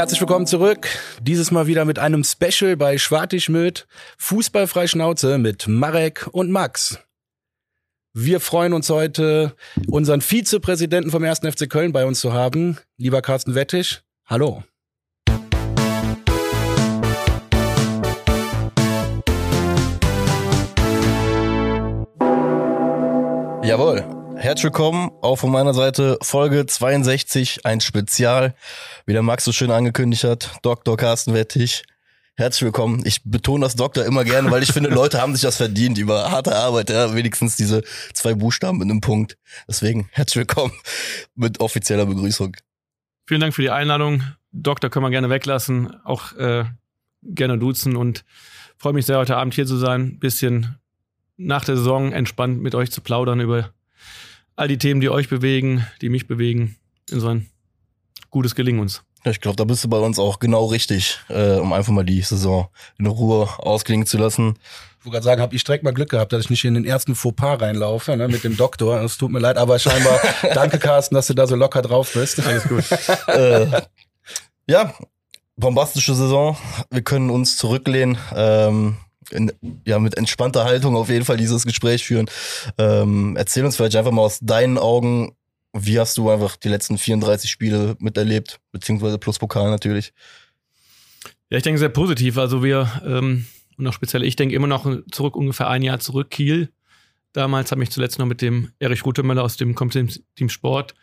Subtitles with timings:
[0.00, 0.88] Herzlich willkommen zurück.
[1.20, 3.86] Dieses Mal wieder mit einem Special bei Schwartig-Möd.
[4.16, 6.98] Fußballfrei Schnauze mit Marek und Max.
[8.14, 9.54] Wir freuen uns heute,
[9.88, 11.40] unseren Vizepräsidenten vom 1.
[11.40, 12.78] FC Köln bei uns zu haben.
[12.96, 14.64] Lieber Carsten Wettig, hallo.
[23.62, 24.19] Jawohl.
[24.40, 28.54] Herzlich willkommen, auch von meiner Seite Folge 62, ein Spezial,
[29.04, 30.96] wie der Max so schön angekündigt hat, Dr.
[30.96, 31.82] Carsten Wettig.
[32.36, 33.02] Herzlich willkommen.
[33.04, 36.30] Ich betone das Doktor immer gerne, weil ich finde, Leute haben sich das verdient über
[36.30, 37.82] harte Arbeit, ja, wenigstens diese
[38.14, 39.36] zwei Buchstaben mit einem Punkt.
[39.68, 40.72] Deswegen herzlich willkommen
[41.34, 42.56] mit offizieller Begrüßung.
[43.26, 44.22] Vielen Dank für die Einladung.
[44.52, 46.64] Doktor können wir gerne weglassen, auch äh,
[47.22, 48.24] gerne duzen und
[48.78, 50.18] freue mich sehr, heute Abend hier zu sein.
[50.18, 50.78] Bisschen
[51.36, 53.74] nach der Saison entspannt mit euch zu plaudern über
[54.60, 56.76] all die Themen, die euch bewegen, die mich bewegen.
[57.10, 57.46] Insofern
[58.28, 59.02] gutes Gelingen uns.
[59.24, 62.20] Ich glaube, da bist du bei uns auch genau richtig, äh, um einfach mal die
[62.20, 62.68] Saison
[62.98, 64.58] in Ruhe ausklingen zu lassen.
[64.98, 66.84] Ich wollte gerade sagen, habe ich direkt mal Glück gehabt, dass ich nicht in den
[66.84, 69.00] ersten Fauxpas reinlaufe ne, mit dem Doktor.
[69.00, 70.20] Es tut mir leid, aber scheinbar
[70.54, 72.46] danke, Carsten, dass du da so locker drauf bist.
[72.46, 72.84] Alles gut.
[73.28, 73.66] äh,
[74.66, 74.94] ja,
[75.56, 76.56] bombastische Saison.
[76.90, 78.18] Wir können uns zurücklehnen.
[78.34, 78.96] Ähm,
[79.32, 79.52] in,
[79.86, 82.26] ja, mit entspannter Haltung auf jeden Fall dieses Gespräch führen.
[82.78, 85.32] Ähm, erzähl uns vielleicht einfach mal aus deinen Augen,
[85.72, 90.12] wie hast du einfach die letzten 34 Spiele miterlebt, beziehungsweise plus Pokal natürlich?
[91.48, 92.38] Ja, ich denke sehr positiv.
[92.38, 96.30] Also wir, ähm, und auch speziell ich denke immer noch zurück, ungefähr ein Jahr zurück,
[96.30, 96.70] Kiel.
[97.32, 99.76] Damals habe ich zuletzt noch mit dem Erich Rutemöller aus dem
[100.34, 100.94] Team Sport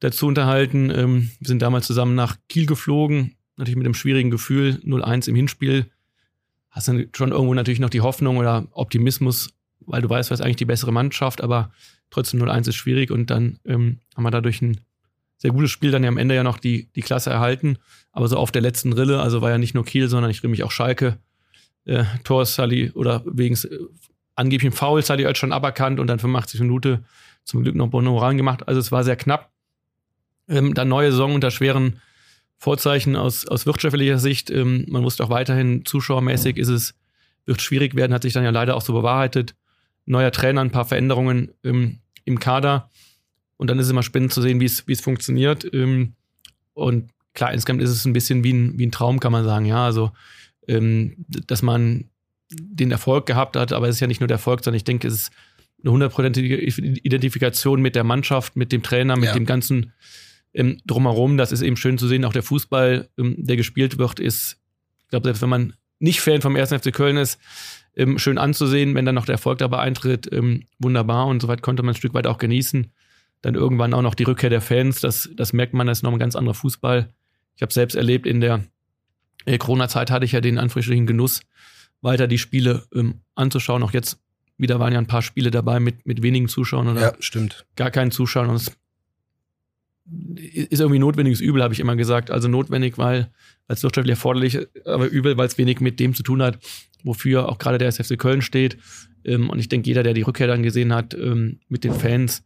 [0.00, 0.90] dazu unterhalten.
[0.90, 5.36] Ähm, wir sind damals zusammen nach Kiel geflogen, natürlich mit dem schwierigen Gefühl, 0-1 im
[5.36, 5.90] Hinspiel
[6.70, 10.56] hast dann schon irgendwo natürlich noch die Hoffnung oder Optimismus, weil du weißt, was eigentlich
[10.56, 11.70] die bessere Mannschaft, aber
[12.10, 14.80] trotzdem 0-1 ist schwierig und dann ähm, haben wir dadurch ein
[15.36, 17.78] sehr gutes Spiel dann ja am Ende ja noch die, die Klasse erhalten,
[18.12, 20.62] aber so auf der letzten Rille, also war ja nicht nur Kiel, sondern ich mich
[20.62, 21.18] auch Schalke,
[21.86, 23.78] äh, Tor Sally oder wegen äh,
[24.34, 27.04] angeblichem Foul Sally als schon aberkannt und dann 85 Minuten
[27.44, 29.50] zum Glück noch Bono gemacht, also es war sehr knapp.
[30.48, 32.00] Ähm, dann neue Saison unter schweren
[32.60, 34.50] Vorzeichen aus, aus wirtschaftlicher Sicht.
[34.50, 36.94] Ähm, man wusste auch weiterhin, zuschauermäßig ist es,
[37.46, 39.54] wird schwierig werden, hat sich dann ja leider auch so bewahrheitet.
[40.04, 42.90] Neuer Trainer, ein paar Veränderungen ähm, im Kader.
[43.56, 45.66] Und dann ist es immer spannend zu sehen, wie es, wie es funktioniert.
[45.72, 46.12] Ähm,
[46.74, 49.64] und klar, insgesamt ist es ein bisschen wie ein, wie ein Traum, kann man sagen.
[49.64, 50.12] Ja, also,
[50.68, 52.10] ähm, dass man
[52.52, 55.08] den Erfolg gehabt hat, aber es ist ja nicht nur der Erfolg, sondern ich denke,
[55.08, 55.30] es ist
[55.82, 59.32] eine hundertprozentige Identifikation mit der Mannschaft, mit dem Trainer, mit ja.
[59.32, 59.94] dem ganzen
[60.54, 61.36] ähm, drumherum.
[61.36, 62.24] Das ist eben schön zu sehen.
[62.24, 64.58] Auch der Fußball, ähm, der gespielt wird, ist,
[65.02, 66.72] ich glaube, selbst wenn man nicht Fan vom 1.
[66.72, 67.38] FC Köln ist,
[67.96, 71.82] ähm, schön anzusehen, wenn dann noch der Erfolg dabei eintritt, ähm, wunderbar und soweit konnte
[71.82, 72.92] man ein Stück weit auch genießen.
[73.42, 76.12] Dann irgendwann auch noch die Rückkehr der Fans, das, das merkt man, das ist noch
[76.12, 77.12] ein ganz anderer Fußball.
[77.56, 78.64] Ich habe selbst erlebt, in der
[79.44, 81.40] äh, Corona-Zeit hatte ich ja den anfrischlichen Genuss,
[82.00, 83.82] weiter die Spiele ähm, anzuschauen.
[83.82, 84.18] Auch jetzt
[84.56, 87.66] wieder waren ja ein paar Spiele dabei mit, mit wenigen Zuschauern oder ja, stimmt.
[87.76, 88.50] gar keinen Zuschauern.
[88.50, 88.72] Und es
[90.06, 92.30] ist irgendwie notwendiges Übel, habe ich immer gesagt.
[92.30, 93.30] Also notwendig, weil
[93.68, 96.58] als wirtschaftlich erforderlich, aber übel, weil es wenig mit dem zu tun hat,
[97.04, 98.78] wofür auch gerade der SFC Köln steht.
[99.24, 102.42] Ähm, und ich denke, jeder, der die Rückkehr dann gesehen hat ähm, mit den Fans,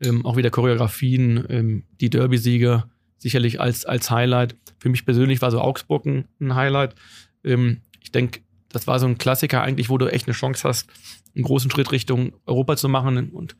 [0.00, 2.84] ähm, auch wieder Choreografien, die Derby-Siege,
[3.18, 4.54] sicherlich als, als Highlight.
[4.78, 6.94] Für mich persönlich war so Augsburg ein, Highlight.
[7.42, 10.90] Ich denke, das war so ein Klassiker eigentlich, wo du echt eine Chance hast,
[11.34, 13.56] einen großen Schritt Richtung Europa zu machen und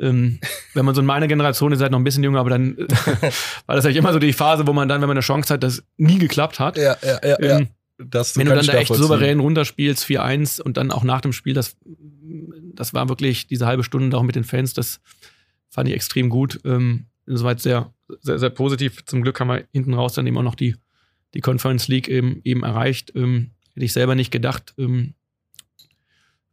[0.00, 0.38] ähm,
[0.74, 2.76] wenn man so in meiner Generation ist, seid noch ein bisschen jünger, aber dann
[3.66, 5.62] war das eigentlich immer so die Phase, wo man dann, wenn man eine Chance hat,
[5.62, 6.76] das nie geklappt hat.
[6.76, 7.38] Ja, ja, ja.
[7.40, 7.68] Ähm,
[7.98, 8.24] ja.
[8.34, 11.76] Wenn du dann da echt souverän runterspielst, 4-1 und dann auch nach dem Spiel, das,
[12.74, 15.00] das war wirklich diese halbe Stunde auch mit den Fans, das
[15.68, 16.60] fand ich extrem gut.
[16.64, 19.04] Ähm, insoweit sehr, sehr, sehr positiv.
[19.04, 20.76] Zum Glück haben wir hinten raus dann eben auch noch die,
[21.34, 23.12] die Conference League eben, eben erreicht.
[23.14, 24.72] Ähm, hätte ich selber nicht gedacht.
[24.78, 25.12] Ähm,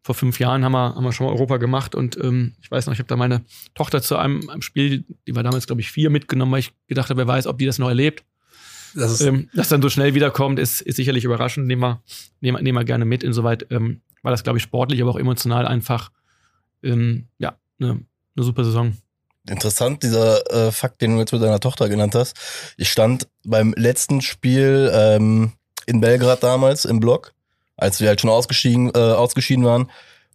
[0.08, 2.86] vor fünf Jahren haben wir, haben wir schon mal Europa gemacht und ähm, ich weiß
[2.86, 3.42] noch, ich habe da meine
[3.76, 7.10] Tochter zu einem, einem Spiel, die war damals, glaube ich, vier mitgenommen, weil ich gedacht
[7.10, 8.24] habe, wer weiß, ob die das noch erlebt.
[8.96, 11.68] Das ähm, dass dann so schnell wiederkommt, ist, ist sicherlich überraschend.
[11.68, 12.02] Nehmen wir,
[12.40, 13.22] nehmen, nehmen wir gerne mit.
[13.22, 16.10] Insoweit ähm, war das, glaube ich, sportlich, aber auch emotional einfach
[16.84, 18.96] ähm, ja, eine, eine super Saison.
[19.50, 22.38] Interessant, dieser äh, Fakt, den du jetzt mit deiner Tochter genannt hast.
[22.78, 25.52] Ich stand beim letzten Spiel ähm,
[25.86, 27.34] in Belgrad damals im Blog
[27.78, 29.90] als wir halt schon ausgeschieden, äh, ausgeschieden waren.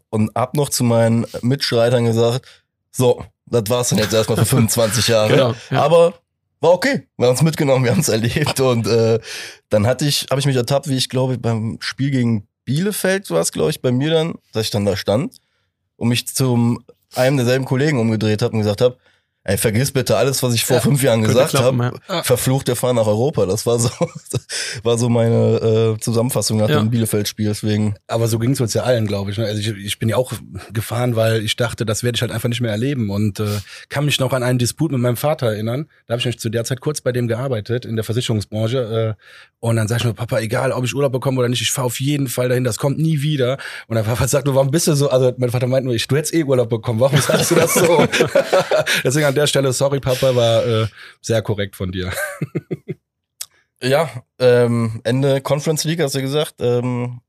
[0.09, 2.47] Und hab noch zu meinen Mitstreitern gesagt,
[2.91, 5.31] so, das war's dann jetzt erstmal für 25 Jahre.
[5.31, 5.83] Genau, ja.
[5.83, 6.15] Aber
[6.61, 7.09] war okay.
[7.17, 8.61] Wir haben es mitgenommen, wir haben es erlebt.
[8.61, 9.19] Und äh,
[9.69, 13.41] dann hatte ich, habe ich mich ertappt, wie ich glaube, beim Spiel gegen Bielefeld war
[13.41, 15.37] es, glaube ich, bei mir dann, dass ich dann da stand
[15.97, 16.85] und mich zum
[17.15, 18.97] einem derselben Kollegen umgedreht habe und gesagt habe,
[19.45, 21.93] Ey, vergiss bitte alles, was ich vor Ja, fünf Jahren gesagt habe.
[22.09, 22.23] ja.
[22.23, 23.45] Verflucht, der fahren nach Europa.
[23.45, 23.91] Das war so,
[24.85, 26.79] war so meine äh, Zusammenfassung nach Ja.
[26.79, 27.47] dem Bielefeld-Spiel.
[27.49, 29.39] Deswegen, Aber so ging es uns ja allen, glaube ich.
[29.39, 29.47] ne?
[29.47, 30.33] Also ich, ich bin ja auch
[30.73, 33.47] gefahren, weil ich dachte, das werde ich halt einfach nicht mehr erleben und äh,
[33.89, 35.89] kann mich noch an einen Disput mit meinem Vater erinnern.
[36.07, 39.25] Da habe ich nämlich zu der Zeit kurz bei dem gearbeitet in der Versicherungsbranche äh,
[39.59, 41.87] und dann sag ich mir, Papa, egal, ob ich Urlaub bekomme oder nicht, ich fahre
[41.87, 43.59] auf jeden Fall dahin, das kommt nie wieder.
[43.89, 45.11] Und der Papa sagt nur, warum bist du so?
[45.11, 47.75] Also mein Vater meint nur, ich, du hättest eh Urlaub bekommen, warum sagst du das
[47.75, 48.07] so?
[49.05, 50.87] Deswegen an der Stelle, sorry Papa, war äh,
[51.23, 52.13] sehr korrekt von dir.
[53.83, 57.23] ja, ähm, Ende Conference League, hast du gesagt, ähm,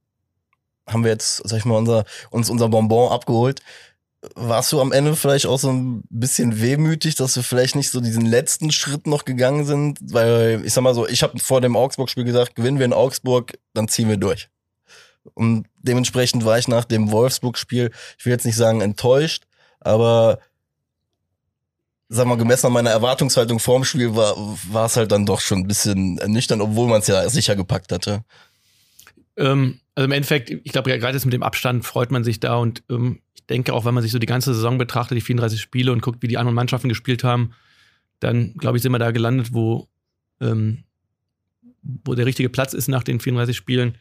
[0.85, 3.61] haben wir jetzt, sag ich mal, unser, uns unser Bonbon abgeholt.
[4.35, 8.01] Warst du am Ende vielleicht auch so ein bisschen wehmütig, dass wir vielleicht nicht so
[8.01, 9.99] diesen letzten Schritt noch gegangen sind?
[10.01, 13.57] Weil, ich sag mal so, ich habe vor dem Augsburg-Spiel gesagt, gewinnen wir in Augsburg,
[13.73, 14.49] dann ziehen wir durch.
[15.35, 19.45] Und dementsprechend war ich nach dem Wolfsburg-Spiel, ich will jetzt nicht sagen enttäuscht,
[19.79, 20.39] aber
[22.13, 24.35] sag mal, gemessen an meiner Erwartungshaltung vorm Spiel war,
[24.71, 27.91] war es halt dann doch schon ein bisschen ernüchternd, obwohl man es ja sicher gepackt
[27.91, 28.23] hatte.
[29.35, 32.55] Ähm, also im Endeffekt, ich glaube, gerade jetzt mit dem Abstand freut man sich da
[32.57, 35.59] und ähm, ich denke auch, wenn man sich so die ganze Saison betrachtet, die 34
[35.59, 37.53] Spiele und guckt, wie die anderen Mannschaften gespielt haben,
[38.19, 39.87] dann glaube ich, sind wir da gelandet, wo,
[40.39, 40.83] ähm,
[41.81, 43.97] wo der richtige Platz ist nach den 34 Spielen.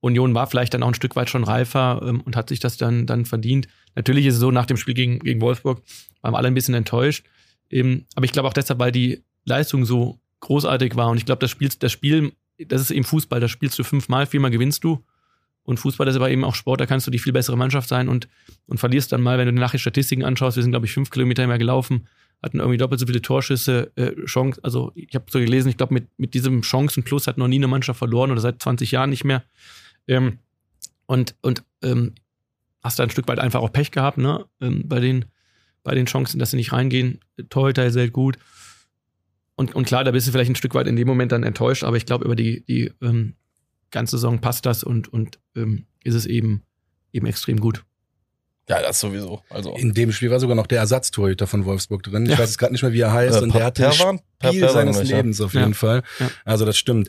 [0.00, 2.76] Union war vielleicht dann auch ein Stück weit schon reifer ähm, und hat sich das
[2.76, 3.68] dann, dann verdient.
[3.94, 5.82] Natürlich ist es so, nach dem Spiel gegen, gegen Wolfsburg
[6.20, 7.26] waren alle ein bisschen enttäuscht.
[7.70, 11.40] Ähm, aber ich glaube auch deshalb, weil die Leistung so großartig war und ich glaube,
[11.40, 15.04] das Spiel, das Spiel, das ist eben Fußball, da spielst du fünfmal, viermal gewinnst du.
[15.64, 18.08] Und Fußball ist aber eben auch Sport, da kannst du die viel bessere Mannschaft sein
[18.08, 18.28] und,
[18.66, 21.46] und verlierst dann mal, wenn du nachher Statistiken anschaust, wir sind, glaube ich, fünf Kilometer
[21.46, 22.08] mehr gelaufen,
[22.42, 25.94] hatten irgendwie doppelt so viele Torschüsse, äh, Chance, also ich habe so gelesen, ich glaube,
[25.94, 29.22] mit, mit diesem Chancenplus hat noch nie eine Mannschaft verloren oder seit 20 Jahren nicht
[29.22, 29.44] mehr.
[30.08, 30.38] Ähm,
[31.06, 32.14] und und ähm,
[32.82, 34.44] hast da ein Stück weit einfach auch Pech gehabt, ne?
[34.60, 35.24] Ähm, bei, den,
[35.82, 37.20] bei den Chancen, dass sie nicht reingehen.
[37.48, 38.38] Torhüter sehr gut.
[39.54, 41.84] Und, und klar, da bist du vielleicht ein Stück weit in dem Moment dann enttäuscht,
[41.84, 43.34] aber ich glaube, über die, die ähm,
[43.90, 46.62] ganze Saison passt das und, und ähm, ist es eben,
[47.12, 47.84] eben extrem gut.
[48.68, 49.42] Ja, das sowieso.
[49.50, 52.24] Also In dem Spiel war sogar noch der Ersatztorhüter von Wolfsburg drin.
[52.24, 52.38] Ich Ja.
[52.38, 53.38] weiß jetzt gerade nicht mehr, wie er heißt.
[53.38, 54.20] äh, und der hatte das Perwan?
[54.38, 55.16] Per- Spiel Perwan, seines ja.
[55.16, 55.60] Lebens auf Ja.
[55.60, 56.02] jeden Fall.
[56.18, 56.30] Ja.
[56.44, 57.08] Also das stimmt.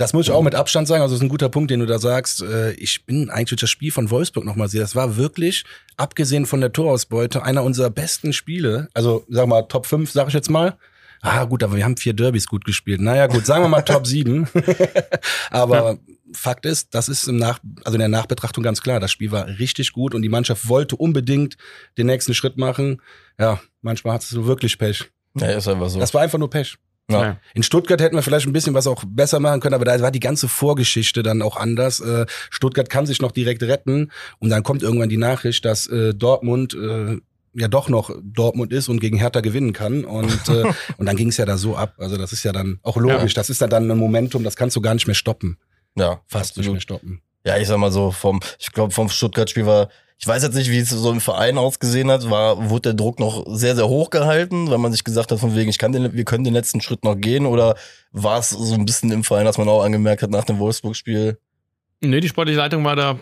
[0.00, 1.02] Das muss ich auch mit Abstand sagen.
[1.02, 2.40] Also das ist ein guter Punkt, den du da sagst.
[2.40, 4.80] Äh, Ich bin eigentlich durch das Spiel von Wolfsburg nochmal sehr.
[4.80, 5.64] Das war wirklich,
[5.98, 8.88] abgesehen von der Torausbeute, einer unserer besten Spiele.
[8.94, 10.78] Also sag mal Top 5, sag ich jetzt mal.
[11.20, 13.02] Ah gut, aber wir haben vier Derbys gut gespielt.
[13.02, 14.48] Naja gut, sagen wir mal Top 7.
[15.50, 15.98] aber
[16.32, 19.00] Fakt ist, das ist im Nach also in der Nachbetrachtung ganz klar.
[19.00, 21.58] Das Spiel war richtig gut und die Mannschaft wollte unbedingt
[21.98, 23.02] den nächsten Schritt machen.
[23.38, 25.10] Ja, manchmal hat es so wirklich Pech.
[25.34, 26.00] Ja, ist einfach so.
[26.00, 26.78] Das war einfach nur Pech.
[27.12, 27.36] Ja.
[27.54, 30.10] In Stuttgart hätten wir vielleicht ein bisschen was auch besser machen können, aber da war
[30.10, 32.00] die ganze Vorgeschichte dann auch anders.
[32.00, 36.14] Äh, Stuttgart kann sich noch direkt retten und dann kommt irgendwann die Nachricht, dass äh,
[36.14, 37.18] Dortmund äh,
[37.54, 40.64] ja doch noch Dortmund ist und gegen Hertha gewinnen kann und äh,
[40.98, 41.94] und dann ging es ja da so ab.
[41.98, 43.34] Also das ist ja dann auch logisch.
[43.34, 45.58] Das ist ja dann ein Momentum, das kannst du gar nicht mehr stoppen,
[45.96, 47.22] ja, fast nicht mehr stoppen.
[47.44, 49.88] Ja, ich sag mal so, vom, ich glaube, vom Stuttgart-Spiel war,
[50.20, 53.18] ich weiß jetzt nicht, wie es so im Verein ausgesehen hat, war, wurde der Druck
[53.18, 56.12] noch sehr, sehr hoch gehalten, weil man sich gesagt hat, von wegen, ich kann den,
[56.12, 57.74] wir können den letzten Schritt noch gehen, oder
[58.12, 61.38] war es so ein bisschen im Verein, dass man auch angemerkt hat nach dem Wolfsburg-Spiel?
[62.02, 63.18] Nee, die sportliche Leitung war da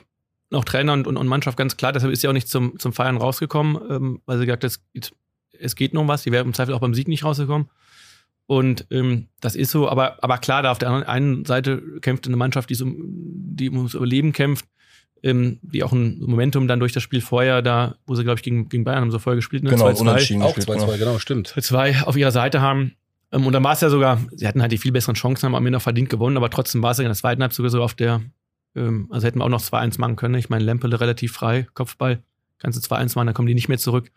[0.50, 2.92] noch Trainer und, und, und Mannschaft ganz klar, deshalb ist sie auch nicht zum, zum
[2.92, 5.12] Feiern rausgekommen, ähm, weil sie gesagt hat, es, geht-
[5.60, 7.68] es geht noch was, die wäre im Zweifel auch beim Sieg nicht rausgekommen.
[8.46, 12.36] Und ähm, das ist so, aber, aber klar, da auf der einen Seite kämpft eine
[12.36, 14.64] Mannschaft, die, so, die ums Überleben kämpft,
[15.22, 18.42] ähm, die auch ein Momentum dann durch das Spiel vorher, da, wo sie, glaube ich,
[18.42, 19.70] gegen, gegen Bayern haben sie vorher gespielt, ne?
[19.70, 20.00] Genau, 2-2.
[20.00, 20.78] unentschieden Auch gespielt.
[20.78, 20.98] 2-2, genau.
[20.98, 21.54] genau, stimmt.
[21.60, 22.92] zwei auf ihrer Seite haben.
[23.32, 25.54] Ähm, und dann war es ja sogar, sie hatten halt die viel besseren Chancen, haben
[25.54, 27.70] am Ende noch verdient gewonnen, aber trotzdem war es ja in der zweiten Halbzeit sogar
[27.70, 28.22] so auf der,
[28.74, 30.34] ähm, also hätten wir auch noch 2-1 machen können.
[30.34, 32.22] Ich meine, Lempele relativ frei, Kopfball,
[32.58, 34.10] kannst du 2-1 machen, dann kommen die nicht mehr zurück.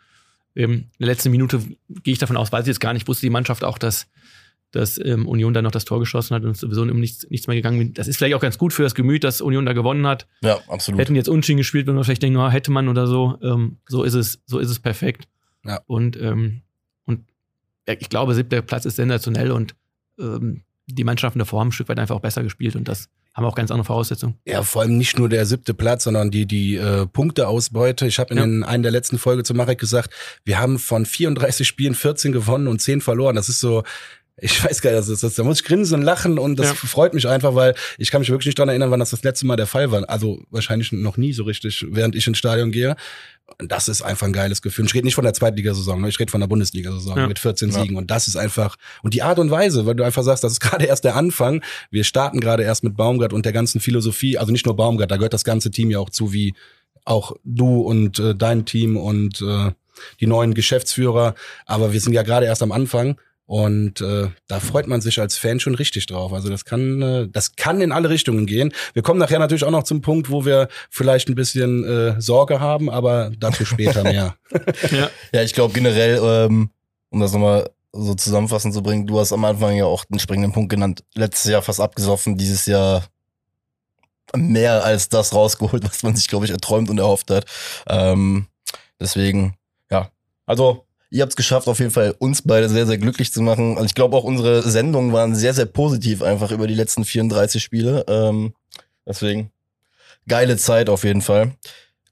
[0.55, 1.59] Ähm, in der letzten Minute
[2.03, 4.07] gehe ich davon aus, weiß ich jetzt gar nicht, wusste die Mannschaft auch, dass,
[4.71, 7.55] dass ähm, Union dann noch das Tor geschossen hat und sowieso um nichts, nichts mehr
[7.55, 7.93] gegangen.
[7.93, 10.27] Das ist vielleicht auch ganz gut für das Gemüt, dass Union da gewonnen hat.
[10.41, 10.99] Ja, absolut.
[10.99, 13.37] Hätten jetzt Unschieden gespielt, wenn wir vielleicht denken, oh, hätte man oder so.
[13.41, 15.27] Ähm, so ist es, so ist es perfekt.
[15.65, 15.81] Ja.
[15.87, 16.61] Und, ähm,
[17.05, 17.21] und
[17.85, 19.75] ich glaube, siebter Platz ist sensationell und
[20.19, 23.45] ähm, die Mannschaften davor haben ein Stück weit einfach auch besser gespielt und das haben
[23.45, 24.35] auch ganz andere Voraussetzungen.
[24.45, 28.05] Ja, vor allem nicht nur der siebte Platz, sondern die, die äh, Punkteausbeute.
[28.05, 28.43] Ich habe in Ja.
[28.45, 30.13] den, einer der letzten Folge zu Marek gesagt,
[30.43, 33.37] wir haben von 34 Spielen 14 gewonnen und 10 verloren.
[33.37, 33.83] Das ist so,
[34.43, 36.67] ich weiß gar nicht, das ist, das, da muss ich grinsen und lachen und das
[36.69, 36.73] Ja.
[36.73, 39.45] freut mich einfach, weil ich kann mich wirklich nicht dran erinnern, wann das das letzte
[39.45, 40.09] Mal der Fall war.
[40.09, 42.95] Also wahrscheinlich noch nie so richtig, während ich ins Stadion gehe.
[43.59, 44.85] Und das ist einfach ein geiles Gefühl.
[44.85, 46.09] Ich rede nicht von der Zweitligasaison, ne?
[46.09, 47.27] ich rede von der Bundesliga-Saison Ja.
[47.27, 47.81] mit 14 Ja.
[47.81, 47.97] Siegen.
[47.97, 50.59] Und das ist einfach, und die Art und Weise, weil du einfach sagst, das ist
[50.61, 51.61] gerade erst der Anfang.
[51.91, 54.37] Wir starten gerade erst mit Baumgart und der ganzen Philosophie.
[54.37, 56.53] Also nicht nur Baumgart, da gehört das ganze Team ja auch zu, wie
[57.05, 59.71] auch du und äh, dein Team und äh,
[60.19, 61.35] die neuen Geschäftsführer.
[61.65, 63.17] Aber wir sind ja gerade erst am Anfang.
[63.51, 66.31] Und äh, da freut man sich als Fan schon richtig drauf.
[66.31, 68.71] Also das kann, äh, das kann in alle Richtungen gehen.
[68.93, 72.61] Wir kommen nachher natürlich auch noch zum Punkt, wo wir vielleicht ein bisschen äh, Sorge
[72.61, 74.37] haben, aber dazu später mehr.
[74.91, 75.09] ja.
[75.33, 76.69] ja, ich glaube generell, ähm,
[77.09, 80.53] um das nochmal so zusammenfassend zu bringen, du hast am Anfang ja auch den springenden
[80.53, 81.03] Punkt genannt.
[81.13, 83.03] Letztes Jahr fast abgesoffen, dieses Jahr
[84.33, 87.43] mehr als das rausgeholt, was man sich, glaube ich, erträumt und erhofft hat.
[87.85, 88.47] Ähm,
[88.97, 89.55] deswegen,
[89.91, 90.09] ja.
[90.45, 93.73] Also Ihr habt es geschafft, auf jeden Fall uns beide sehr, sehr glücklich zu machen.
[93.73, 97.61] Also ich glaube auch unsere Sendungen waren sehr, sehr positiv einfach über die letzten 34
[97.61, 98.05] Spiele.
[98.07, 98.53] Ähm,
[99.05, 99.51] deswegen
[100.25, 101.51] geile Zeit auf jeden Fall.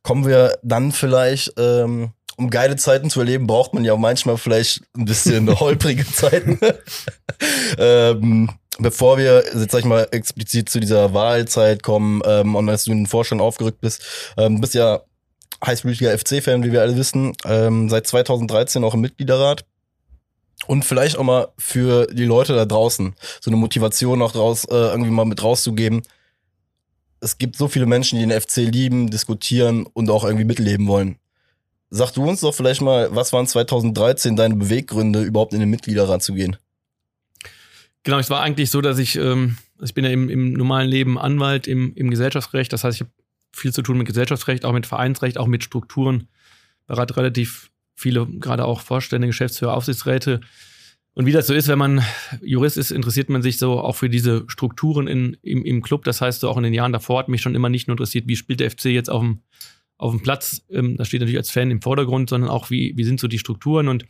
[0.04, 4.82] Kommen wir dann vielleicht, ähm, um geile Zeiten zu erleben, braucht man ja manchmal vielleicht
[4.98, 6.60] ein bisschen holprige Zeiten.
[7.78, 12.84] ähm, bevor wir jetzt sag ich mal explizit zu dieser Wahlzeit kommen ähm, und als
[12.84, 15.02] du in den Vorstand aufgerückt bist, ähm, bist ja
[15.66, 19.66] heißblütiger FC-Fan, wie wir alle wissen, ähm, seit 2013 auch im Mitgliederrat.
[20.68, 24.76] Und vielleicht auch mal für die Leute da draußen so eine Motivation auch raus, äh,
[24.76, 26.02] irgendwie mal mit rauszugeben.
[27.22, 31.18] Es gibt so viele Menschen, die den FC lieben, diskutieren und auch irgendwie mitleben wollen.
[31.90, 36.22] Sag du uns doch vielleicht mal, was waren 2013 deine Beweggründe, überhaupt in den Mitgliederrat
[36.22, 36.58] zu gehen?
[38.04, 41.18] Genau, es war eigentlich so, dass ich, ähm, ich bin ja im, im normalen Leben
[41.18, 43.12] Anwalt im, im Gesellschaftsrecht, das heißt, ich habe
[43.52, 46.28] viel zu tun mit Gesellschaftsrecht, auch mit Vereinsrecht, auch mit Strukturen.
[46.88, 50.42] Berate relativ viele, gerade auch Vorstände, Geschäftsführer, Aufsichtsräte.
[51.14, 52.02] Und wie das so ist, wenn man
[52.42, 56.04] Jurist ist, interessiert man sich so auch für diese Strukturen in, im, im Club.
[56.06, 58.28] Das heißt, so auch in den Jahren davor hat mich schon immer nicht nur interessiert,
[58.28, 59.42] wie spielt der FC jetzt auf dem,
[59.98, 60.64] auf dem Platz.
[60.70, 63.40] Ähm, das steht natürlich als Fan im Vordergrund, sondern auch, wie, wie sind so die
[63.40, 63.88] Strukturen.
[63.88, 64.06] Und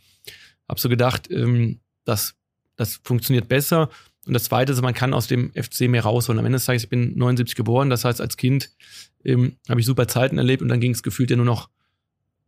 [0.68, 2.36] habe so gedacht, ähm, das,
[2.76, 3.90] das funktioniert besser.
[4.26, 6.38] Und das Zweite ist, man kann aus dem FC mehr rausholen.
[6.38, 8.70] Am Ende des Tages, ich bin 79 geboren, das heißt, als Kind
[9.24, 11.68] ähm, habe ich super Zeiten erlebt und dann ging es gefühlt ja nur noch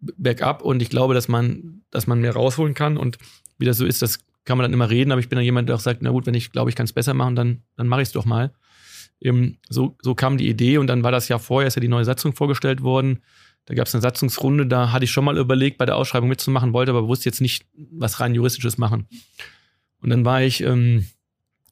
[0.01, 0.63] bergab.
[0.63, 2.97] Und ich glaube, dass man, dass man mehr rausholen kann.
[2.97, 3.19] Und
[3.59, 5.13] wie das so ist, das kann man dann immer reden.
[5.13, 6.85] Aber ich bin dann jemand, der auch sagt, na gut, wenn ich glaube, ich kann
[6.85, 8.53] es besser machen, dann, dann mache ich es doch mal.
[9.21, 11.89] Ähm, so, so kam die Idee und dann war das Jahr vorher, ist ja die
[11.89, 13.23] neue Satzung vorgestellt worden.
[13.67, 16.73] Da gab es eine Satzungsrunde, da hatte ich schon mal überlegt, bei der Ausschreibung mitzumachen,
[16.73, 19.07] wollte aber wusste jetzt nicht, was rein juristisches machen.
[20.01, 21.07] Und dann war ich ähm,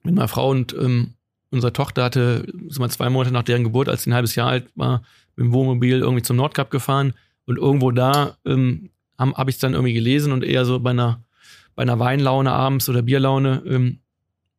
[0.04, 1.14] mit meiner Frau und ähm,
[1.50, 4.48] unserer Tochter hatte, so mal zwei Monate nach deren Geburt, als sie ein halbes Jahr
[4.48, 5.02] alt war,
[5.36, 7.14] mit dem Wohnmobil irgendwie zum Nordkap gefahren
[7.46, 10.90] und irgendwo da ähm, habe hab ich es dann irgendwie gelesen und eher so bei
[10.90, 11.24] einer,
[11.74, 13.98] bei einer Weinlaune abends oder Bierlaune, ähm,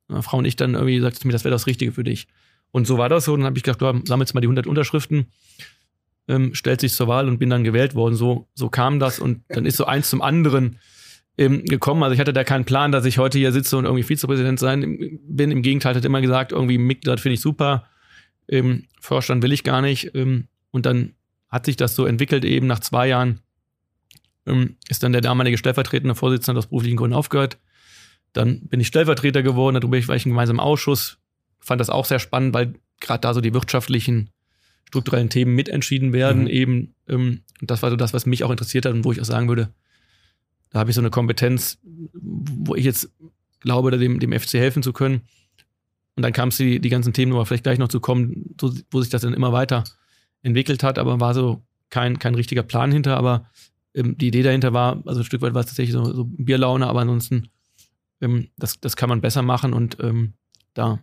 [0.08, 2.28] meine Frau und ich dann irgendwie sagte mir, das wäre das Richtige für dich.
[2.72, 3.34] Und so war das so.
[3.34, 5.28] Und dann habe ich gedacht, du sammelst mal die 100 Unterschriften,
[6.28, 8.16] ähm, stellt sich zur Wahl und bin dann gewählt worden.
[8.16, 10.80] So, so kam das und dann ist so eins zum anderen
[11.38, 12.04] ähm, gekommen.
[12.04, 15.20] Also ich hatte da keinen Plan, dass ich heute hier sitze und irgendwie Vizepräsident sein
[15.28, 15.52] bin.
[15.52, 17.88] Im Gegenteil, hat immer gesagt, irgendwie Mitglied finde ich super.
[18.48, 20.14] Ähm, Vorstand will ich gar nicht.
[20.16, 21.14] Ähm, und dann
[21.50, 23.42] hat sich das so entwickelt, eben nach zwei Jahren
[24.46, 27.58] ähm, ist dann der damalige stellvertretende Vorsitzende aus beruflichen Gründen aufgehört.
[28.34, 31.18] Dann bin ich Stellvertreter geworden, darüber war ich im gemeinsamen Ausschuss.
[31.60, 34.30] Fand das auch sehr spannend, weil gerade da so die wirtschaftlichen,
[34.88, 36.44] strukturellen Themen mitentschieden werden.
[36.44, 36.48] Mhm.
[36.48, 39.26] Eben, ähm, das war so das, was mich auch interessiert hat und wo ich auch
[39.26, 39.74] sagen würde,
[40.72, 43.12] da habe ich so eine Kompetenz, wo ich jetzt
[43.60, 45.22] glaube, dem, dem FC helfen zu können.
[46.16, 48.74] Und dann kam es die, die ganzen Themen, wo vielleicht gleich noch zu kommen, so,
[48.90, 49.84] wo sich das dann immer weiter
[50.42, 53.50] entwickelt hat, aber war so kein, kein richtiger Plan hinter, aber
[53.94, 56.88] ähm, die Idee dahinter war, also ein Stück weit war es tatsächlich so, so Bierlaune,
[56.88, 57.50] aber ansonsten,
[58.22, 60.34] ähm, das, das kann man besser machen und ähm,
[60.74, 61.00] da.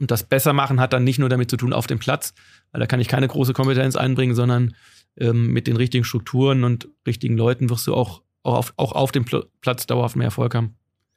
[0.00, 2.32] Und das besser machen hat dann nicht nur damit zu tun auf dem Platz,
[2.70, 4.76] weil da kann ich keine große Kompetenz einbringen, sondern
[5.16, 9.12] ähm, mit den richtigen Strukturen und richtigen Leuten wirst du auch auch auf, auch auf
[9.12, 9.24] dem
[9.60, 10.74] Platz dauerhaft mehr Erfolg haben.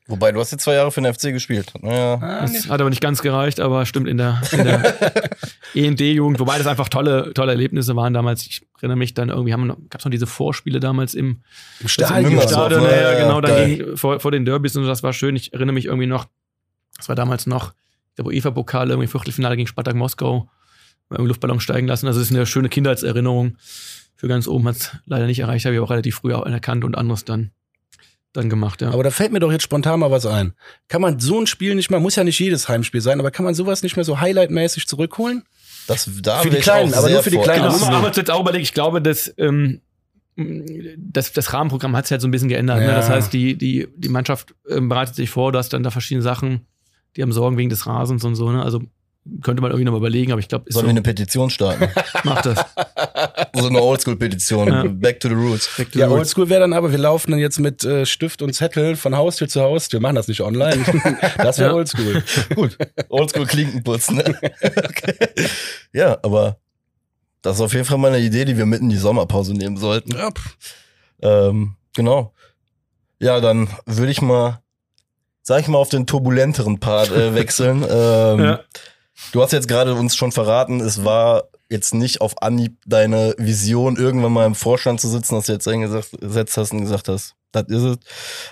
[0.07, 1.73] Wobei, du hast jetzt zwei Jahre für den FC gespielt.
[1.79, 2.19] Naja.
[2.21, 4.93] Ah, das hat aber nicht ganz gereicht, aber stimmt in der, in der
[5.75, 8.45] END-Jugend, wobei das einfach tolle, tolle Erlebnisse waren damals.
[8.45, 11.41] Ich erinnere mich dann irgendwie, gab es noch diese Vorspiele damals im,
[11.79, 12.33] Im Stadion.
[12.33, 15.35] Im Stadion, ja, ja, genau, dann ging, vor, vor den Derbys und das war schön.
[15.35, 16.25] Ich erinnere mich irgendwie noch,
[16.97, 17.73] das war damals noch
[18.17, 20.49] der UEFA-Pokal, irgendwie Viertelfinale gegen Spartak Moskau,
[21.09, 22.07] irgendwie Luftballon steigen lassen.
[22.07, 23.55] Also das ist eine schöne Kindheitserinnerung
[24.21, 26.83] für ganz oben hat es leider nicht erreicht, habe ich auch relativ früh auch erkannt
[26.83, 27.49] und anderes dann,
[28.33, 28.91] dann gemacht, ja.
[28.91, 30.53] Aber da fällt mir doch jetzt spontan mal was ein.
[30.89, 33.45] Kann man so ein Spiel nicht mal, muss ja nicht jedes Heimspiel sein, aber kann
[33.45, 35.41] man sowas nicht mehr so highlightmäßig zurückholen?
[35.87, 37.63] Das, da für die Kleinen, aber nur für die Kleinen.
[37.63, 39.81] Aber, aber jetzt auch überlegt, ich glaube, dass, ähm,
[40.35, 42.79] das, das Rahmenprogramm hat sich halt so ein bisschen geändert.
[42.79, 42.89] Ja.
[42.89, 42.93] Ne?
[42.93, 46.21] Das heißt, die, die, die Mannschaft ähm, bereitet sich vor, du hast dann da verschiedene
[46.21, 46.67] Sachen,
[47.15, 48.51] die haben Sorgen wegen des Rasens und so.
[48.51, 48.61] Ne?
[48.61, 48.83] Also
[49.41, 50.71] könnte man irgendwie noch mal überlegen, aber ich glaube.
[50.71, 51.87] Sollen so, wir eine Petition starten?
[52.23, 52.65] Mach das.
[53.53, 54.67] so eine Oldschool-Petition.
[54.67, 54.83] Ja.
[54.87, 55.69] Back to the roots.
[55.75, 58.95] To ja, Oldschool wäre dann aber, wir laufen dann jetzt mit äh, Stift und Zettel
[58.95, 59.99] von Haustür zu Haustür.
[59.99, 60.83] Wir machen das nicht online.
[61.37, 61.75] das wäre ja.
[61.75, 62.23] Oldschool.
[62.55, 62.77] Gut.
[63.09, 64.17] Oldschool Klinkenputzen.
[64.17, 64.23] Ne?
[64.61, 65.15] okay.
[65.93, 66.57] Ja, aber
[67.41, 69.77] das ist auf jeden Fall mal eine Idee, die wir mitten in die Sommerpause nehmen
[69.77, 70.11] sollten.
[70.11, 70.29] Ja.
[71.21, 72.33] Ähm, Genau.
[73.19, 74.61] Ja, dann würde ich mal,
[75.43, 77.83] sag ich mal, auf den turbulenteren Part äh, wechseln.
[77.89, 78.59] ähm, Ja.
[79.31, 83.95] Du hast jetzt gerade uns schon verraten, es war jetzt nicht auf Anhieb deine Vision,
[83.95, 87.67] irgendwann mal im Vorstand zu sitzen, dass du jetzt eingesetzt hast und gesagt hast, das
[87.67, 87.97] ist es.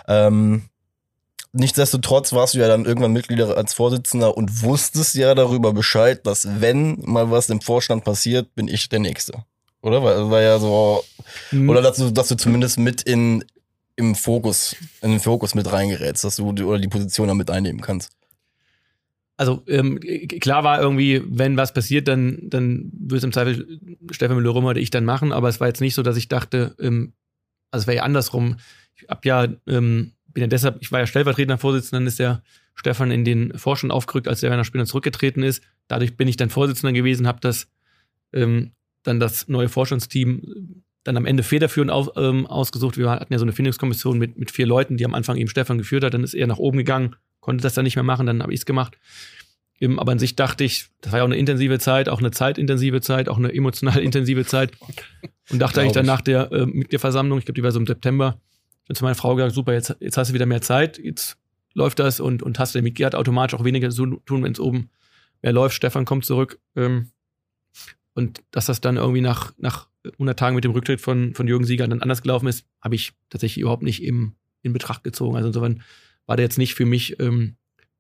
[0.08, 0.70] Ähm,
[1.52, 6.48] nichtsdestotrotz warst du ja dann irgendwann Mitglied als Vorsitzender und wusstest ja darüber Bescheid, dass
[6.62, 9.44] wenn mal was im Vorstand passiert, bin ich der Nächste.
[9.82, 10.04] Oder?
[10.04, 11.04] War, war ja so,
[11.50, 11.70] Hm.
[11.70, 13.44] oder dass du, dass du zumindest mit in,
[13.96, 17.50] im Fokus, in den Fokus mit reingerätst, dass du die, oder die Position da mit
[17.50, 18.12] einnehmen kannst.
[19.40, 20.02] Also ähm,
[20.42, 23.80] klar war irgendwie, wenn was passiert, dann, dann würde es im Zweifel
[24.12, 26.76] Stefan Müller-Römer oder ich dann machen, aber es war jetzt nicht so, dass ich dachte,
[26.78, 27.14] ähm,
[27.72, 28.58] also es wäre ja andersrum.
[28.98, 32.44] Ich hab ja, ähm, bin ja deshalb, ich war ja stellvertretender Vorsitzender, dann ist der
[32.76, 35.64] Stefan in den Vorstand aufgerückt, als der Werner Spinner zurückgetreten ist.
[35.88, 37.70] Dadurch bin ich dann Vorsitzender gewesen, habe das
[38.34, 38.72] ähm,
[39.04, 42.98] dann das neue Vorstandsteam dann am Ende federführend aus, ähm, ausgesucht.
[42.98, 45.78] Wir hatten ja so eine Findungskommission mit, mit vier Leuten, die am Anfang eben Stefan
[45.78, 46.14] geführt hat.
[46.14, 48.62] Dann ist er nach oben gegangen, konnte das dann nicht mehr machen, dann habe ich
[48.62, 48.98] es gemacht.
[49.82, 53.00] Aber an sich dachte ich, das war ja auch eine intensive Zeit, auch eine zeitintensive
[53.00, 54.72] Zeit, auch eine emotional intensive Zeit.
[55.50, 58.40] Und dachte eigentlich dann nach der äh, Mitgliederversammlung, ich glaube, die war so im September,
[58.88, 61.38] dann zu meiner Frau gesagt, super, jetzt, jetzt hast du wieder mehr Zeit, jetzt
[61.74, 64.60] läuft das und, und hast der Mitglied hat automatisch auch weniger zu tun, wenn es
[64.60, 64.90] oben
[65.42, 65.76] mehr läuft.
[65.76, 66.60] Stefan kommt zurück.
[66.76, 67.12] Ähm,
[68.14, 71.66] und dass das dann irgendwie nach, nach 100 Tagen mit dem Rücktritt von, von Jürgen
[71.66, 75.36] Sieger dann anders gelaufen ist, habe ich tatsächlich überhaupt nicht im, in Betracht gezogen.
[75.38, 75.84] Also insofern
[76.30, 77.56] war da jetzt nicht für mich ähm,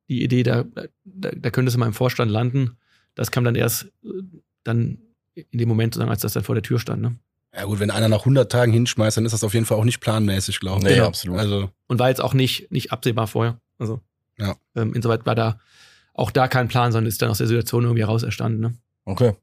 [0.07, 0.63] die Idee, da,
[1.03, 2.77] da, da könnte es in meinem Vorstand landen.
[3.15, 4.09] Das kam dann erst äh,
[4.63, 4.99] dann
[5.33, 7.01] in dem Moment, als das dann vor der Tür stand.
[7.01, 7.15] Ne?
[7.55, 9.83] Ja gut, wenn einer nach 100 Tagen hinschmeißt, dann ist das auf jeden Fall auch
[9.83, 10.83] nicht planmäßig, glaube ich.
[10.83, 11.07] Nee, Genau.
[11.07, 11.39] absolut.
[11.39, 13.59] Also, Und war jetzt auch nicht, nicht absehbar vorher.
[13.79, 13.99] Also
[14.37, 14.55] Ja.
[14.75, 15.59] ähm, insoweit war da
[16.13, 18.59] auch da kein Plan, sondern ist dann aus der Situation irgendwie heraus erstanden.
[18.59, 18.73] Ne?
[19.05, 19.33] Okay.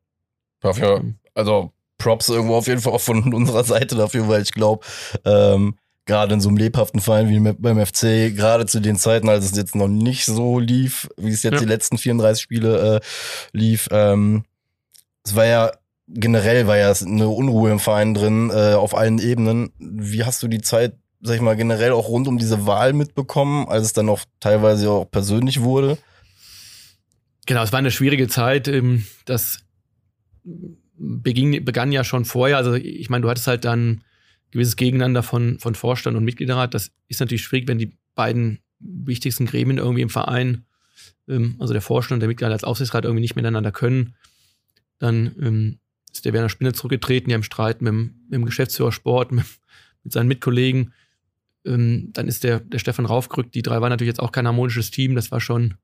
[0.60, 4.84] Dafür, also Props irgendwo auf jeden Fall auch von unserer Seite dafür, weil ich glaube,
[5.24, 9.44] ähm, gerade in so einem lebhaften Verein wie beim FC, gerade zu den Zeiten, als
[9.44, 11.60] es jetzt noch nicht so lief, wie es jetzt Ja.
[11.60, 13.00] die letzten 34 Spiele äh,
[13.52, 14.44] lief, ähm,
[15.24, 15.72] es war ja
[16.08, 19.72] generell war ja eine Unruhe im Verein drin, äh, auf allen Ebenen.
[19.78, 23.68] Wie hast du die Zeit, sag ich mal, generell auch rund um diese Wahl mitbekommen,
[23.68, 25.98] als es dann auch teilweise auch persönlich wurde?
[27.46, 28.68] Genau, es war eine schwierige Zeit.
[28.68, 29.58] ähm, Das
[30.96, 32.56] beging, begann ja schon vorher.
[32.56, 34.02] Also ich meine, du hattest halt dann
[34.56, 36.72] gewisses Gegeneinander von, von Vorstand und Mitgliederrat.
[36.74, 40.64] Das ist natürlich schwierig, wenn die beiden wichtigsten Gremien irgendwie im Verein,
[41.28, 44.14] ähm, also der Vorstand und der Mitglieder als Aufsichtsrat irgendwie nicht miteinander können.
[44.98, 45.78] Dann ähm,
[46.10, 49.44] ist der Werner Spinner zurückgetreten, ja im Streit mit, dem- mit dem Geschäftsführer Sport, mit,
[50.02, 50.94] mit seinen Mitkollegen.
[51.66, 53.54] Ähm, dann ist der, der Stefan raufgerückt.
[53.54, 55.14] Die drei waren natürlich jetzt auch kein harmonisches Team.
[55.14, 55.74] Das war schon,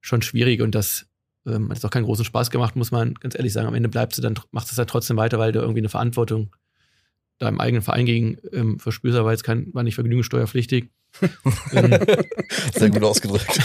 [0.00, 1.06] schon schwierig und das
[1.46, 3.68] ähm, hat auch keinen großen Spaß gemacht, muss man ganz ehrlich sagen.
[3.68, 6.54] Am Ende bleibst du dann, machst es halt trotzdem weiter, weil du irgendwie eine Verantwortung
[7.38, 10.88] deinem eigenen Verein gegen ähm, verspürst, aber jetzt kein, war nicht vergnügungssteuerpflichtig.
[11.72, 11.98] ähm,
[12.74, 13.58] Sehr gut ausgedrückt.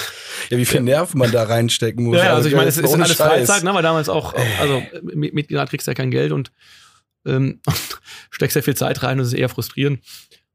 [0.50, 2.18] ja, wie viel Nerv man da reinstecken muss.
[2.18, 3.18] ja, ja, also ich meine, es ist alles Scheiß.
[3.18, 3.74] Freizeit, ne?
[3.74, 6.52] weil damals auch, also mit Mitglied kriegst du ja kein Geld und
[7.26, 7.60] ähm,
[8.30, 10.02] steckst ja viel Zeit rein und es ist eher frustrierend.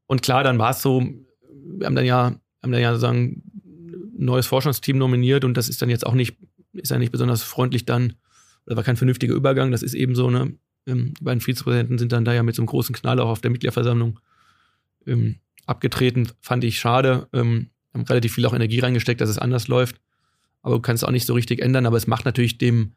[0.05, 1.03] Und klar, dann war es so,
[1.51, 5.81] wir haben dann ja, haben dann ja sozusagen ein neues Forschungsteam nominiert und das ist
[5.81, 6.37] dann jetzt auch nicht,
[6.73, 8.13] ist ja nicht besonders freundlich dann,
[8.65, 10.53] oder war kein vernünftiger Übergang, das ist eben so, ne?
[10.87, 13.41] Ähm, die beiden Vizepräsidenten sind dann da ja mit so einem großen Knall auch auf
[13.41, 14.19] der Mitgliederversammlung
[15.05, 17.27] ähm, abgetreten, fand ich schade.
[17.33, 19.99] Ähm, haben relativ viel auch Energie reingesteckt, dass es anders läuft.
[20.61, 21.85] Aber du kannst es auch nicht so richtig ändern.
[21.85, 22.93] Aber es macht natürlich dem,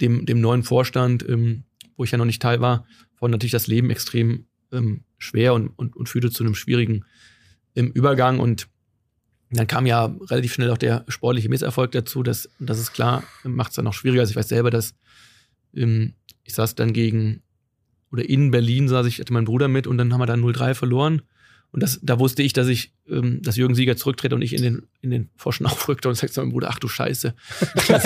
[0.00, 1.64] dem, dem neuen Vorstand, ähm,
[1.96, 5.68] wo ich ja noch nicht Teil war, von natürlich das Leben extrem ähm, schwer und,
[5.68, 7.04] und, und führte zu einem schwierigen
[7.74, 8.38] ähm, Übergang.
[8.38, 8.68] Und
[9.50, 12.22] dann kam ja relativ schnell auch der sportliche Misserfolg dazu.
[12.22, 14.20] Das, das ist klar, macht es dann noch schwieriger.
[14.20, 14.94] Also ich weiß selber, dass
[15.74, 16.14] ähm,
[16.46, 17.42] ich saß dann gegen,
[18.12, 20.74] oder in Berlin saß ich, hatte mein Bruder mit und dann haben wir dann 0-3
[20.74, 21.22] verloren.
[21.72, 24.62] Und das, da wusste ich, dass ich, ähm, dass Jürgen Sieger zurücktritt und ich in
[24.62, 27.34] den, in den Forschen aufrückte und sagte zu meinem Bruder, ach du Scheiße.
[27.88, 28.02] Das,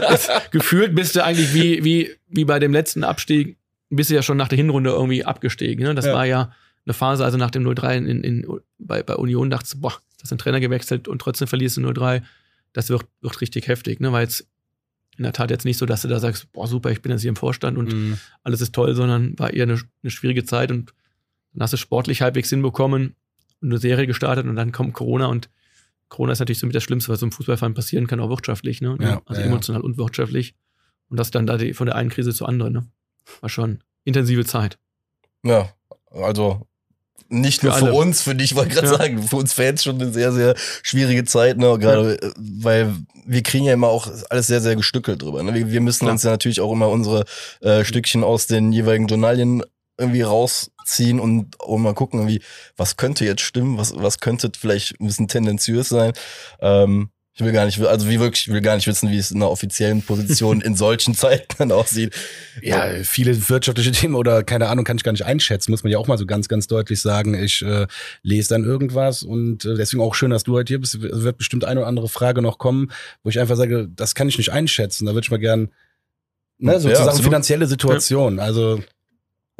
[0.00, 3.58] das, gefühlt bist du eigentlich wie, wie, wie bei dem letzten Abstieg,
[3.90, 5.84] bist du ja schon nach der Hinrunde irgendwie abgestiegen.
[5.84, 5.94] Ne?
[5.94, 6.14] Das Ja.
[6.14, 6.52] war ja
[6.86, 8.46] eine Phase, also nach dem 0-3 in, in,
[8.78, 11.82] bei, bei Union dachte ich, boah, das ist ein Trainer gewechselt und trotzdem verlierst du
[11.82, 12.22] 0-3.
[12.72, 14.10] Das wird, wird richtig heftig, ne?
[14.12, 14.48] War jetzt
[15.16, 17.20] in der Tat jetzt nicht so, dass du da sagst, boah, super, ich bin jetzt
[17.22, 18.18] hier im Vorstand und Mhm.
[18.42, 20.94] alles ist toll, sondern war eher eine, eine schwierige Zeit und
[21.52, 23.14] dann hast du sportlich halbwegs hinbekommen
[23.60, 25.50] und eine Serie gestartet und dann kommt Corona und
[26.08, 28.80] Corona ist natürlich so mit das Schlimmste, was so im Fußballverein passieren kann, auch wirtschaftlich,
[28.82, 28.96] ne?
[29.00, 29.52] Ja, also ja, ja.
[29.52, 30.54] emotional und wirtschaftlich.
[31.08, 32.86] Und das dann da die, von der einen Krise zur anderen, ne?
[33.40, 34.78] War schon intensive Zeit.
[35.42, 35.72] Ja,
[36.10, 36.66] also
[37.32, 37.94] nicht Für nur für alle.
[37.94, 38.98] uns, für dich, wollte gerade Ja.
[38.98, 41.78] sagen, für uns Fans schon eine sehr, sehr schwierige Zeit, ne?
[41.78, 45.42] Gerade äh, weil wir kriegen ja immer auch alles sehr, sehr gestückelt drüber.
[45.42, 45.54] Ne?
[45.54, 46.12] Wir, wir müssen Klar.
[46.12, 47.24] uns ja natürlich auch immer unsere
[47.60, 49.62] äh, Stückchen aus den jeweiligen Journalien
[49.98, 52.42] irgendwie rausziehen und, und mal gucken, irgendwie,
[52.76, 56.12] was könnte jetzt stimmen, was, was könnte vielleicht ein bisschen tendenziös sein.
[56.60, 59.30] Ähm, ich will gar nicht, also wie wirklich, ich will gar nicht wissen, wie es
[59.30, 62.14] in einer offiziellen Position in solchen Zeiten dann aussieht.
[62.60, 65.98] Ja, viele wirtschaftliche Themen oder keine Ahnung, kann ich gar nicht einschätzen, muss man ja
[65.98, 67.32] auch mal so ganz, ganz deutlich sagen.
[67.32, 67.86] Ich äh,
[68.22, 70.94] lese dann irgendwas und äh, deswegen auch schön, dass du heute hier bist.
[70.96, 72.92] Es wird bestimmt eine oder andere Frage noch kommen,
[73.22, 75.06] wo ich einfach sage, das kann ich nicht einschätzen.
[75.06, 75.70] Da würde ich mal gern,
[76.58, 78.40] ne, sozusagen ja, finanzielle Situation.
[78.40, 78.82] Also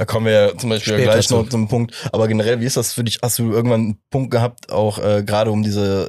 [0.03, 1.95] da kommen wir ja zum Beispiel ja gleich noch zum Punkt.
[2.11, 3.21] Aber generell, wie ist das für dich?
[3.23, 6.09] Hast du irgendwann einen Punkt gehabt, auch äh, gerade um diese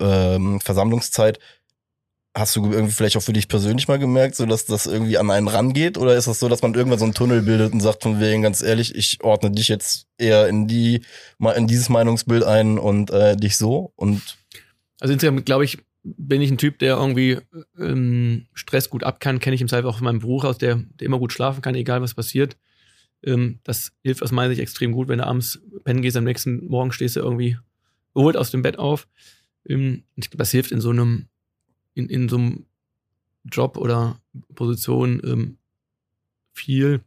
[0.00, 1.38] äh, äh, Versammlungszeit?
[2.34, 5.30] Hast du irgendwie vielleicht auch für dich persönlich mal gemerkt, so dass das irgendwie an
[5.30, 5.98] einen rangeht?
[5.98, 8.40] Oder ist das so, dass man irgendwann so einen Tunnel bildet und sagt von wegen,
[8.40, 11.02] ganz ehrlich, ich ordne dich jetzt eher in die,
[11.56, 13.92] in dieses Meinungsbild ein und äh, dich so?
[13.96, 14.38] Und
[14.98, 17.36] also insgesamt glaube ich, bin ich ein Typ, der irgendwie
[17.78, 20.76] ähm, Stress gut ab kann, kenne ich im Zweifel auch von meinem Bruder aus, der,
[20.76, 22.56] der immer gut schlafen kann, egal was passiert.
[23.22, 26.66] Ähm, das hilft aus meiner Sicht extrem gut, wenn du abends pennen gehst, am nächsten
[26.66, 27.58] Morgen stehst du irgendwie
[28.14, 29.08] erholt aus dem Bett auf.
[29.66, 31.26] Ähm, ich glaube, das hilft in so einem,
[31.94, 32.66] in, in so einem
[33.44, 34.20] Job oder
[34.54, 35.58] Position ähm,
[36.52, 37.00] viel.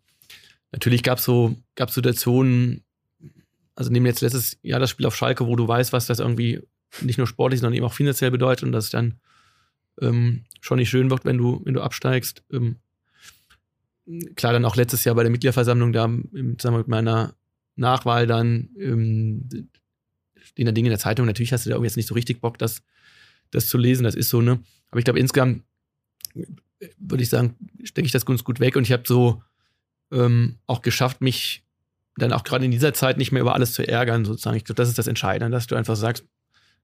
[0.72, 2.84] Natürlich gab es so, gab Situationen,
[3.76, 6.62] also nehmen jetzt letztes Jahr das Spiel auf Schalke, wo du weißt, was das irgendwie
[7.02, 9.20] nicht nur sportlich, sondern eben auch finanziell bedeutet und dass es dann
[10.02, 12.44] ähm, schon nicht schön wird, wenn du, wenn du absteigst.
[12.52, 12.78] Ähm,
[14.36, 17.36] klar, dann auch letztes Jahr bei der Mitgliederversammlung, da im Zusammenhang mit meiner
[17.76, 19.50] Nachwahl dann ähm,
[20.42, 21.26] stehen da Dinge in der Zeitung.
[21.26, 22.84] Natürlich hast du da jetzt nicht so richtig Bock, das,
[23.52, 24.04] das zu lesen.
[24.04, 24.60] Das ist so, ne?
[24.92, 25.64] Aber ich glaube, insgesamt
[26.98, 29.42] würde ich sagen, stecke ich das ganz gut weg und ich habe so
[30.12, 31.64] ähm, auch geschafft, mich
[32.18, 34.58] dann auch gerade in dieser Zeit nicht mehr über alles zu ärgern, sozusagen.
[34.58, 36.26] Ich glaube, das ist das Entscheidende, dass du einfach sagst,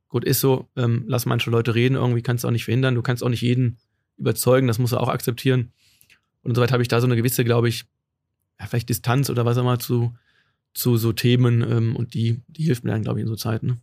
[0.08, 3.01] gut, ist so, ähm, lass manche Leute reden, irgendwie kannst du auch nicht verhindern, du
[3.01, 3.77] kannst auch nicht jeden
[4.17, 5.71] überzeugen, das musst du auch akzeptieren.
[6.43, 7.86] Und soweit habe ich da so eine gewisse, glaube ich,
[8.60, 10.13] ja, vielleicht Distanz oder was auch immer zu,
[10.73, 13.67] zu so Themen ähm, und die, die hilft mir dann, glaube ich, in so Zeiten.
[13.67, 13.78] Ne?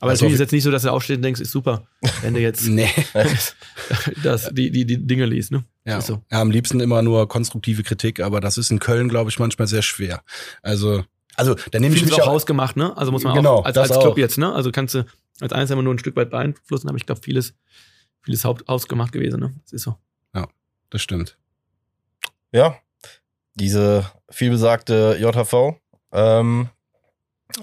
[0.00, 1.86] Aber also natürlich ist es jetzt nicht so, dass du aufstehst und denkst, ist super,
[2.22, 2.90] wenn du jetzt nee.
[4.22, 5.52] das, die, die, die Dinge liest.
[5.52, 5.64] Ne?
[5.84, 6.22] Ja, so.
[6.30, 9.68] ja, am liebsten immer nur konstruktive Kritik, aber das ist in Köln, glaube ich, manchmal
[9.68, 10.22] sehr schwer.
[10.62, 11.04] Also,
[11.36, 12.96] also da nehme ich mich auch hausgemacht, ne?
[12.96, 14.18] Also muss man genau, auch als, als Club auch.
[14.18, 14.52] jetzt, ne?
[14.52, 15.06] Also kannst du
[15.40, 17.54] als Einzelner nur ein Stück weit beeinflussen, aber ich glaube, vieles,
[18.22, 19.54] vieles hausgemacht gewesen, ne?
[19.62, 19.96] Das ist so.
[20.34, 20.48] Ja,
[20.90, 21.39] das stimmt
[22.52, 22.76] ja,
[23.54, 25.76] diese vielbesagte JHV.
[26.12, 26.70] Ähm,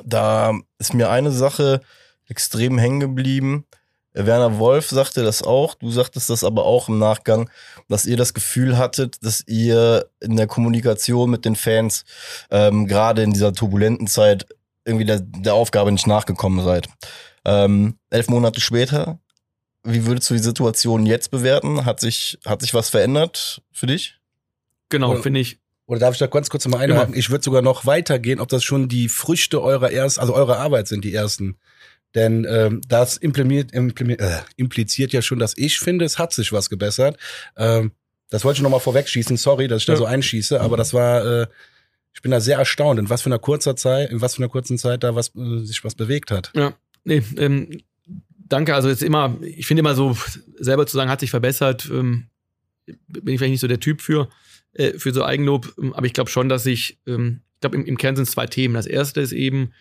[0.04, 1.82] da ist mir eine Sache
[2.28, 3.66] extrem hängen geblieben.
[4.14, 7.50] Werner Wolf sagte das auch, du sagtest das aber auch im Nachgang,
[7.88, 12.04] dass ihr das Gefühl hattet, dass ihr in der Kommunikation mit den Fans
[12.50, 14.48] ähm, gerade in dieser turbulenten Zeit
[14.86, 16.88] irgendwie der, der Aufgabe nicht nachgekommen seid.
[17.46, 19.20] Ähm, elf Monate später,
[19.84, 21.86] wie würdest du die Situation jetzt bewerten?
[21.86, 24.17] Hat sich, hat sich was verändert für dich?
[24.90, 25.60] Genau, finde ich.
[25.86, 27.14] Oder darf ich da ganz kurz mal einhaken?
[27.14, 27.20] Ja.
[27.20, 30.88] Ich würde sogar noch weitergehen, ob das schon die Früchte eurer ersten, also eurer Arbeit
[30.88, 31.56] sind, die ersten.
[32.14, 36.70] Denn ähm, das implimiert, äh, impliziert ja schon, dass ich finde, es hat sich was
[36.70, 37.18] gebessert.
[37.56, 37.92] Ähm,
[38.30, 39.38] das wollte ich noch mal vorwegschießen.
[39.38, 39.94] Sorry, dass ich ja.
[39.94, 41.48] da so einschieße, aber das war, äh,
[42.14, 44.50] ich bin da sehr erstaunt, in was für einer kurzer Zeit, in was für einer
[44.50, 46.52] kurzen Zeit da was äh, sich was bewegt hat.
[46.54, 46.74] Ja,
[47.06, 47.82] nee, ähm,
[48.36, 48.76] danke.
[48.76, 50.18] Also jetzt immer, ich finde immer so
[50.60, 52.28] selber zu sagen, hat sich verbessert, ähm,
[52.86, 54.28] bin ich vielleicht nicht so der Typ für
[54.78, 55.74] äh, für so Eigenlob.
[55.78, 58.32] Ähm, aber ich glaube schon, dass ich, ähm, ich glaube, im, im Kern sind es
[58.32, 58.76] zwei Themen.
[58.76, 59.72] Das erste ist eben,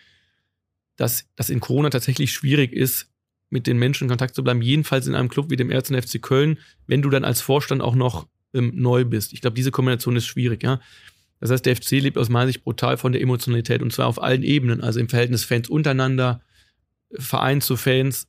[0.95, 3.09] dass das in Corona tatsächlich schwierig ist,
[3.49, 5.89] mit den Menschen in Kontakt zu bleiben, jedenfalls in einem Club wie dem 1.
[5.89, 9.31] FC Köln, wenn du dann als Vorstand auch noch ähm, neu bist.
[9.31, 10.81] Ich glaube, diese Kombination ist schwierig, ja.
[11.39, 14.21] Das heißt, der FC lebt aus meiner Sicht brutal von der Emotionalität und zwar auf
[14.21, 16.41] allen Ebenen, also im Verhältnis Fans untereinander,
[17.11, 18.27] Verein zu Fans,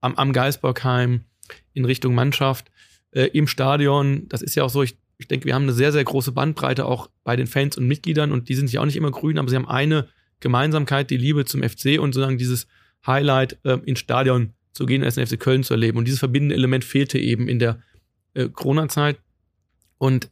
[0.00, 1.24] am, am Geisbockheim,
[1.72, 2.70] in Richtung Mannschaft,
[3.12, 4.28] äh, im Stadion.
[4.28, 6.86] Das ist ja auch so, ich ich denke, wir haben eine sehr, sehr große Bandbreite
[6.86, 9.50] auch bei den Fans und Mitgliedern und die sind ja auch nicht immer grün, aber
[9.50, 10.08] sie haben eine
[10.40, 12.66] Gemeinsamkeit, die Liebe zum FC und sozusagen dieses
[13.06, 15.98] Highlight äh, ins Stadion zu gehen, als den FC Köln zu erleben.
[15.98, 17.82] Und dieses verbindende Element fehlte eben in der
[18.32, 19.18] äh, Corona-Zeit.
[19.98, 20.30] Und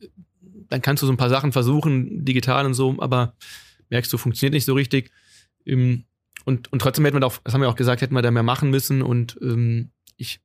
[0.70, 3.34] dann kannst du so ein paar Sachen versuchen, digital und so, aber
[3.90, 5.10] merkst du, funktioniert nicht so richtig.
[5.66, 6.04] Ähm,
[6.46, 8.42] und, und trotzdem hätten wir auch, das haben wir auch gesagt, hätten wir da mehr
[8.42, 9.02] machen müssen.
[9.02, 10.40] Und ähm, ich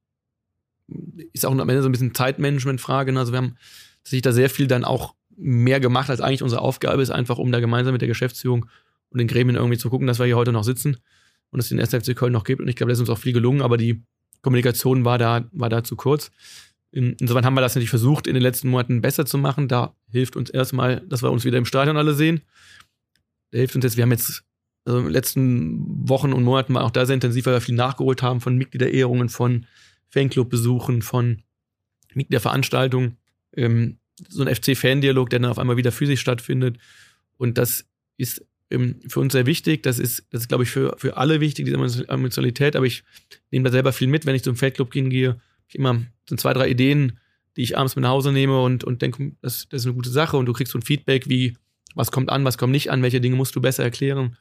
[1.32, 3.13] ist auch am Ende so ein bisschen Zeitmanagement-Frage.
[3.13, 3.19] Ne?
[3.19, 3.56] Also wir haben
[4.03, 7.51] sich da sehr viel dann auch mehr gemacht, als eigentlich unsere Aufgabe ist, einfach um
[7.51, 8.65] da gemeinsam mit der Geschäftsführung
[9.09, 10.97] und den Gremien irgendwie zu gucken, dass wir hier heute noch sitzen
[11.49, 12.61] und es den SFC Köln noch gibt.
[12.61, 14.03] Und ich glaube, da ist uns auch viel gelungen, aber die
[14.41, 16.31] Kommunikation war da, war da zu kurz.
[16.91, 19.67] Insofern haben wir das natürlich versucht, in den letzten Monaten besser zu machen.
[19.67, 22.41] Da hilft uns erstmal, dass wir uns wieder im Stadion alle sehen.
[23.51, 24.43] Da hilft uns jetzt, wir haben jetzt
[24.85, 28.21] also in den letzten Wochen und Monaten auch da sehr intensiv, weil wir viel nachgeholt
[28.21, 29.65] haben von Mitgliederehrungen, von
[30.09, 31.41] Fanclub-Besuchen, von
[32.13, 33.17] Mitgliederveranstaltungen
[33.55, 33.97] ähm,
[34.29, 36.77] so ein FC-Fan-Dialog, der dann auf einmal wieder physisch stattfindet.
[37.37, 37.85] Und das
[38.17, 39.83] ist ähm, für uns sehr wichtig.
[39.83, 42.75] Das ist, das ist glaube ich, für, für alle wichtig, diese Emotionalität.
[42.75, 43.03] Aber ich
[43.51, 45.39] nehme da selber viel mit, wenn ich zum Feldclub hingehe.
[45.67, 47.19] Ich immer sind zwei, drei Ideen,
[47.57, 50.09] die ich abends mit nach Hause nehme und, und denke, das, das ist eine gute
[50.09, 50.37] Sache.
[50.37, 51.55] Und du kriegst so ein Feedback, wie,
[51.95, 54.37] was kommt an, was kommt nicht an, welche Dinge musst du besser erklären.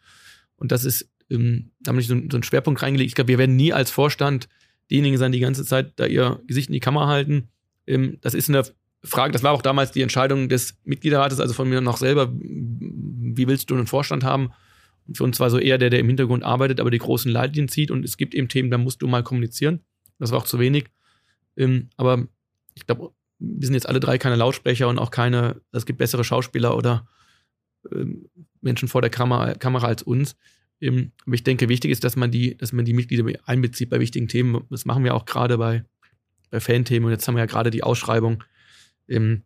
[0.57, 3.09] Und das ist, ähm, da habe ich so, so einen Schwerpunkt reingelegt.
[3.09, 4.49] Ich glaube, wir werden nie als Vorstand
[4.91, 7.49] diejenigen sein, die die ganze Zeit da ihr Gesicht in die Kamera halten.
[7.87, 8.63] Ähm, das ist eine
[9.05, 13.49] Frage, das war auch damals die Entscheidung des Mitgliederrates, also von mir noch selber, wie
[13.49, 14.53] willst du einen Vorstand haben?
[15.09, 17.69] Und für uns war so eher der, der im Hintergrund arbeitet, aber die großen Leitlinien
[17.69, 19.81] zieht und es gibt eben Themen, da musst du mal kommunizieren.
[20.19, 20.85] Das war auch zu wenig.
[21.57, 22.29] Ähm, aber
[22.75, 26.23] ich glaube, wir sind jetzt alle drei keine Lautsprecher und auch keine, es gibt bessere
[26.23, 27.09] Schauspieler oder
[27.91, 28.29] ähm,
[28.61, 30.37] Menschen vor der Kamera, Kamera als uns.
[30.81, 33.99] Ähm, aber ich denke, wichtig ist, dass man die, dass man die Mitglieder einbezieht bei
[33.99, 34.65] wichtigen Themen.
[34.71, 35.85] Das machen wir auch gerade bei,
[36.51, 37.07] bei Fan-Themen.
[37.07, 38.45] Und jetzt haben wir ja gerade die Ausschreibung
[39.13, 39.43] im,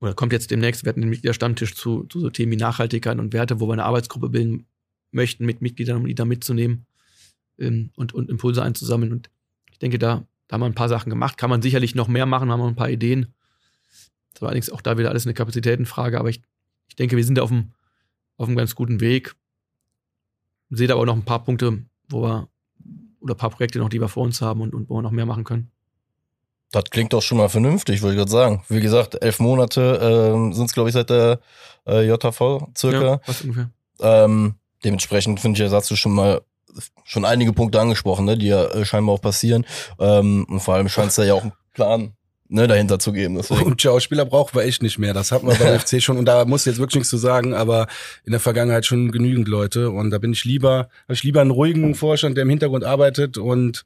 [0.00, 3.32] oder kommt jetzt demnächst, wir hatten den Mitgliederstammtisch zu, zu so Themen wie Nachhaltigkeit und
[3.32, 4.66] Werte, wo wir eine Arbeitsgruppe bilden
[5.10, 6.86] möchten mit Mitgliedern, um die da mitzunehmen
[7.58, 9.12] ähm, und, und Impulse einzusammeln.
[9.12, 9.30] Und
[9.70, 11.38] ich denke, da, da haben wir ein paar Sachen gemacht.
[11.38, 13.34] Kann man sicherlich noch mehr machen, haben wir ein paar Ideen.
[14.32, 16.42] Das war allerdings auch da wieder alles eine Kapazitätenfrage, aber ich,
[16.88, 17.72] ich denke, wir sind auf einem,
[18.36, 19.34] auf einem ganz guten Weg.
[20.70, 22.48] Sehe da aber auch noch ein paar Punkte, wo wir,
[23.20, 25.10] oder ein paar Projekte noch, die wir vor uns haben und, und wo wir noch
[25.10, 25.71] mehr machen können.
[26.72, 28.64] Das klingt doch schon mal vernünftig, würde ich gerade sagen.
[28.68, 31.38] Wie gesagt, elf Monate ähm, sind es, glaube ich, seit der
[31.86, 33.04] äh, JV circa.
[33.04, 33.70] Ja, was ungefähr.
[34.00, 36.40] Ähm, dementsprechend finde ich, hast du schon mal
[37.04, 39.66] schon einige Punkte angesprochen, ne, die ja äh, scheinbar auch passieren.
[39.98, 42.14] Ähm, und vor allem scheint es da ja auch einen Plan
[42.48, 43.34] ne, dahinter zu geben.
[43.34, 43.62] Deswegen.
[43.62, 45.14] Und Schauspieler brauchen wir echt nicht mehr.
[45.14, 46.16] Das hat man beim FC schon.
[46.16, 47.86] Und da muss jetzt wirklich nichts zu sagen, aber
[48.24, 49.90] in der Vergangenheit schon genügend Leute.
[49.90, 53.38] Und da bin ich lieber, habe ich lieber einen ruhigen Vorstand, der im Hintergrund arbeitet
[53.38, 53.84] und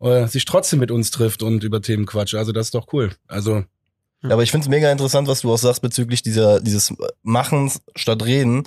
[0.00, 2.34] äh, sich trotzdem mit uns trifft und über Themen quatscht.
[2.34, 3.12] Also das ist doch cool.
[3.28, 3.64] Also
[4.22, 7.80] ja, aber ich finde es mega interessant, was du auch sagst bezüglich dieser dieses Machens
[7.94, 8.64] statt Reden.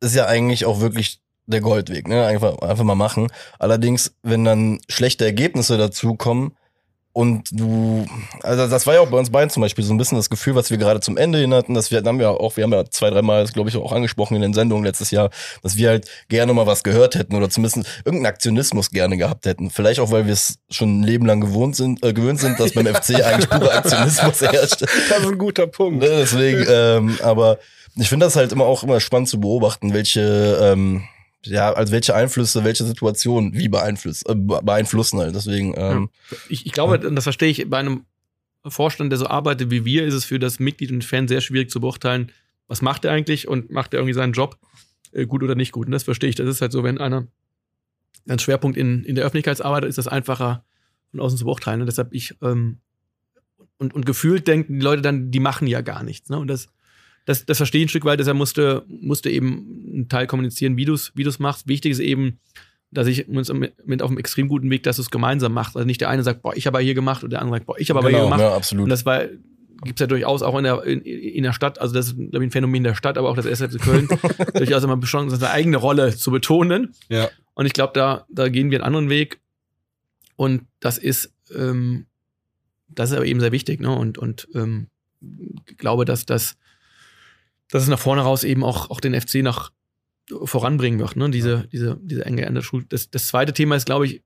[0.00, 2.26] Ist ja eigentlich auch wirklich der Goldweg, ne?
[2.26, 3.28] Einfach, einfach mal machen.
[3.58, 6.52] Allerdings, wenn dann schlechte Ergebnisse dazu kommen,
[7.18, 8.06] und du,
[8.44, 10.54] also das war ja auch bei uns beiden zum Beispiel so ein bisschen das Gefühl,
[10.54, 12.88] was wir gerade zum Ende hin hatten, dass wir, haben wir auch, wir haben ja
[12.88, 15.30] zwei, dreimal, glaube ich, auch angesprochen in den Sendungen letztes Jahr,
[15.64, 19.68] dass wir halt gerne mal was gehört hätten oder zumindest irgendeinen Aktionismus gerne gehabt hätten.
[19.68, 22.70] Vielleicht auch, weil wir es schon ein Leben lang gewohnt sind, äh, gewöhnt sind, dass
[22.70, 24.82] beim FC eigentlich purer Aktionismus herrscht.
[24.82, 26.00] Das ist ein guter Punkt.
[26.00, 27.58] Ne, deswegen, ähm, aber
[27.96, 31.02] ich finde das halt immer auch immer spannend zu beobachten, welche, ähm,
[31.44, 35.34] ja, also welche Einflüsse, welche Situationen wie beeinflussen, äh, beeinflussen halt.
[35.34, 35.74] Deswegen.
[35.76, 36.10] Ähm,
[36.48, 38.04] ich, ich glaube, das verstehe ich bei einem
[38.66, 41.70] Vorstand, der so arbeitet wie wir, ist es für das Mitglied und Fan sehr schwierig
[41.70, 42.32] zu beurteilen,
[42.66, 44.58] was macht er eigentlich und macht er irgendwie seinen Job
[45.12, 45.86] äh, gut oder nicht gut.
[45.86, 46.36] Und das verstehe ich.
[46.36, 47.26] Das ist halt so, wenn einer
[48.28, 50.64] einen Schwerpunkt in, in der Öffentlichkeitsarbeit ist das einfacher
[51.10, 51.80] von außen zu beurteilen.
[51.80, 52.80] Und deshalb ich ähm,
[53.78, 56.28] und, und gefühlt denken die Leute dann, die machen ja gar nichts.
[56.28, 56.38] Ne?
[56.38, 56.68] Und das
[57.28, 60.86] das, das verstehe ich ein Stück weit, deshalb musste, musste eben ein Teil kommunizieren, wie
[60.86, 61.68] du es wie machst.
[61.68, 62.38] Wichtig ist eben,
[62.90, 65.76] dass ich uns mit auf einem extrem guten Weg, dass du es gemeinsam machst.
[65.76, 67.78] Also nicht der eine sagt, boah, ich habe hier gemacht und der andere sagt, boah,
[67.78, 68.40] ich habe aber genau, hier gemacht.
[68.40, 68.84] Ja, absolut.
[68.84, 69.26] Und das war,
[69.84, 72.48] gibt's ja durchaus auch in der, in, in der Stadt, also das ist glaube ich,
[72.48, 74.08] ein Phänomen der Stadt, aber auch das SFC Köln,
[74.54, 76.94] durchaus immer beschlossen, seine eigene Rolle zu betonen.
[77.10, 77.28] Ja.
[77.52, 79.38] Und ich glaube, da, da gehen wir einen anderen Weg.
[80.36, 82.06] Und das ist, ähm,
[82.88, 83.94] das ist aber eben sehr wichtig, ne?
[83.94, 84.86] Und, und ähm,
[85.76, 86.56] glaube, dass das
[87.70, 89.72] dass es nach vorne raus eben auch, auch den FC nach
[90.44, 91.30] voranbringen wird, ne?
[91.30, 91.64] Diese, ja.
[91.72, 92.84] diese, diese enge Ende Schule.
[92.88, 94.22] Das, das zweite Thema ist, glaube ich,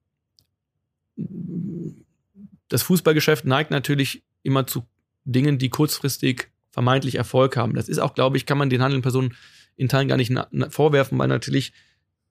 [2.68, 4.84] das Fußballgeschäft neigt natürlich immer zu
[5.24, 7.74] Dingen, die kurzfristig vermeintlich Erfolg haben.
[7.74, 9.36] Das ist auch, glaube ich, kann man den handelnden Personen
[9.76, 10.32] in Teilen gar nicht
[10.70, 11.72] vorwerfen, weil natürlich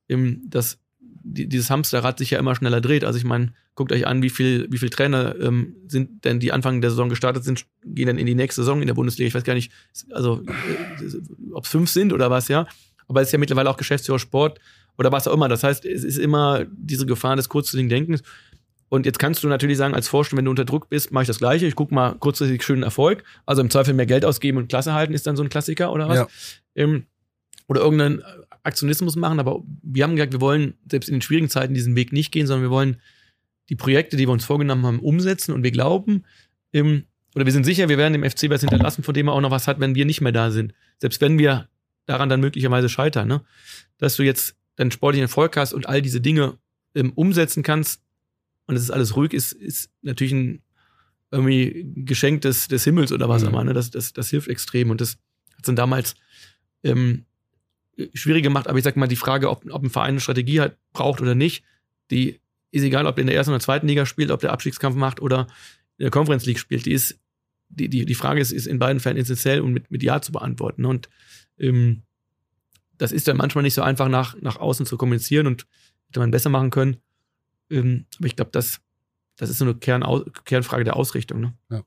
[0.10, 0.80] ähm, das
[1.23, 3.03] die, dieses Hamsterrad sich ja immer schneller dreht.
[3.03, 6.51] Also ich meine, guckt euch an, wie viel, wie viel Trainer ähm, sind denn, die
[6.51, 9.27] Anfang der Saison gestartet sind, gehen dann in die nächste Saison in der Bundesliga.
[9.27, 9.71] Ich weiß gar nicht,
[10.12, 12.67] also äh, ob es fünf sind oder was, ja.
[13.07, 14.60] Aber es ist ja mittlerweile auch Geschäftsführer Sport
[14.97, 15.49] oder was auch immer.
[15.49, 18.23] Das heißt, es ist immer diese Gefahr des kurzfristigen Denkens.
[18.89, 21.27] Und jetzt kannst du natürlich sagen, als Vorstand, wenn du unter Druck bist, mache ich
[21.27, 21.65] das Gleiche.
[21.65, 23.23] Ich gucke mal kurzfristig schönen Erfolg.
[23.45, 26.10] Also im Zweifel mehr Geld ausgeben und Klasse halten ist dann so ein Klassiker oder
[26.10, 26.17] was.
[26.17, 26.27] Ja.
[26.75, 27.05] Ähm,
[27.67, 28.21] oder irgendeinen
[28.63, 32.13] Aktionismus machen, aber wir haben gesagt, wir wollen selbst in den schwierigen Zeiten diesen Weg
[32.13, 33.02] nicht gehen, sondern wir wollen
[33.69, 36.26] die Projekte, die wir uns vorgenommen haben, umsetzen und wir glauben,
[36.71, 39.41] im, oder wir sind sicher, wir werden dem FC was hinterlassen, von dem er auch
[39.41, 40.74] noch was hat, wenn wir nicht mehr da sind.
[41.00, 41.69] Selbst wenn wir
[42.06, 43.41] daran dann möglicherweise scheitern, ne?
[43.97, 46.58] dass du jetzt deinen sportlichen Erfolg hast und all diese Dinge
[46.95, 48.02] ähm, umsetzen kannst
[48.67, 50.62] und es ist alles ruhig, ist, ist natürlich ein
[51.32, 53.50] irgendwie Geschenk des, des Himmels oder was mhm.
[53.50, 53.63] immer.
[53.63, 53.74] Ne?
[53.74, 55.17] Das, das, das hilft extrem und das
[55.58, 56.15] hat dann damals
[56.84, 57.26] ähm,
[58.14, 60.78] schwierig gemacht, aber ich sag mal, die Frage, ob, ob ein Verein eine Strategie hat,
[60.94, 61.64] braucht oder nicht,
[62.10, 62.40] die
[62.72, 65.22] ist egal, ob der in der ersten oder zweiten Liga spielt, ob der Abstiegskampf macht
[65.22, 65.48] oder
[65.98, 66.86] in der Conference League spielt.
[66.86, 67.20] Die ist,
[67.70, 70.32] die, die, die Frage ist, ist in beiden Fällen essentiell und mit, mit Ja zu
[70.32, 70.86] beantworten.
[70.86, 71.10] Und
[71.60, 72.04] ähm,
[72.98, 75.68] das ist dann manchmal nicht so einfach nach, nach außen zu kommunizieren und
[76.08, 76.98] hätte man besser machen können.
[77.70, 78.80] Ähm, aber ich glaube, das,
[79.38, 80.04] das ist so eine Kern,
[80.46, 81.42] Kernfrage der Ausrichtung.
[81.42, 81.54] Ne?
[81.70, 81.84] Ja.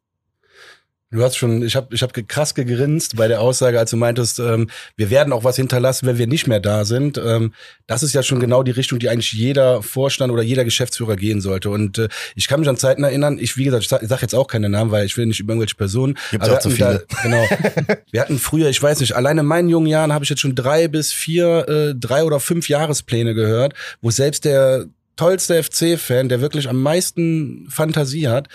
[1.14, 4.40] Du hast schon, ich habe ich hab krass gegrinst bei der Aussage, als du meintest,
[4.40, 7.18] ähm, wir werden auch was hinterlassen, wenn wir nicht mehr da sind.
[7.18, 7.52] Ähm,
[7.86, 11.40] das ist ja schon genau die Richtung, die eigentlich jeder Vorstand oder jeder Geschäftsführer gehen
[11.40, 11.70] sollte.
[11.70, 14.34] Und äh, ich kann mich an Zeiten erinnern, ich, wie gesagt, ich sage sag jetzt
[14.34, 16.18] auch keine Namen, weil ich will nicht über irgendwelche Personen.
[16.32, 17.06] Gibt auch zu viele.
[17.08, 17.44] Da, genau.
[18.10, 20.56] wir hatten früher, ich weiß nicht, allein in meinen jungen Jahren habe ich jetzt schon
[20.56, 26.40] drei bis vier, äh, drei oder fünf Jahrespläne gehört, wo selbst der tollste FC-Fan, der
[26.40, 28.48] wirklich am meisten Fantasie hat,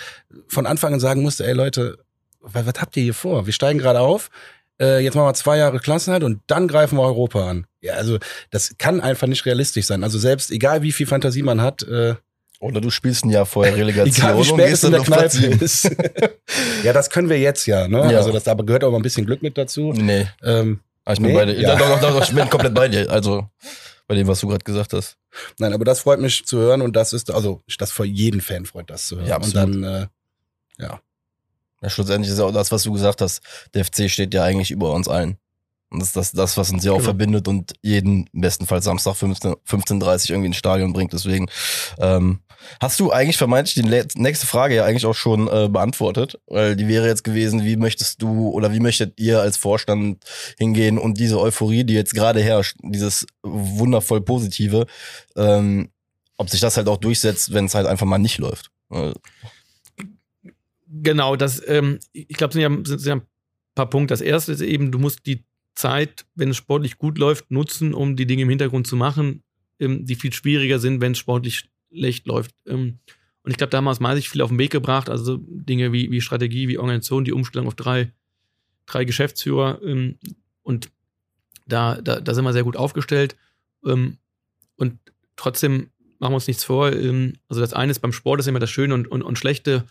[0.49, 1.99] von Anfang an sagen musste, ey Leute,
[2.41, 3.45] was, was habt ihr hier vor?
[3.45, 4.29] Wir steigen gerade auf,
[4.79, 7.67] äh, jetzt machen wir zwei Jahre Klassenheit und dann greifen wir Europa an.
[7.81, 8.17] Ja, also
[8.49, 10.03] das kann einfach nicht realistisch sein.
[10.03, 12.15] Also selbst, egal wie viel Fantasie man hat, äh,
[12.59, 15.37] oder du spielst ein Jahr vorher Relegation Egal, wie spät und gehst in der Kneipe
[15.63, 15.89] ist.
[16.83, 18.11] ja, das können wir jetzt ja, ne?
[18.11, 18.17] Ja.
[18.17, 19.93] Also das aber gehört auch mal ein bisschen Glück mit dazu.
[19.93, 20.27] Nee.
[20.43, 21.33] Ähm, ah, ich bin nee?
[21.35, 21.59] bei dir.
[21.59, 21.75] Ja.
[21.75, 23.09] Doch, doch, doch, ich bin komplett bei dir.
[23.09, 23.47] Also
[24.07, 25.17] bei dem, was du gerade gesagt hast.
[25.59, 28.65] Nein, aber das freut mich zu hören und das ist, also das für jeden Fan
[28.65, 29.27] freut das zu hören.
[29.27, 29.75] Ja, absolut.
[29.75, 30.09] Und dann,
[30.79, 30.99] äh, ja.
[31.81, 33.41] Ja, schlussendlich ist ja auch das, was du gesagt hast.
[33.73, 35.37] Der FC steht ja eigentlich über uns allen.
[35.91, 37.05] Und das ist das, das was uns ja auch genau.
[37.05, 41.13] verbindet und jeden im besten Fall Samstag 15.30 15 irgendwie ins Stadion bringt.
[41.13, 41.47] Deswegen
[41.97, 42.41] ähm,
[42.79, 46.39] hast du eigentlich vermeintlich die nächste Frage ja eigentlich auch schon äh, beantwortet.
[46.45, 50.23] Weil die wäre jetzt gewesen, wie möchtest du oder wie möchtet ihr als Vorstand
[50.59, 54.85] hingehen und diese Euphorie, die jetzt gerade herrscht, dieses wundervoll Positive,
[55.35, 55.89] ähm,
[56.37, 58.69] ob sich das halt auch durchsetzt, wenn es halt einfach mal nicht läuft.
[60.91, 63.27] Genau, das, ähm, ich glaube, sind ja, sind ja ein
[63.75, 64.13] paar Punkte.
[64.13, 68.15] Das erste ist eben, du musst die Zeit, wenn es sportlich gut läuft, nutzen, um
[68.15, 69.43] die Dinge im Hintergrund zu machen,
[69.79, 72.55] ähm, die viel schwieriger sind, wenn es sportlich schlecht läuft.
[72.65, 72.99] Ähm,
[73.43, 76.21] und ich glaube, damals mal sich viel auf den Weg gebracht, also Dinge wie, wie
[76.21, 78.11] Strategie, wie Organisation, die Umstellung auf drei,
[78.87, 79.79] drei Geschäftsführer.
[79.83, 80.17] Ähm,
[80.63, 80.89] und
[81.67, 83.35] da, da, da sind wir sehr gut aufgestellt.
[83.85, 84.17] Ähm,
[84.75, 84.97] und
[85.35, 86.91] trotzdem machen wir uns nichts vor.
[86.91, 89.85] Ähm, also das eine ist beim Sport ist immer das Schöne und, und, und Schlechte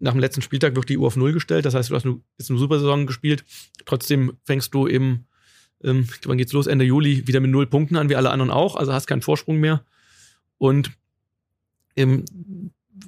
[0.00, 1.66] nach dem letzten Spieltag wird die Uhr auf Null gestellt.
[1.66, 2.06] Das heißt, du hast
[2.38, 3.44] jetzt eine super Saison gespielt.
[3.84, 5.24] Trotzdem fängst du im,
[5.84, 6.66] ähm, wann geht's los?
[6.66, 8.76] Ende Juli wieder mit null Punkten an, wie alle anderen auch.
[8.76, 9.84] Also hast keinen Vorsprung mehr.
[10.58, 10.90] Und
[11.96, 12.24] ähm,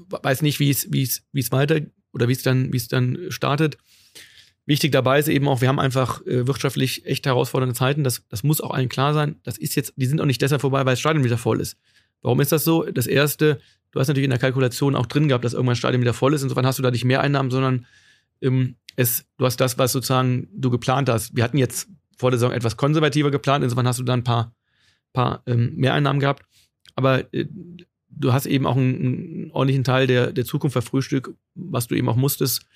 [0.08, 1.80] weiß nicht, wie es, wie es, wie es weiter
[2.12, 3.78] oder wie es dann, wie es dann startet.
[4.64, 8.04] Wichtig dabei ist eben auch, wir haben einfach äh, wirtschaftlich echt herausfordernde Zeiten.
[8.04, 9.36] Das, das muss auch allen klar sein.
[9.42, 11.78] Das ist jetzt, die sind auch nicht deshalb vorbei, weil das Stadion wieder voll ist.
[12.22, 12.84] Warum ist das so?
[12.84, 16.00] Das erste, du hast natürlich in der Kalkulation auch drin gehabt, dass irgendwann ein Stadion
[16.00, 16.42] wieder voll ist.
[16.42, 17.86] Insofern hast du da nicht mehr Einnahmen, sondern
[18.40, 21.36] ähm, es, du hast das, was sozusagen du geplant hast.
[21.36, 24.54] Wir hatten jetzt vor der Saison etwas konservativer geplant, insofern hast du da ein paar,
[25.12, 26.44] paar ähm, Mehreinnahmen gehabt.
[26.94, 27.46] Aber äh,
[28.08, 32.08] du hast eben auch einen, einen, ordentlichen Teil der, der Zukunft verfrühstückt, was du eben
[32.08, 32.66] auch musstest,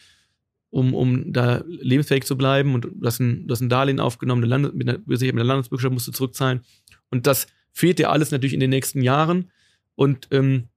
[0.71, 2.75] um, um da lebensfähig zu bleiben.
[2.75, 5.45] Und du hast ein, du hast ein Darlehen aufgenommen, eine Land, mit, einer, mit der
[5.45, 6.63] Landesbürgerschaft musst du zurückzahlen.
[7.11, 7.47] Und das
[7.77, 9.51] fehlt dir alles natürlich in den nächsten Jahren.
[9.97, 10.69] Und ähm,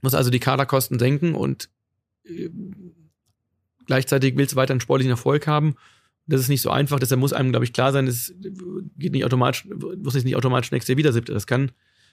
[0.00, 1.68] muss also die Kaderkosten senken und
[2.24, 2.48] äh,
[3.84, 5.74] gleichzeitig willst du weiter einen sportlichen Erfolg haben.
[6.26, 8.34] Das ist nicht so einfach, deshalb muss einem, glaube ich, klar sein, es
[8.96, 9.66] geht nicht automatisch,
[9.98, 11.34] muss nicht automatisch nächstes Jahr wieder siebter.
[11.34, 11.72] Das kann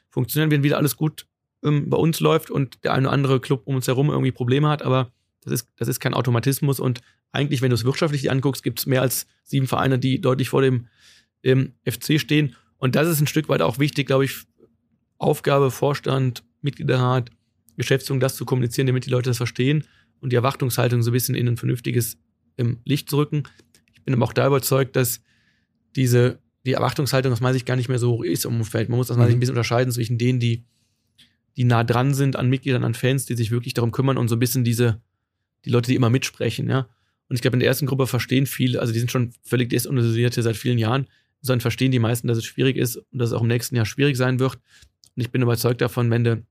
[0.10, 1.26] funktionieren, wenn wieder alles gut
[1.64, 4.68] ähm, bei uns läuft und der eine oder andere Club um uns herum irgendwie Probleme
[4.68, 5.12] hat, aber
[5.42, 8.86] das ist, das ist kein Automatismus und eigentlich, wenn du es wirtschaftlich anguckst, gibt es
[8.88, 10.88] mehr als sieben Vereine, die deutlich vor dem
[11.44, 12.56] ähm, FC stehen.
[12.78, 14.44] Und das ist ein Stück weit auch wichtig, glaube ich,
[15.18, 17.32] Aufgabe, Vorstand, Mitgliederrat,
[17.76, 19.84] Geschäftsführung das zu kommunizieren, damit die Leute das verstehen
[20.20, 22.18] und die Erwartungshaltung so ein bisschen in ein vernünftiges
[22.58, 23.44] ähm, Licht zu rücken.
[23.94, 25.22] Ich bin aber auch da überzeugt, dass
[25.96, 28.90] diese, die Erwartungshaltung aus meiner Sicht gar nicht mehr so hoch ist im Umfeld.
[28.90, 30.66] Man muss aus meiner Sicht ein bisschen unterscheiden zwischen denen, die,
[31.56, 34.36] die nah dran sind an Mitgliedern, an Fans, die sich wirklich darum kümmern und so
[34.36, 35.02] ein bisschen diese,
[35.66, 36.90] die Leute, die immer mitsprechen, ja.
[37.30, 40.32] Und ich glaube, in der ersten Gruppe verstehen viele, also die sind schon völlig hier
[40.32, 41.08] seit vielen Jahren,
[41.42, 43.86] sondern verstehen die meisten, dass es schwierig ist und dass es auch im nächsten Jahr
[43.86, 44.56] schwierig sein wird.
[44.56, 46.46] Und ich bin überzeugt davon, wenn du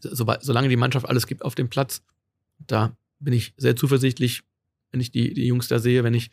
[0.00, 2.02] so, solange die Mannschaft alles gibt auf dem Platz,
[2.58, 4.42] da bin ich sehr zuversichtlich,
[4.90, 6.30] wenn ich die, die Jungs da sehe, wenn ich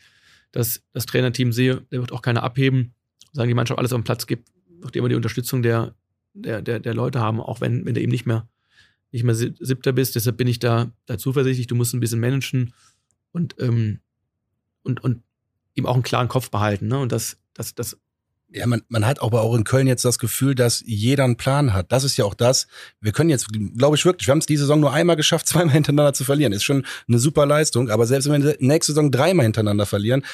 [0.51, 2.93] das, das Trainerteam sehe, der wird auch keiner abheben.
[3.31, 4.49] Solange die Mannschaft alles auf dem Platz gibt,
[4.79, 5.95] wird immer die Unterstützung der,
[6.33, 8.47] der, der, der Leute haben, auch wenn, wenn du eben nicht mehr,
[9.11, 10.15] nicht mehr siebter bist.
[10.15, 11.67] Deshalb bin ich da, da zuversichtlich.
[11.67, 12.73] Du musst ein bisschen managen
[13.31, 13.99] und, ähm,
[14.83, 15.21] und, und
[15.75, 16.87] eben auch einen klaren Kopf behalten.
[16.87, 16.97] Ne?
[16.99, 17.97] Und das, das, das
[18.51, 21.73] ja, man, man hat aber auch in Köln jetzt das Gefühl, dass jeder einen Plan
[21.73, 21.91] hat.
[21.91, 22.67] Das ist ja auch das.
[22.99, 23.47] Wir können jetzt,
[23.77, 26.53] glaube ich wirklich, wir haben es diese Saison nur einmal geschafft, zweimal hintereinander zu verlieren.
[26.53, 27.89] Ist schon eine super Leistung.
[27.89, 30.25] Aber selbst wenn wir nächste Saison dreimal hintereinander verlieren,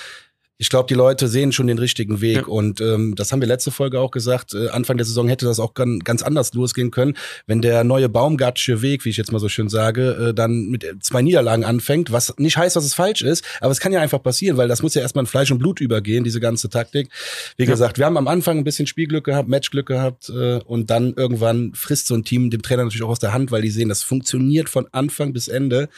[0.57, 2.37] Ich glaube, die Leute sehen schon den richtigen Weg.
[2.37, 2.43] Ja.
[2.45, 4.53] Und ähm, das haben wir letzte Folge auch gesagt.
[4.53, 8.07] Äh, Anfang der Saison hätte das auch gan- ganz anders losgehen können, wenn der neue
[8.07, 12.13] Baumgartsche Weg, wie ich jetzt mal so schön sage, äh, dann mit zwei Niederlagen anfängt.
[12.13, 14.81] Was nicht heißt, dass es falsch ist, aber es kann ja einfach passieren, weil das
[14.81, 17.09] muss ja erstmal in Fleisch und Blut übergehen, diese ganze Taktik.
[17.57, 17.69] Wie Ja.
[17.71, 21.73] gesagt, wir haben am Anfang ein bisschen Spielglück gehabt, Matchglück gehabt äh, und dann irgendwann
[21.75, 24.03] frisst so ein Team dem Trainer natürlich auch aus der Hand, weil die sehen, das
[24.03, 25.89] funktioniert von Anfang bis Ende.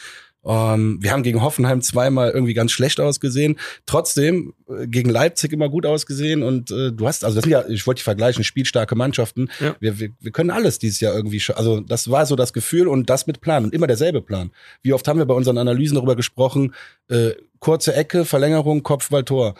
[0.48, 3.58] Ähm, wir haben gegen Hoffenheim zweimal irgendwie ganz schlecht ausgesehen.
[3.84, 6.42] Trotzdem äh, gegen Leipzig immer gut ausgesehen.
[6.42, 9.50] Und äh, du hast, also das sind ja, ich wollte die vergleichen, spielstarke Mannschaften.
[9.60, 9.76] Ja.
[9.78, 11.56] Wir, wir, wir können alles dieses Jahr irgendwie schon.
[11.56, 14.50] Also das war so das Gefühl und das mit Plan und immer derselbe Plan.
[14.82, 16.74] Wie oft haben wir bei unseren Analysen darüber gesprochen,
[17.08, 19.54] äh, kurze Ecke, Verlängerung, Kopfball, Tor.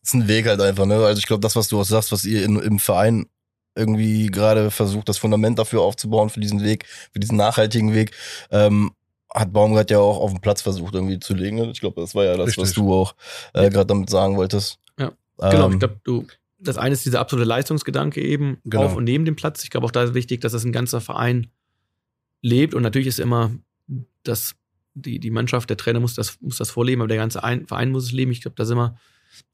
[0.00, 0.94] ist ein Weg halt einfach, ne?
[0.94, 3.26] Also ich glaube, das, was du auch sagst, was ihr in, im Verein
[3.74, 8.12] irgendwie gerade versucht, das Fundament dafür aufzubauen, für diesen Weg, für diesen nachhaltigen Weg,
[8.50, 8.92] ähm,
[9.34, 11.58] hat Baumgart ja auch auf dem Platz versucht irgendwie zu legen.
[11.70, 12.74] Ich glaube, das war ja das, was Richtig.
[12.74, 13.14] du auch
[13.54, 14.78] äh, gerade damit sagen wolltest.
[14.98, 15.12] Ja.
[15.40, 16.26] Ähm, Genau, ich glaube, du,
[16.58, 18.84] das eine ist dieser absolute Leistungsgedanke eben Genau.
[18.84, 19.62] auf und neben dem Platz.
[19.64, 21.48] Ich glaube auch da ist wichtig, dass das ein ganzer Verein
[22.42, 23.50] lebt und natürlich ist immer
[24.24, 24.54] das,
[24.94, 27.90] die, die Mannschaft, der Trainer muss das, muss das vorleben, aber der ganze ein, Verein
[27.90, 28.32] muss es leben.
[28.32, 28.96] Ich glaube, da sind wir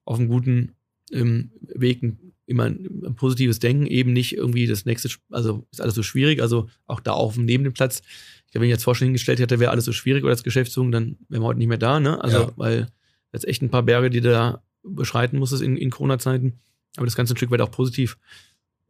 [0.05, 0.75] auf einem guten
[1.13, 5.95] ähm, Weg, ein, immer ein, positives Denken, eben nicht irgendwie das nächste, also ist alles
[5.95, 8.03] so schwierig, also auch da auf und neben dem Platz.
[8.47, 10.93] Ich glaube, wenn ich jetzt Vorstellung hingestellt hätte, wäre alles so schwierig oder als Geschäftsführung,
[10.93, 12.23] dann wären wir heute nicht mehr da, ne?
[12.23, 12.53] Also, Ja.
[12.57, 12.89] weil
[13.33, 16.55] jetzt echt ein paar Berge, die du da beschreiten musstest in, in Corona-Zeiten.
[16.97, 18.17] Aber das Ganze ein Stück weit auch positiv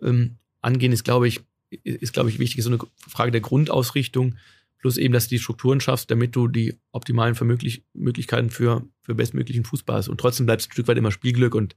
[0.03, 1.41] ähm, angehen, ist, glaube ich,
[1.83, 2.79] ist, glaube ich, wichtig, ist so eine
[3.09, 4.37] Frage der Grundausrichtung,
[4.79, 9.15] plus eben, dass du die Strukturen schaffst, damit du die optimalen Vermöglich Möglichkeiten für, für
[9.15, 10.09] bestmöglichen Fußball hast.
[10.09, 11.75] Und trotzdem bleibst ein Stück weit immer Spielglück und,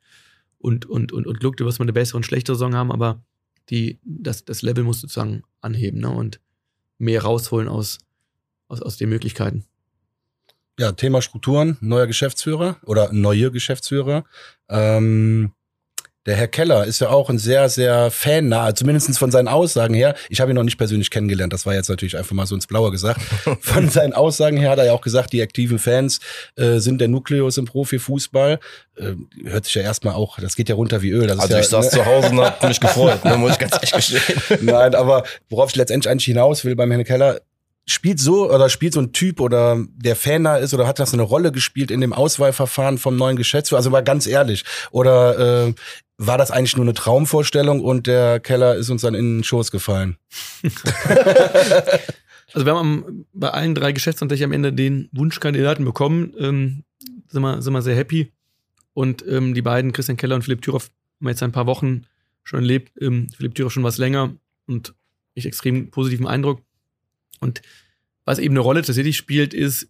[0.59, 3.23] und, und, und, und du wirst mal eine bessere und schlechtere Saison haben, aber
[3.69, 6.09] die, das, das Level musst du sozusagen anheben ne?
[6.09, 6.39] und
[6.97, 7.99] mehr rausholen aus,
[8.67, 9.65] aus, aus den Möglichkeiten.
[10.77, 14.23] Ja, Thema Strukturen, neuer Geschäftsführer oder neue Geschäftsführer.
[14.69, 15.51] Ähm,
[16.25, 20.15] der Herr Keller ist ja auch ein sehr, sehr fannah, zumindest von seinen Aussagen her.
[20.29, 22.67] Ich habe ihn noch nicht persönlich kennengelernt, das war jetzt natürlich einfach mal so ins
[22.67, 23.21] Blaue gesagt.
[23.61, 26.19] Von seinen Aussagen her hat er ja auch gesagt, die aktiven Fans
[26.55, 28.59] äh, sind der Nukleus im Profifußball.
[28.97, 29.13] Äh,
[29.45, 31.27] hört sich ja erstmal auch, das geht ja runter wie Öl.
[31.27, 33.59] Das also ist ich ja, saß zu Hause und hab mich gefreut, ne, muss ich
[33.59, 34.59] ganz ehrlich gestehen.
[34.61, 37.41] Nein, aber worauf ich letztendlich eigentlich hinaus will beim Herrn Keller,
[37.91, 41.13] spielt so oder spielt so ein Typ oder der Fan da ist oder hat das
[41.13, 43.79] eine Rolle gespielt in dem Auswahlverfahren vom neuen Geschäftsführer?
[43.79, 44.65] Also mal ganz ehrlich.
[44.91, 45.73] Oder äh,
[46.17, 49.71] war das eigentlich nur eine Traumvorstellung und der Keller ist uns dann in den Schoß
[49.71, 50.17] gefallen?
[52.53, 56.33] Also wir haben am, bei allen drei Geschäftsanteilchen am Ende den Wunschkandidaten bekommen.
[56.39, 56.83] Ähm,
[57.27, 58.31] sind, wir, sind wir sehr happy.
[58.93, 62.05] Und ähm, die beiden, Christian Keller und Philipp Thüroff, haben jetzt ein paar Wochen
[62.43, 62.91] schon erlebt.
[62.99, 64.33] Ähm, Philipp Thüroff schon was länger
[64.67, 64.93] und
[65.35, 66.61] ich extrem positiven Eindruck.
[67.39, 67.61] Und
[68.25, 69.89] was eben eine Rolle tatsächlich spielt, ist,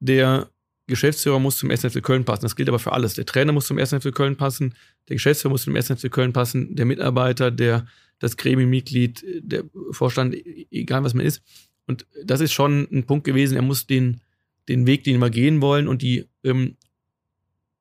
[0.00, 0.50] der
[0.86, 1.82] Geschäftsführer muss zum 1.
[1.82, 2.42] FC Köln passen.
[2.42, 3.14] Das gilt aber für alles.
[3.14, 3.90] Der Trainer muss zum 1.
[3.90, 4.74] FC Köln passen,
[5.08, 5.88] der Geschäftsführer muss zum 1.
[5.88, 7.86] FC Köln passen, der Mitarbeiter, der
[8.18, 10.34] das Gremienmitglied, der Vorstand,
[10.70, 11.42] egal was man ist.
[11.86, 14.20] Und das ist schon ein Punkt gewesen, er muss den,
[14.68, 16.76] den Weg, den wir gehen wollen und die ähm,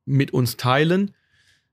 [0.06, 1.12] mit uns teilen.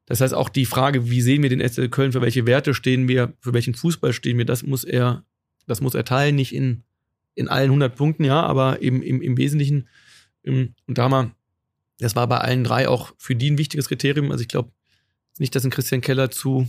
[0.06, 3.08] Das heißt, auch die Frage, wie sehen wir den SC Köln, für welche Werte stehen
[3.08, 5.24] wir, für welchen Fußball stehen wir, das muss er,
[5.66, 6.82] das muss er teilen, nicht in,
[7.36, 9.88] in allen 100 Punkten, ja, aber eben im, im Wesentlichen.
[10.42, 11.30] Ähm, Und da haben wir,
[12.00, 14.32] das war bei allen drei auch für die ein wichtiges Kriterium.
[14.32, 14.72] Also ich glaube
[15.38, 16.66] nicht, dass ein Christian Keller zu,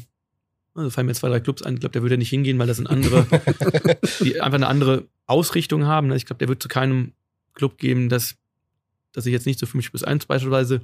[0.76, 2.78] also fallen mir zwei, drei Clubs ein, ich glaube, der würde nicht hingehen, weil das
[2.78, 3.26] sind andere,
[4.20, 6.08] die einfach eine andere Ausrichtung haben.
[6.08, 6.18] ne?
[6.18, 7.14] Ich glaube, der wird zu keinem
[7.54, 8.36] Club geben, das,
[9.14, 10.82] das sich jetzt nicht zu 50 bis 1 beispielsweise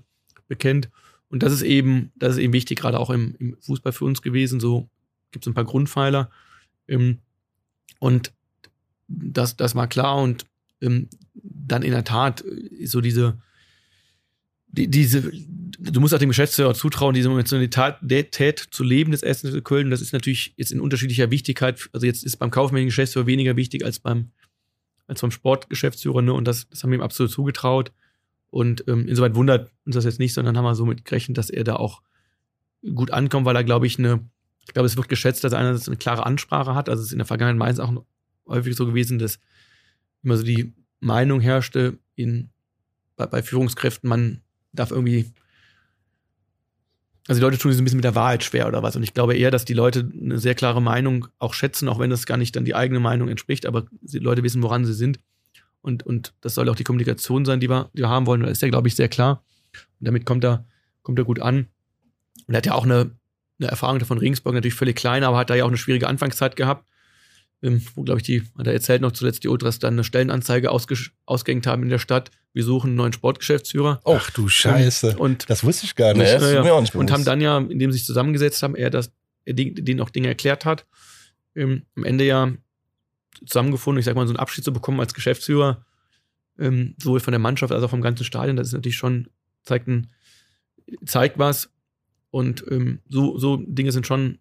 [0.47, 0.89] bekennt.
[1.27, 4.21] Und das ist eben, das ist eben wichtig, gerade auch im, im Fußball für uns
[4.21, 4.59] gewesen.
[4.59, 4.89] So
[5.31, 6.29] gibt es ein paar Grundpfeiler.
[6.87, 7.19] Ähm,
[7.99, 8.33] und
[9.07, 10.21] das, das war klar.
[10.21, 10.45] Und
[10.81, 13.37] ähm, dann in der Tat ist so diese,
[14.67, 15.31] die, diese,
[15.79, 19.89] du musst auch dem Geschäftsführer zutrauen, diese Emotionalität zu leben des ersten FC Köln.
[19.89, 21.89] Das ist natürlich jetzt in unterschiedlicher Wichtigkeit.
[21.93, 24.31] Also jetzt ist beim kaufmännischen Geschäftsführer weniger wichtig als beim,
[25.07, 26.21] als beim Sportgeschäftsführer.
[26.21, 26.33] Ne?
[26.33, 27.91] Und das, das haben wir ihm absolut zugetraut.
[28.49, 31.49] Und ähm, insoweit wundert uns das jetzt nicht, sondern haben wir so mit gerechnet, dass
[31.49, 32.01] er da auch
[32.93, 34.27] gut ankommt, weil er, glaube ich, eine,
[34.67, 36.89] ich glaube, es wird geschätzt, dass er einerseits eine klare Ansprache hat.
[36.89, 38.03] Also es ist in der Vergangenheit meistens auch
[38.47, 39.39] häufig so gewesen, dass
[40.23, 42.49] immer so die Meinung herrschte in,
[43.15, 44.41] bei, bei Führungskräften, man
[44.71, 45.31] darf irgendwie,
[47.27, 48.95] also die Leute tun sich ein bisschen mit der Wahrheit schwer oder was.
[48.95, 52.09] Und ich glaube eher, dass die Leute eine sehr klare Meinung auch schätzen, auch wenn
[52.09, 55.19] das gar nicht dann die eigene Meinung entspricht, aber die Leute wissen, woran sie sind.
[55.81, 58.41] Und, und das soll auch die Kommunikation sein, die wir, die wir haben wollen.
[58.41, 59.43] Das ist ja, glaube ich, sehr klar.
[59.99, 60.65] Und damit kommt er,
[61.01, 61.67] kommt er gut an.
[62.47, 63.11] Und er hat ja auch eine,
[63.59, 66.55] eine Erfahrung davon Regensburg, natürlich völlig klein, aber hat da ja auch eine schwierige Anfangszeit
[66.55, 66.87] gehabt.
[67.63, 70.69] Ähm, wo, glaube ich, die, hat er erzählt noch zuletzt, die Ultras dann eine Stellenanzeige
[70.69, 72.29] ausgehängt haben in der Stadt.
[72.51, 74.01] Wir suchen einen neuen Sportgeschäftsführer.
[74.05, 75.17] Ach du Scheiße.
[75.17, 76.17] Und, das wusste ich gar nicht.
[76.23, 78.61] Nee, das ist ja, mir auch nicht und haben dann ja, indem sie sich zusammengesetzt
[78.61, 79.11] haben, er das,
[79.45, 80.85] er den- denen auch Dinge erklärt hat,
[81.55, 82.51] ähm, am Ende ja
[83.45, 85.85] zusammengefunden, ich sag mal, so einen Abschied zu bekommen als Geschäftsführer,
[86.59, 88.55] ähm, sowohl von der Mannschaft als auch vom ganzen Stadion.
[88.55, 89.27] Das ist natürlich schon,
[89.63, 90.09] zeigt, ein,
[91.05, 91.69] zeigt was.
[92.29, 94.39] Und ähm, so, so Dinge sind schon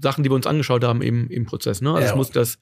[0.00, 1.80] Sachen, die wir uns angeschaut haben im, im Prozess.
[1.80, 1.90] Ne?
[1.90, 2.10] Also Ja.
[2.10, 2.58] es muss das,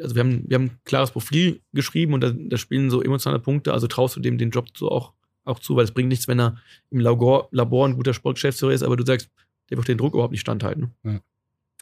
[0.00, 3.40] also wir haben, wir haben ein klares Profil geschrieben und da, da spielen so emotionale
[3.40, 5.12] Punkte, also traust du dem den Job so auch,
[5.44, 6.56] auch zu, weil es bringt nichts, wenn er
[6.90, 9.28] im Labor, Labor ein guter Sportgeschäftsführer ist, aber du sagst,
[9.70, 10.90] der wird den Druck überhaupt nicht standhalten.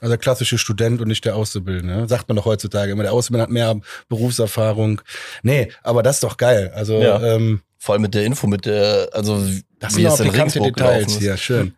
[0.00, 1.94] Also der klassische Student und nicht der Auszubildende.
[1.96, 2.08] ne?
[2.08, 3.04] Sagt man doch heutzutage immer.
[3.04, 5.00] Der Auszubildende hat mehr Berufserfahrung.
[5.44, 6.72] Nee, aber das ist doch geil.
[6.74, 7.22] Also Ja.
[7.22, 9.36] ähm, Vor allem mit der Info, mit der, also
[9.78, 11.36] das wie sind es auch in Regensburg Details hier.
[11.36, 11.74] Schön.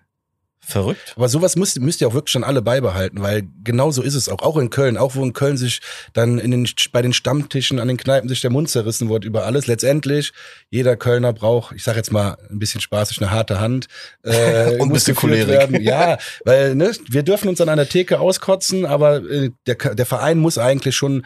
[0.66, 1.12] Verrückt.
[1.16, 4.28] Aber sowas müsst, müsst ihr auch wirklich schon alle beibehalten, weil genau so ist es
[4.28, 4.40] auch.
[4.40, 5.80] Auch in Köln, auch wo in Köln sich
[6.12, 9.44] dann in den, bei den Stammtischen an den Kneipen sich der Mund zerrissen wird über
[9.44, 9.66] alles.
[9.66, 10.32] Letztendlich,
[10.70, 13.86] jeder Kölner braucht, ich sage jetzt mal ein bisschen spaßig, eine harte Hand.
[14.22, 15.48] Äh, Und ein bisschen Cholerik.
[15.48, 15.82] werden.
[15.82, 20.38] Ja, weil ne, wir dürfen uns an einer Theke auskotzen, aber äh, der, der Verein
[20.38, 21.24] muss eigentlich schon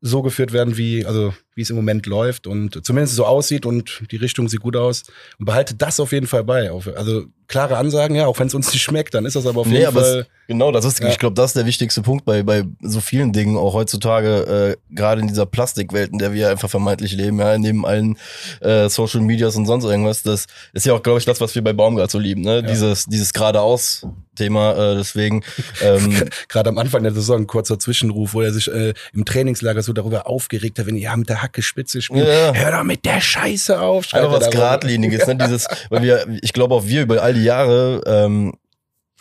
[0.00, 4.02] so geführt werden, wie, also, wie es im Moment läuft und zumindest so aussieht und
[4.10, 5.02] die Richtung sieht gut aus.
[5.38, 6.70] Und behalte das auf jeden Fall bei.
[6.96, 9.66] Also klare Ansagen, ja, auch wenn es uns nicht schmeckt, dann ist das aber auf
[9.66, 10.18] Nee, jeden aber Fall.
[10.20, 11.08] es, genau, das ist, Ja.
[11.10, 14.94] ich glaube, das ist der wichtigste Punkt bei, bei so vielen Dingen, auch heutzutage, äh,
[14.94, 18.16] gerade in dieser Plastikwelt, in der wir einfach vermeintlich leben, ja, neben allen
[18.60, 20.22] äh, Social Medias und sonst irgendwas.
[20.22, 22.62] Das ist ja auch, glaube ich, das, was wir bei Baumgart so lieben, ne?
[22.62, 25.44] Dieses, dieses geradeaus-Thema, äh, deswegen,
[25.82, 29.82] ähm, Gerade am Anfang der Saison ein kurzer Zwischenruf, wo er sich äh, im Trainingslager
[29.82, 32.26] so darüber aufgeregt hat, wenn ja mit der Hacke Spitze spielt.
[32.26, 32.52] Ja.
[32.52, 34.12] Hör doch mit der Scheiße auf.
[34.12, 34.50] Einfach was.
[34.50, 35.36] Gradliniges, ne?
[35.36, 38.54] Dieses, weil wir, ich glaube auch wir über all die Jahre, ähm,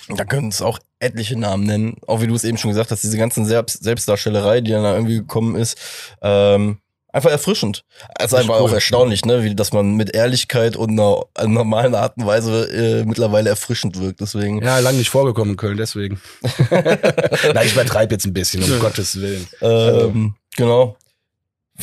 [0.09, 3.03] da können es auch etliche Namen nennen, auch wie du es eben schon gesagt hast,
[3.03, 5.78] diese ganzen Selbst Selbstdarstellerei, die dann da irgendwie gekommen ist,
[6.21, 6.80] ähm,
[7.13, 7.86] einfach erfrischend.
[8.17, 8.76] Es ist Richtig einfach auch cool.
[8.76, 13.05] erstaunlich, ne, wie dass man mit Ehrlichkeit und einer, einer normalen Art und Weise äh,
[13.05, 14.19] mittlerweile erfrischend wirkt.
[14.19, 16.19] Deswegen, Ja, lang nicht vorgekommen in Köln, deswegen.
[16.71, 18.80] Nein, ich übertreibe jetzt ein bisschen, um.
[18.80, 19.47] Gottes Willen.
[19.61, 20.97] Ähm, genau.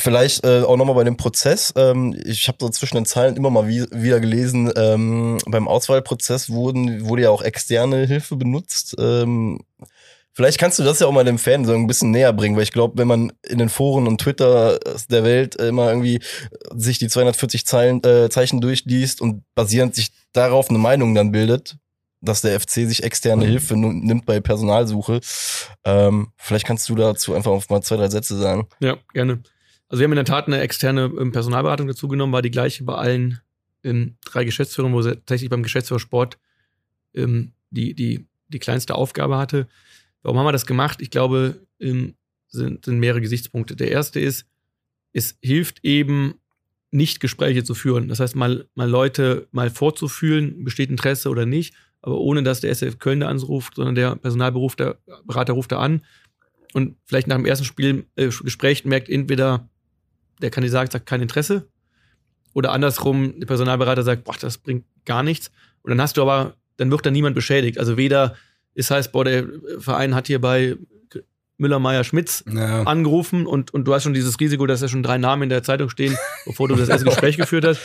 [0.00, 1.72] Vielleicht äh, auch nochmal bei dem Prozess.
[1.76, 6.50] Ähm, ich habe so zwischen den Zeilen immer mal wie, wieder gelesen, ähm, beim Auswahlprozess
[6.50, 8.96] wurden, wurde ja auch externe Hilfe benutzt.
[8.98, 9.60] Ähm,
[10.32, 12.62] vielleicht kannst du das ja auch mal dem Fan so ein bisschen näher bringen, weil
[12.62, 14.78] ich glaube, wenn man in den Foren und Twitter
[15.10, 16.20] der Welt immer irgendwie
[16.74, 21.76] sich die 240 Zeilen, äh, Zeichen durchliest und basierend sich darauf eine Meinung dann bildet,
[22.22, 25.20] dass der FC sich externe Hilfe nu- nimmt bei Personalsuche.
[25.84, 28.68] Ähm, vielleicht kannst du dazu einfach mal zwei, drei Sätze sagen.
[28.80, 29.42] Ja, gerne.
[29.90, 32.84] Also wir haben in der Tat eine externe ähm, Personalberatung dazu genommen, war die gleiche
[32.84, 33.40] bei allen
[33.82, 36.38] ähm, drei Geschäftsführern, wo sie tatsächlich beim Geschäftsführer Sport
[37.12, 39.66] ähm, die, die, die kleinste Aufgabe hatte.
[40.22, 41.02] Warum haben wir das gemacht?
[41.02, 42.14] Ich glaube, ähm,
[42.48, 43.74] sind, sind mehrere Gesichtspunkte.
[43.74, 44.46] Der erste ist,
[45.12, 46.34] es hilft eben,
[46.92, 48.08] nicht Gespräche zu führen.
[48.08, 52.70] Das heißt, mal, mal Leute mal vorzufühlen, besteht Interesse oder nicht, aber ohne dass der
[52.70, 56.02] SF Köln da anruft, sondern der Personalberater Berater ruft da an
[56.72, 59.68] und vielleicht nach dem ersten Spiel äh, Gespräch merkt entweder
[60.40, 61.68] der Kandidat sagt kein Interesse
[62.52, 65.50] oder andersrum der Personalberater sagt, boah, das bringt gar nichts
[65.82, 67.78] und dann hast du aber dann wird da niemand beschädigt.
[67.78, 68.34] Also weder
[68.74, 69.46] es heißt, boah, der
[69.78, 70.76] Verein hat hier bei
[71.58, 72.84] Müller, Meier, Schmitz Ja.
[72.84, 75.62] angerufen und, und du hast schon dieses Risiko, dass da schon drei Namen in der
[75.62, 76.16] Zeitung stehen,
[76.46, 77.80] bevor du das erste Gespräch geführt hast.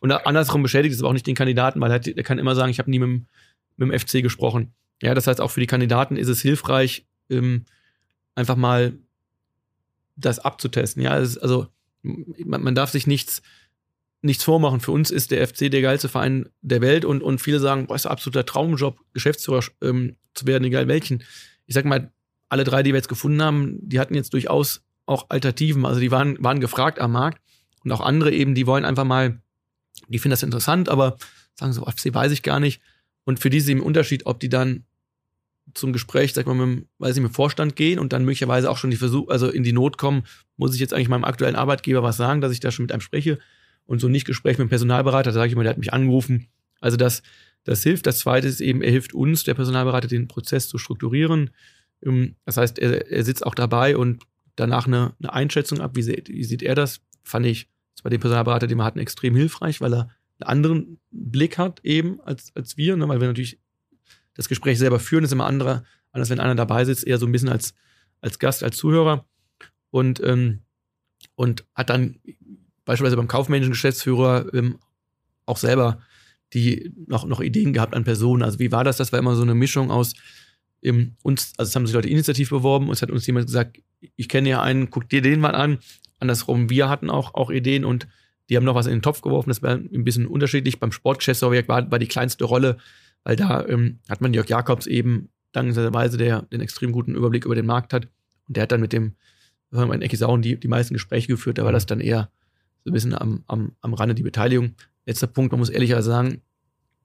[0.00, 2.54] Und andersrum beschädigt es aber auch nicht den Kandidaten, weil er, hat- er kann immer
[2.54, 3.26] sagen, ich habe nie mit, dem-
[3.76, 4.72] mit dem FC gesprochen.
[5.02, 7.66] Ja, das heißt, auch für die Kandidaten ist es hilfreich, ähm,
[8.34, 8.94] einfach mal
[10.16, 11.02] das abzutesten.
[11.02, 11.66] Ja, es ist, also
[12.02, 13.42] man, man darf sich nichts,
[14.22, 14.80] nichts vormachen.
[14.80, 17.94] Für uns ist der FC der geilste Verein der Welt und, und viele sagen, boah,
[17.94, 21.22] ist ein absoluter Traumjob, Geschäftsführer ähm, zu werden, egal welchen.
[21.66, 22.12] Ich sag mal,
[22.48, 25.86] alle drei, die wir jetzt gefunden haben, die hatten jetzt durchaus auch Alternativen.
[25.86, 27.40] Also die waren, waren gefragt am Markt.
[27.84, 29.40] Und auch andere eben, die wollen einfach mal,
[30.08, 31.16] die finden das interessant, aber
[31.54, 32.82] sagen so, FC weiß ich gar nicht.
[33.24, 34.84] Und für die ist eben Unterschied, ob die dann
[35.74, 38.70] zum Gespräch, sag mal, mit, dem, weiß ich, mit dem Vorstand gehen und dann möglicherweise
[38.70, 40.24] auch schon die Versuch, also in die Not kommen,
[40.56, 43.00] muss ich jetzt eigentlich meinem aktuellen Arbeitgeber was sagen, dass ich da schon mit einem
[43.00, 43.38] spreche.
[43.86, 46.46] Und so ein Nicht-Gespräch mit dem Personalberater, da sage ich immer, der hat mich angerufen.
[46.80, 47.22] Also das,
[47.64, 48.06] das hilft.
[48.06, 51.50] Das zweite ist eben, er hilft uns, der Personalberater, den Prozess zu strukturieren.
[52.04, 54.22] Ähm, Das heißt, er, er sitzt auch dabei und
[54.56, 55.92] danach eine, eine Einschätzung ab.
[55.96, 57.00] Wie, se- wie sieht er das?
[57.24, 60.98] Fand ich das bei dem Personalberater, den wir hatten, extrem hilfreich, weil er einen anderen
[61.10, 63.08] Blick hat eben als, als wir, ne?
[63.08, 63.58] weil wir natürlich
[64.34, 67.32] das Gespräch selber führen, ist immer andere, anders, wenn einer dabei sitzt, eher so ein
[67.32, 67.74] bisschen als,
[68.20, 69.24] als Gast, als Zuhörer.
[69.90, 70.60] Und, ähm,
[71.34, 72.20] und hat dann
[72.84, 74.78] beispielsweise beim kaufmännischen Geschäftsführer ähm,
[75.46, 76.00] auch selber
[76.52, 78.42] die noch, noch Ideen gehabt an Personen.
[78.42, 78.96] Also wie war das?
[78.96, 80.14] Das war immer so eine Mischung aus
[80.82, 83.78] ähm, uns, also es haben sich Leute initiativ beworben, uns hat uns jemand gesagt,
[84.16, 85.78] ich kenne ja einen, guck dir den mal an.
[86.18, 88.06] Andersrum, wir hatten auch, auch Ideen und
[88.48, 89.50] die haben noch was in den Topf geworfen.
[89.50, 90.80] Das war ein bisschen unterschiedlich.
[90.80, 92.78] Beim Sportgeschäftswerk war, war die kleinste Rolle,
[93.24, 97.54] weil da ähm, hat man Jörg Jakobs eben dankenswerterweise, der den extrem guten Überblick über
[97.54, 98.08] den Markt hat.
[98.46, 99.14] Und der hat dann mit dem,
[99.72, 101.58] in Eckisauen die, die meisten Gespräche geführt.
[101.58, 102.30] Da war das dann eher
[102.84, 104.74] so ein bisschen am, am, am Rande die Beteiligung.
[105.06, 106.42] Letzter Punkt, man muss ehrlicherweise sagen,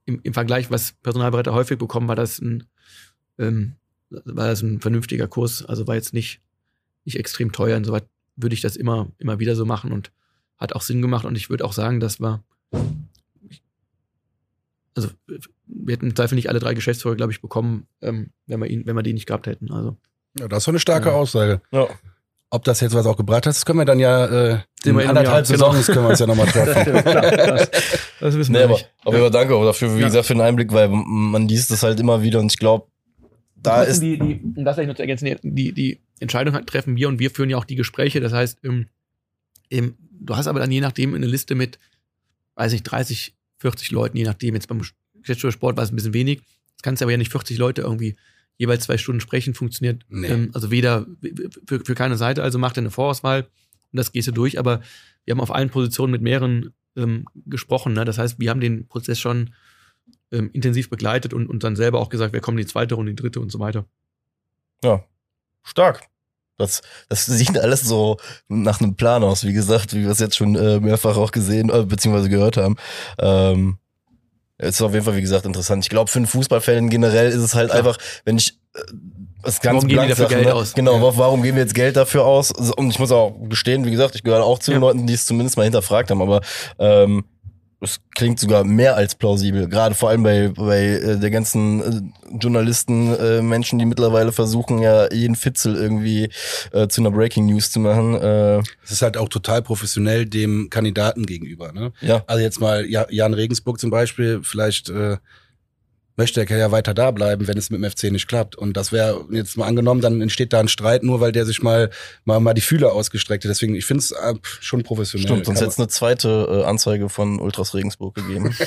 [0.06, 2.64] im, im Vergleich, was Personalberater häufig bekommen, war das ein,
[3.38, 3.74] ähm,
[4.10, 5.66] war das ein vernünftiger Kurs.
[5.66, 6.42] Also war jetzt nicht,
[7.04, 7.78] nicht extrem teuer.
[7.78, 8.06] Insoweit
[8.36, 10.12] würde ich das immer, immer wieder so machen und
[10.58, 11.26] hat auch Sinn gemacht.
[11.26, 12.44] Und ich würde auch sagen, das war,
[14.96, 15.10] also
[15.68, 18.86] wir hätten im Zweifel nicht alle drei Geschäftsführer, glaube ich, bekommen, ähm, wenn, wir ihn,
[18.86, 19.72] wenn wir die nicht gehabt hätten.
[19.72, 19.98] Also.
[20.40, 21.16] Ja, das ist eine starke Ja.
[21.16, 21.62] Aussage.
[21.72, 21.88] Ja.
[22.52, 25.48] Ob das jetzt was auch gebracht hat, das können wir dann ja äh, in anderthalb
[25.48, 25.72] genau.
[25.74, 26.94] Saisons können wir uns ja nochmal treffen.
[27.04, 27.70] das,
[28.20, 28.90] das wissen Nee, wir aber nicht.
[29.06, 30.08] jeden Fall danke auch dafür, wie Ja.
[30.08, 32.88] gesagt, für den Einblick, weil man liest das halt immer wieder und ich glaube,
[33.58, 34.00] da ist.
[34.00, 37.20] die, die, um das vielleicht noch zu ergänzen, die, die Entscheidung halt treffen wir und
[37.20, 38.22] wir führen ja auch die Gespräche.
[38.22, 38.88] Das heißt, ähm,
[39.72, 41.80] ähm, du hast aber dann je nachdem eine Liste mit,
[42.56, 44.56] weiß ich, 30, 40 Leuten, je nachdem.
[44.56, 44.82] Jetzt beim
[45.22, 46.42] Geschäftsführersport war es ein bisschen wenig.
[46.76, 48.16] Das kannst aber ja nicht 40 Leute irgendwie
[48.58, 50.06] jeweils zwei Stunden sprechen, funktioniert.
[50.10, 50.28] Nee.
[50.28, 51.06] Ähm, also weder
[51.68, 54.60] für, für keine Seite, also macht er eine Vorauswahl und das gehst du durch.
[54.60, 54.82] Aber
[55.26, 57.94] wir haben auf allen Positionen mit mehreren ähm, gesprochen.
[57.94, 58.06] Ne?
[58.06, 59.54] Das heißt, wir haben den Prozess schon
[60.32, 63.14] ähm, intensiv begleitet und, und dann selber auch gesagt, wir kommen in die zweite Runde,
[63.14, 63.86] die dritte und so weiter.
[64.84, 65.04] Ja,
[65.64, 66.08] stark.
[66.58, 70.36] Das, das sieht alles so nach einem Plan aus, wie gesagt, wie wir es jetzt
[70.38, 72.30] schon äh, mehrfach auch gesehen äh, bzw.
[72.30, 72.76] gehört haben.
[73.20, 73.78] Ähm,
[74.58, 75.84] es ist auf jeden Fall, wie gesagt, interessant.
[75.84, 77.80] Ich glaube, für einen Fußballfan generell ist es halt Klar.
[77.80, 78.80] einfach, wenn ich äh,
[79.44, 80.56] das ganz Warum geben Geld ne?
[80.56, 80.74] aus?
[80.74, 81.02] Genau, Ja.
[81.02, 82.52] wa- warum geben wir jetzt Geld dafür aus?
[82.52, 84.88] Und ich muss auch gestehen, wie gesagt, ich gehöre auch zu den Ja.
[84.88, 86.40] Leuten, die es zumindest mal hinterfragt haben, aber
[86.80, 87.26] ähm,
[87.82, 92.38] es klingt sogar mehr als plausibel, gerade vor allem bei, bei äh, der ganzen äh,
[92.40, 96.30] Journalisten, äh, Menschen, die mittlerweile versuchen, ja jeden Fitzel irgendwie
[96.72, 98.16] äh, zu einer Breaking News zu machen.
[98.16, 101.72] Äh, Es ist halt auch total professionell dem Kandidaten gegenüber.
[101.74, 101.92] Ne?
[102.02, 105.18] ja, Also jetzt mal Ja- Jan Regensburg zum Beispiel, vielleicht äh,
[106.18, 108.56] möchte er ja weiter da bleiben, wenn es mit dem FC nicht klappt.
[108.56, 111.62] Und das wäre jetzt mal angenommen, dann entsteht da ein Streit, nur weil der sich
[111.62, 111.90] mal
[112.24, 113.50] mal, mal die Fühler ausgestreckt hat.
[113.50, 115.28] Deswegen, ich finde es äh, schon professionell.
[115.28, 115.46] stimmt.
[115.46, 118.56] Sonst hätte es eine zweite äh, Anzeige von Ultras Regensburg gegeben.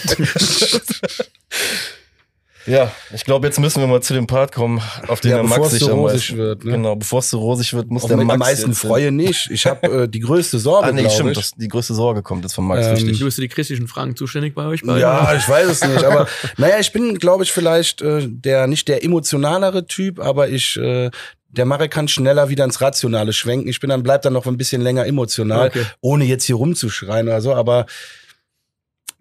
[2.69, 5.47] ja, ich glaube, jetzt müssen wir mal zu dem Part kommen, auf den Ja, der
[5.47, 6.73] Max sich so am rosig meisten, wird, ne?
[6.73, 9.51] Genau, bevor es so rosig wird, muss Auch der Max am meisten jetzt, freue nicht.
[9.51, 11.37] Ich habe äh, die größte Sorge, Ah, nee, stimmt, ich.
[11.39, 13.19] das, die größte Sorge kommt jetzt von Max, Ähm, richtig.
[13.19, 15.01] Du bist für die christlichen Fragen zuständig bei euch beiden?
[15.01, 18.87] Ja, ich weiß es nicht, aber naja, ich bin, glaube ich, vielleicht äh, der nicht
[18.89, 21.11] der emotionalere Typ, aber ich äh,
[21.51, 23.69] der Marek kann schneller wieder ins Rationale schwenken.
[23.69, 25.83] Ich bin dann bleib dann noch ein bisschen länger emotional, Okay.
[26.03, 27.55] ohne jetzt hier rumzuschreien oder so.
[27.55, 27.87] Aber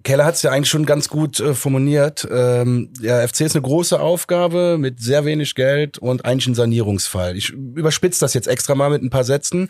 [0.07, 2.25] Keller hat es ja eigentlich schon ganz gut äh, formuliert.
[2.31, 7.35] Ähm, der FC ist eine große Aufgabe mit sehr wenig Geld und eigentlich ein Sanierungsfall.
[7.35, 9.67] Ich überspitze das jetzt extra mal mit ein paar Sätzen.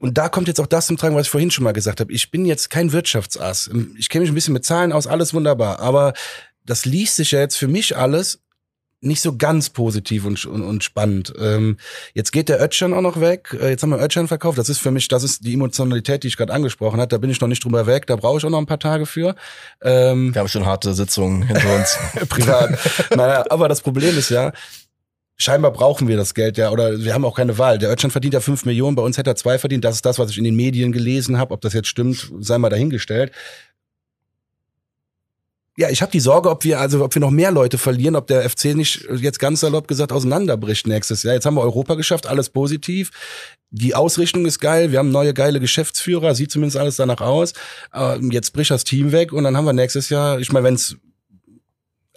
[0.00, 2.12] Und da kommt jetzt auch das zum Tragen, was ich vorhin schon mal gesagt habe.
[2.12, 3.70] Ich bin jetzt kein Wirtschaftsass.
[3.96, 5.80] Ich kenne mich ein bisschen mit Zahlen aus, alles wunderbar.
[5.80, 6.12] Aber
[6.66, 8.40] das liest sich ja jetzt für mich alles
[9.00, 11.32] nicht so ganz positiv und, und, und spannend.
[11.38, 11.78] Ähm,
[12.14, 13.56] jetzt geht der Ötchan auch noch weg.
[13.58, 14.58] Äh, jetzt haben wir Ötchan verkauft.
[14.58, 17.08] Das ist für mich, das ist die Emotionalität, die ich gerade angesprochen habe.
[17.08, 18.06] Da bin ich noch nicht drüber weg.
[18.06, 19.34] Da brauche ich auch noch ein paar Tage für.
[19.82, 21.98] Ähm, Wir haben schon harte Sitzungen hinter uns.
[22.28, 22.78] privat.
[23.16, 24.52] naja, aber das Problem ist ja,
[25.36, 27.78] scheinbar brauchen wir das Geld ja, oder wir haben auch keine Wahl.
[27.78, 29.84] Der Ötchan verdient ja fünf Millionen, bei uns hätte er zwei verdient.
[29.84, 31.54] Das ist das, was ich in den Medien gelesen habe.
[31.54, 33.32] Ob das jetzt stimmt, sei mal dahingestellt.
[35.76, 38.26] Ja, ich habe die Sorge, ob wir also, ob wir noch mehr Leute verlieren, ob
[38.26, 41.34] der FC nicht jetzt ganz salopp gesagt auseinanderbricht nächstes Jahr.
[41.34, 43.10] Jetzt haben wir Europa geschafft, alles positiv.
[43.70, 47.52] Die Ausrichtung ist geil, wir haben neue geile Geschäftsführer, sieht zumindest alles danach aus.
[47.94, 50.96] Ähm, jetzt bricht das Team weg und dann haben wir nächstes Jahr, ich meine, wenn's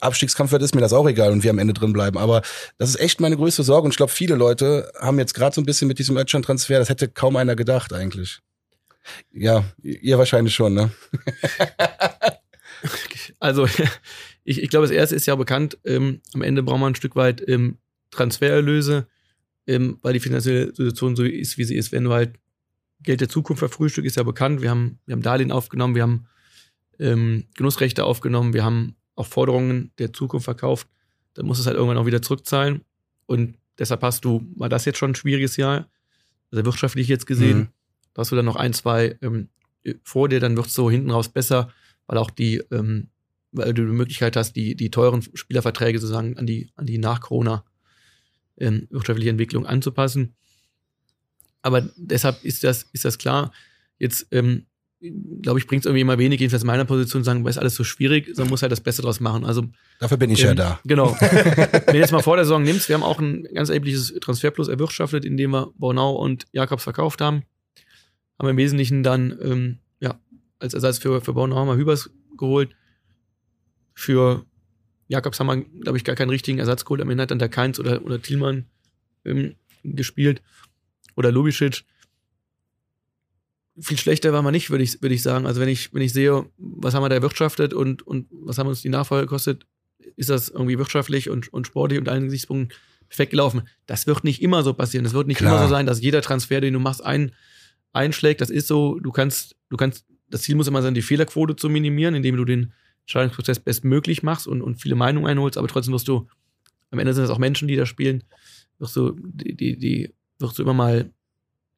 [0.02, 2.18] Abstiegskampf wird, ist mir das auch egal und wir am Ende drin bleiben.
[2.18, 2.42] Aber
[2.80, 5.62] das ist echt meine größte Sorge und ich glaube, viele Leute haben jetzt gerade so
[5.62, 8.40] ein bisschen mit diesem Ötchan-Transfer, das hätte kaum einer gedacht eigentlich.
[9.32, 10.92] Ja, ihr wahrscheinlich schon, ne?
[13.40, 13.68] Also,
[14.44, 15.78] ich, ich glaube, das erste ist ja bekannt.
[15.84, 17.78] Ähm, am Ende braucht man ein Stück weit ähm,
[18.12, 19.08] Transfererlöse,
[19.68, 21.92] ähm, weil die finanzielle Situation so ist, wie sie ist.
[21.92, 22.36] Wenn du halt
[23.02, 24.62] Geld der Zukunft verfrühstückt, ist ja bekannt.
[24.62, 26.28] Wir haben, wir haben Darlehen aufgenommen, wir haben
[27.00, 30.88] ähm, Genussrechte aufgenommen, wir haben auch Forderungen der Zukunft verkauft.
[31.34, 32.82] Dann musst du es halt irgendwann auch wieder zurückzahlen.
[33.26, 35.90] Und deshalb hast du, war das jetzt schon ein schwieriges Jahr,
[36.52, 37.58] also wirtschaftlich jetzt gesehen.
[37.58, 37.68] Mhm.
[38.14, 39.50] Da hast du dann noch ein, zwei ähm,
[40.04, 41.74] vor dir, dann wird es so hinten raus besser,
[42.08, 43.10] weil auch die, ähm,
[43.52, 47.64] weil du die Möglichkeit hast, die, die teuren Spielerverträge sozusagen an die, an die nach-Corona
[48.58, 50.36] ähm, wirtschaftliche Entwicklung anzupassen.
[51.62, 53.52] Aber deshalb ist das, ist das klar.
[53.98, 54.66] Jetzt ähm,
[55.42, 57.84] glaube ich, bringt es irgendwie immer wenig, jedenfalls in meiner Position, sagen, ist alles so
[57.84, 59.44] schwierig, sondern muss halt das Beste draus machen.
[59.44, 59.66] Also
[60.00, 60.80] Dafür bin ich ähm, ja da.
[60.86, 61.16] Genau.
[61.20, 64.68] Wenn du jetzt mal vor der Saison nimmst, wir haben auch ein ganz erhebliches Transferplus
[64.68, 67.44] erwirtschaftet, indem wir Bornau und Jakobs verkauft haben.
[68.40, 69.80] Haben wir im Wesentlichen dann, ähm,
[70.64, 72.76] als Ersatz für, für Bornau haben wir Hübers geholt.
[73.94, 74.46] Für
[75.08, 77.02] Jakobs haben wir, glaube ich, gar keinen richtigen Ersatz geholt.
[77.02, 78.66] Am Ende hat dann der Keins oder, oder Thielmann
[79.26, 80.42] ähm, gespielt.
[81.16, 81.84] Oder Lubicic
[83.80, 85.46] viel schlechter war man nicht, würde ich, würde ich sagen.
[85.46, 88.68] Also wenn ich, wenn ich sehe, was haben wir da erwirtschaftet und, und was haben
[88.68, 89.66] uns die Nachfolge gekostet,
[90.16, 93.64] ist das irgendwie wirtschaftlich und, und sportlich und allen Gesichtspunkten perfekt gelaufen.
[93.86, 95.04] Das wird nicht immer so passieren.
[95.04, 95.54] Das wird nicht Klar.
[95.54, 97.32] immer so sein, dass jeder Transfer, den du machst, ein,
[97.94, 98.42] einschlägt.
[98.42, 101.70] Das ist so, du kannst, du kannst, das Ziel muss immer sein, die Fehlerquote zu
[101.70, 106.08] minimieren, indem du den Entscheidungsprozess bestmöglich machst und, und viele Meinungen einholst, aber trotzdem wirst
[106.08, 106.28] du,
[106.90, 108.24] am Ende sind es auch Menschen, die da spielen,
[108.80, 111.12] wirst du, die, die, die wirst du immer mal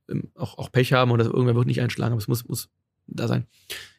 [0.07, 2.69] ähm, auch, auch Pech haben oder irgendwer wird nicht einschlagen, aber es muss, muss
[3.07, 3.45] da sein.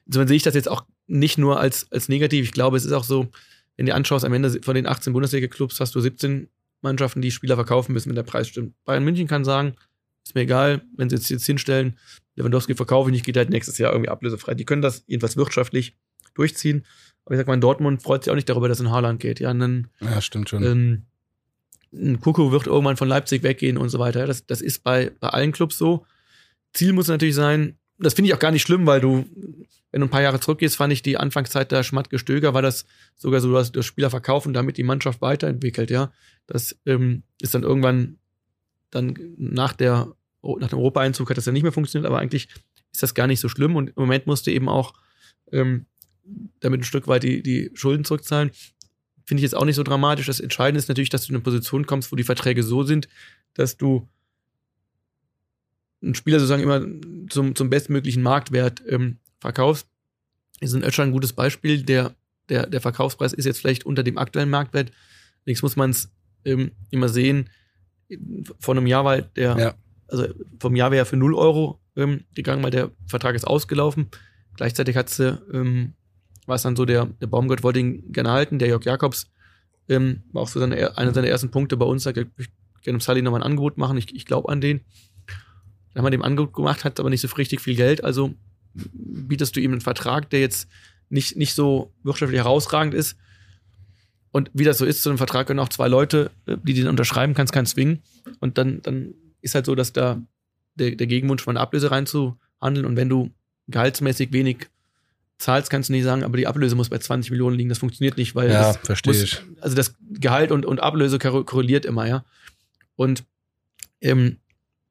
[0.06, 2.46] Insofern sehe ich das jetzt auch nicht nur als, als negativ.
[2.46, 3.28] Ich glaube, es ist auch so,
[3.76, 6.48] wenn du anschaust, am Ende von den 18 Bundesliga-Clubs hast du 17
[6.80, 8.74] Mannschaften, die Spieler verkaufen müssen, wenn der Preis stimmt.
[8.86, 9.74] Bayern München kann sagen,
[10.26, 11.96] ist mir egal, wenn sie jetzt, jetzt hinstellen,
[12.34, 14.54] Lewandowski verkaufe ich nicht, geht halt nächstes Jahr irgendwie ablösefrei.
[14.54, 15.96] Die können das jedenfalls wirtschaftlich
[16.34, 16.84] durchziehen.
[17.24, 19.40] Aber ich sag mal, in Dortmund freut sich auch nicht darüber, dass in Haaland geht.
[19.40, 20.62] Ja, dann Ja, stimmt schon.
[20.64, 21.02] ähm,
[21.92, 24.26] ein Kuku wird irgendwann von Leipzig weggehen und so weiter.
[24.26, 26.04] Das, das ist bei, bei allen Clubs so.
[26.72, 29.24] Ziel muss natürlich sein, das finde ich auch gar nicht schlimm, weil du,
[29.92, 32.84] wenn du ein paar Jahre zurückgehst, fand ich die Anfangszeit der Schmatt-Gestöger, war das
[33.16, 36.12] sogar so, dass das Spieler verkaufen, damit die Mannschaft weiterentwickelt, ja.
[36.46, 38.18] Das ähm, ist dann irgendwann
[38.90, 40.12] dann nach der
[40.42, 42.48] nach dem Europaeinzug hat das ja nicht mehr funktioniert, aber eigentlich
[42.92, 44.94] ist das gar nicht so schlimm und im Moment musst du eben auch
[45.50, 45.86] ähm,
[46.60, 48.52] damit ein Stück weit die, die Schulden zurückzahlen
[49.26, 50.26] finde ich jetzt auch nicht so dramatisch.
[50.26, 53.08] Das Entscheidende ist natürlich, dass du in eine Position kommst, wo die Verträge so sind,
[53.54, 54.08] dass du
[56.00, 56.86] einen Spieler sozusagen immer
[57.28, 59.88] zum, zum bestmöglichen Marktwert ähm, verkaufst.
[60.60, 61.82] Ist in Ötschern ein gutes Beispiel.
[61.82, 62.14] Der,
[62.48, 64.92] der, der Verkaufspreis ist jetzt vielleicht unter dem aktuellen Marktwert.
[65.40, 66.08] Allerdings muss man es
[66.44, 67.50] ähm, immer sehen.
[68.60, 69.74] Vor einem Jahr war der, Ja.
[70.08, 70.26] also
[70.60, 74.08] vom Jahr wäre er für 0 Euro ähm, gegangen, weil der Vertrag ist ausgelaufen.
[74.56, 75.94] Gleichzeitig hat sie, ähm,
[76.46, 79.30] war es dann so, der, der Baumgart wollte ihn gerne halten, der Jörg Jakobs
[79.88, 82.52] ähm, war auch so seine, einer seiner ersten Punkte bei uns, sagt, ich möchte
[82.82, 84.80] gerne Sully nochmal ein Angebot machen, ich, ich glaube an den.
[85.92, 88.34] Dann haben wir dem Angebot gemacht, hat aber nicht so richtig viel Geld, also
[88.74, 90.68] bietest du ihm einen Vertrag, der jetzt
[91.08, 93.16] nicht, nicht so wirtschaftlich herausragend ist.
[94.36, 96.88] Und wie das so ist, zu einem Vertrag können auch zwei Leute, äh, die den
[96.88, 98.02] unterschreiben, kannst keinen zwingen.
[98.38, 100.20] Und dann, dann ist halt so, dass da
[100.74, 102.84] der, der Gegenwunsch von der Ablöse reinzuhandeln.
[102.84, 103.30] Und wenn du
[103.68, 104.68] gehaltsmäßig wenig
[105.38, 107.70] zahlst, kannst du nicht sagen, aber die Ablöse muss bei 20 Millionen liegen.
[107.70, 109.42] Das funktioniert nicht, weil Ja, das verstehe muss, ich.
[109.60, 112.24] Also das Gehalt und, und Ablöse korre- korreliert immer, ja.
[112.94, 113.24] Und
[114.02, 114.36] ähm,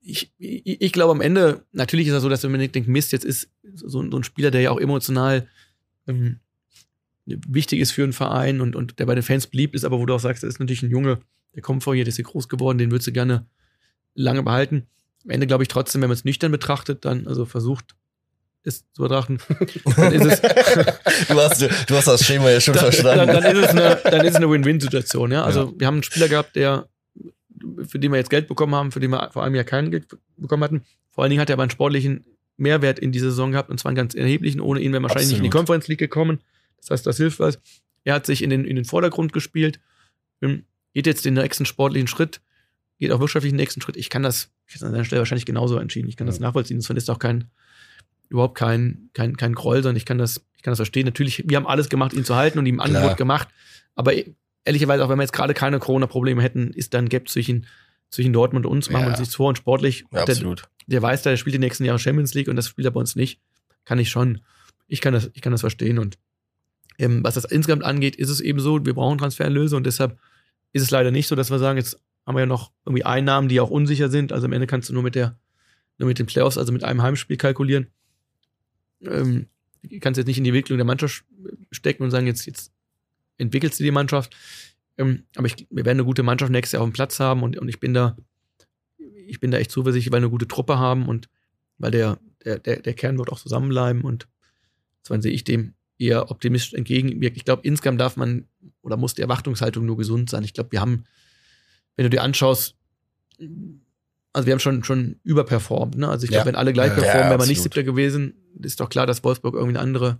[0.01, 3.11] ich, ich, ich glaube am Ende, natürlich ist es so, dass wenn man denkt, Mist,
[3.11, 5.47] jetzt ist so, so ein Spieler, der ja auch emotional
[6.07, 6.39] ähm,
[7.25, 10.05] wichtig ist für einen Verein und, und der bei den Fans beliebt ist, aber wo
[10.05, 11.19] du auch sagst, das ist natürlich ein Junge,
[11.55, 13.45] der kommt vor hier, der ist hier groß geworden, den würdest du gerne
[14.13, 14.87] lange behalten.
[15.23, 17.95] Am Ende glaube ich trotzdem, wenn man es nüchtern betrachtet, dann also versucht,
[18.63, 19.39] es zu betrachten,
[19.95, 20.41] dann ist es,
[21.27, 23.27] Du hast, du hast das Schema ja schon dann, verstanden.
[23.27, 25.31] dann, dann ist es eine, dann ist es eine Win-Win-Situation.
[25.31, 25.43] Ja?
[25.43, 26.87] Also wir haben einen Spieler gehabt, der
[27.87, 30.07] für den wir jetzt Geld bekommen haben, für den wir vor allem ja kein Geld
[30.37, 30.81] bekommen hatten.
[31.11, 32.25] Vor allen Dingen hat er aber einen sportlichen
[32.57, 34.61] Mehrwert in dieser Saison gehabt und zwar einen ganz erheblichen.
[34.61, 35.67] Ohne ihn wäre wir wahrscheinlich nicht in die Absolut.
[35.67, 36.39] Conference League gekommen.
[36.79, 37.59] Das heißt, das hilft was.
[38.03, 39.79] Er hat sich in den, in den Vordergrund gespielt,
[40.41, 42.41] ähm, geht jetzt den nächsten sportlichen Schritt,
[42.99, 43.97] geht auch wirtschaftlich den nächsten Schritt.
[43.97, 46.07] Ich kann das, ich hätte an seiner Stelle wahrscheinlich genauso entschieden.
[46.07, 46.77] Ich kann das nachvollziehen.
[46.77, 47.45] Das ist auch kein,
[48.29, 51.05] überhaupt kein, kein, kein Groll, sondern ich kann das, ich kann das verstehen.
[51.05, 52.87] Natürlich, wir haben alles gemacht, ihn zu halten und ihm Klar.
[52.87, 53.47] Angebot gemacht.
[53.95, 54.13] Aber
[54.63, 57.65] ehrlicherweise, auch wenn wir jetzt gerade keine Corona-Probleme hätten, ist dann ein Gap zwischen,
[58.09, 59.11] zwischen Dortmund und uns, machen wir Ja.
[59.11, 60.01] uns nichts vor und sportlich.
[60.11, 60.69] Ja, der, absolut.
[60.87, 62.99] der weiß, da, der spielt die nächsten Jahre Champions League und das spielt er bei
[62.99, 63.39] uns nicht.
[63.83, 64.41] Kann ich schon.
[64.87, 65.97] Ich kann das, ich kann das verstehen.
[65.99, 66.17] Und
[66.97, 70.17] ähm, was das insgesamt angeht, ist es eben so, wir brauchen Transfererlöse und deshalb
[70.73, 73.49] ist es leider nicht so, dass wir sagen, jetzt haben wir ja noch irgendwie Einnahmen,
[73.49, 74.31] die auch unsicher sind.
[74.31, 75.37] Also am Ende kannst du nur mit der,
[75.97, 77.87] nur mit den Playoffs, also mit einem Heimspiel kalkulieren.
[79.01, 79.47] Ähm,
[80.01, 81.23] kannst jetzt nicht in die Entwicklung der Mannschaft
[81.71, 82.71] stecken und sagen, jetzt, jetzt
[83.37, 84.35] entwickelst du die Mannschaft.
[84.97, 87.57] Ähm, aber ich, wir werden eine gute Mannschaft nächstes Jahr auf dem Platz haben und,
[87.57, 88.17] und ich bin da,
[88.97, 91.29] ich bin da echt zuversichtlich, weil wir eine gute Truppe haben und
[91.77, 94.27] weil der, der, der, der Kern wird auch zusammenbleiben und
[95.03, 97.21] zwar sehe ich dem eher optimistisch entgegen.
[97.21, 98.45] Ich glaube, insgesamt darf man
[98.81, 100.43] oder muss die Erwartungshaltung nur gesund sein.
[100.43, 101.05] Ich glaube, wir haben,
[101.95, 102.75] wenn du dir anschaust,
[104.33, 105.97] also wir haben schon, schon überperformt.
[105.97, 106.07] Ne?
[106.09, 106.45] Also ich glaube, Ja.
[106.47, 108.33] wenn alle gleich performen, ja, wäre man nicht siebter gewesen.
[108.61, 110.19] Ist doch klar, dass Wolfsburg irgendwie eine andere,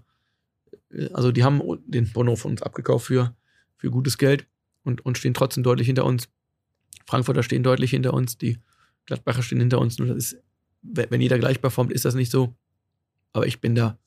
[0.91, 3.35] äh, also die haben den Bono von uns abgekauft für,
[3.77, 4.47] für gutes Geld
[4.83, 6.29] und, und stehen trotzdem deutlich hinter uns.
[7.05, 8.57] Frankfurter stehen deutlich hinter uns, die
[9.05, 9.99] Gladbacher stehen hinter uns.
[9.99, 10.37] Nur das ist,
[10.81, 12.55] wenn jeder gleich performt, ist das nicht so.
[13.33, 13.97] Aber ich bin da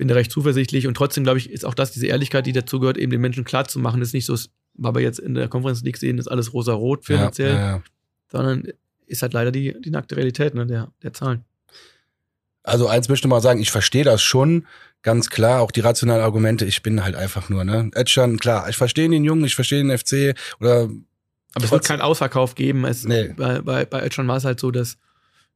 [0.00, 2.80] bin da recht zuversichtlich und trotzdem glaube ich, ist auch das diese Ehrlichkeit, die dazu
[2.80, 4.34] gehört, eben den Menschen klar zu machen, ist nicht so,
[4.72, 7.82] weil wir jetzt in der Conference League sehen, ist alles rosa-rot finanziell, Ja, ja,
[8.32, 8.66] sondern
[9.06, 11.44] ist halt leider die, die nackte Realität ne, der, der Zahlen.
[12.62, 14.66] Also eins möchte ich mal sagen, ich verstehe das schon,
[15.02, 17.90] ganz klar, auch die rationalen Argumente, ich bin halt einfach nur, ne?
[17.92, 20.88] Edschan, klar, ich verstehe den Jungen, ich verstehe den FC oder
[21.54, 22.86] Aber es wird keinen Ausverkauf geben.
[22.86, 23.34] Es, Nee.
[23.36, 24.96] Bei, bei, bei Özcan war es halt so, dass,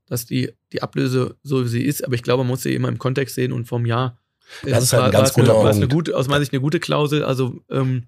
[0.04, 2.88] dass die, die Ablöse so wie sie ist, aber ich glaube, man muss sie immer
[2.88, 4.18] im Kontext sehen und vom Jahr.
[4.62, 5.92] Äh, Das ist halt ein ganz eine, guter eine Punkt.
[5.92, 7.24] gute, aus meiner Sicht eine gute Klausel.
[7.24, 8.04] Also ähm,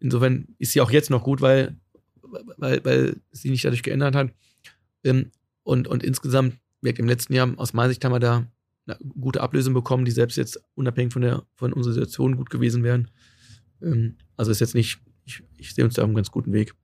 [0.00, 1.76] insofern ist sie auch jetzt noch gut, weil,
[2.56, 4.30] weil, weil sie nicht dadurch geändert hat.
[5.04, 5.30] Ähm,
[5.62, 8.46] und, und insgesamt, im letzten Jahr, aus meiner Sicht haben wir da
[8.86, 12.84] eine gute Ablösung bekommen, die selbst jetzt unabhängig von der von unserer Situation gut gewesen
[12.84, 13.10] wären.
[13.82, 16.74] Ähm, also ist jetzt nicht, ich, ich sehe uns da auf einem ganz guten Weg.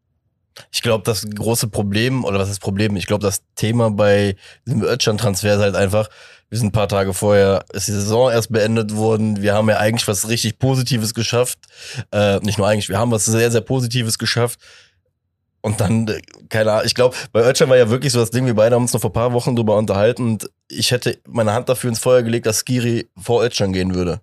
[0.70, 2.96] Ich glaube, das große Problem, oder was ist das Problem?
[2.96, 4.36] Ich glaube, das Thema bei
[4.66, 6.10] diesem Özcan-Transfer ist halt einfach,
[6.52, 9.40] wir sind ein paar Tage vorher, ist die Saison erst beendet worden.
[9.40, 11.58] Wir haben ja eigentlich was richtig Positives geschafft.
[12.12, 14.60] Äh, nicht nur eigentlich, wir haben was sehr, sehr Positives geschafft.
[15.62, 18.44] Und dann, äh, keine Ahnung, ich glaube, bei Özcan war ja wirklich so das Ding,
[18.44, 21.54] wir beide haben uns noch vor ein paar Wochen drüber unterhalten und ich hätte meine
[21.54, 24.20] Hand dafür ins Feuer gelegt, dass Skiri vor Özcan gehen würde.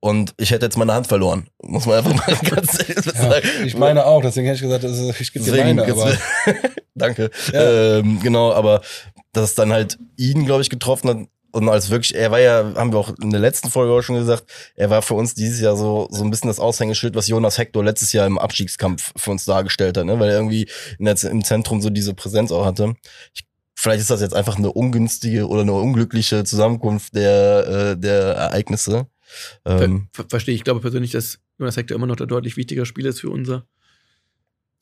[0.00, 1.46] Und ich hätte jetzt meine Hand verloren.
[1.62, 3.48] Muss man einfach mal ganz ehrlich ja, sagen.
[3.64, 6.12] ich meine auch, deswegen hätte ich gesagt, das ist, ich gebe dir meine, aber
[6.96, 7.30] danke.
[7.52, 7.98] Ja.
[7.98, 8.80] Ähm, genau, aber
[9.32, 12.74] dass es dann halt ihn, glaube ich, getroffen hat und als wirklich, er war ja,
[12.74, 14.44] haben wir auch in der letzten Folge auch schon gesagt,
[14.74, 17.84] er war für uns dieses Jahr so so ein bisschen das Aushängeschild, was Jonas Hector
[17.84, 20.18] letztes Jahr im Abstiegskampf für uns dargestellt hat, ne?
[20.18, 22.94] weil er irgendwie in der, im Zentrum so diese Präsenz auch hatte.
[23.34, 23.44] Ich,
[23.76, 29.06] vielleicht ist das jetzt einfach eine ungünstige oder eine unglückliche Zusammenkunft der äh, der Ereignisse.
[29.64, 30.60] Ähm, Ver verstehe ich.
[30.60, 33.64] Ich glaube persönlich, dass Jonas Hector immer noch der deutlich wichtigere Spieler ist für unser,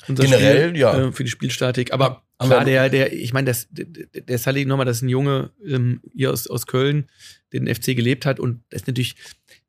[0.08, 1.08] unser Generell, Spiel, ja.
[1.08, 1.92] äh, für die Spielstatik.
[1.92, 5.50] Aber Aber- klar, der, der, ich meine, der, der Sally nochmal, das ist ein Junge
[5.66, 7.08] ähm, hier aus, aus Köln,
[7.52, 9.14] der den FC gelebt hat und das ist natürlich,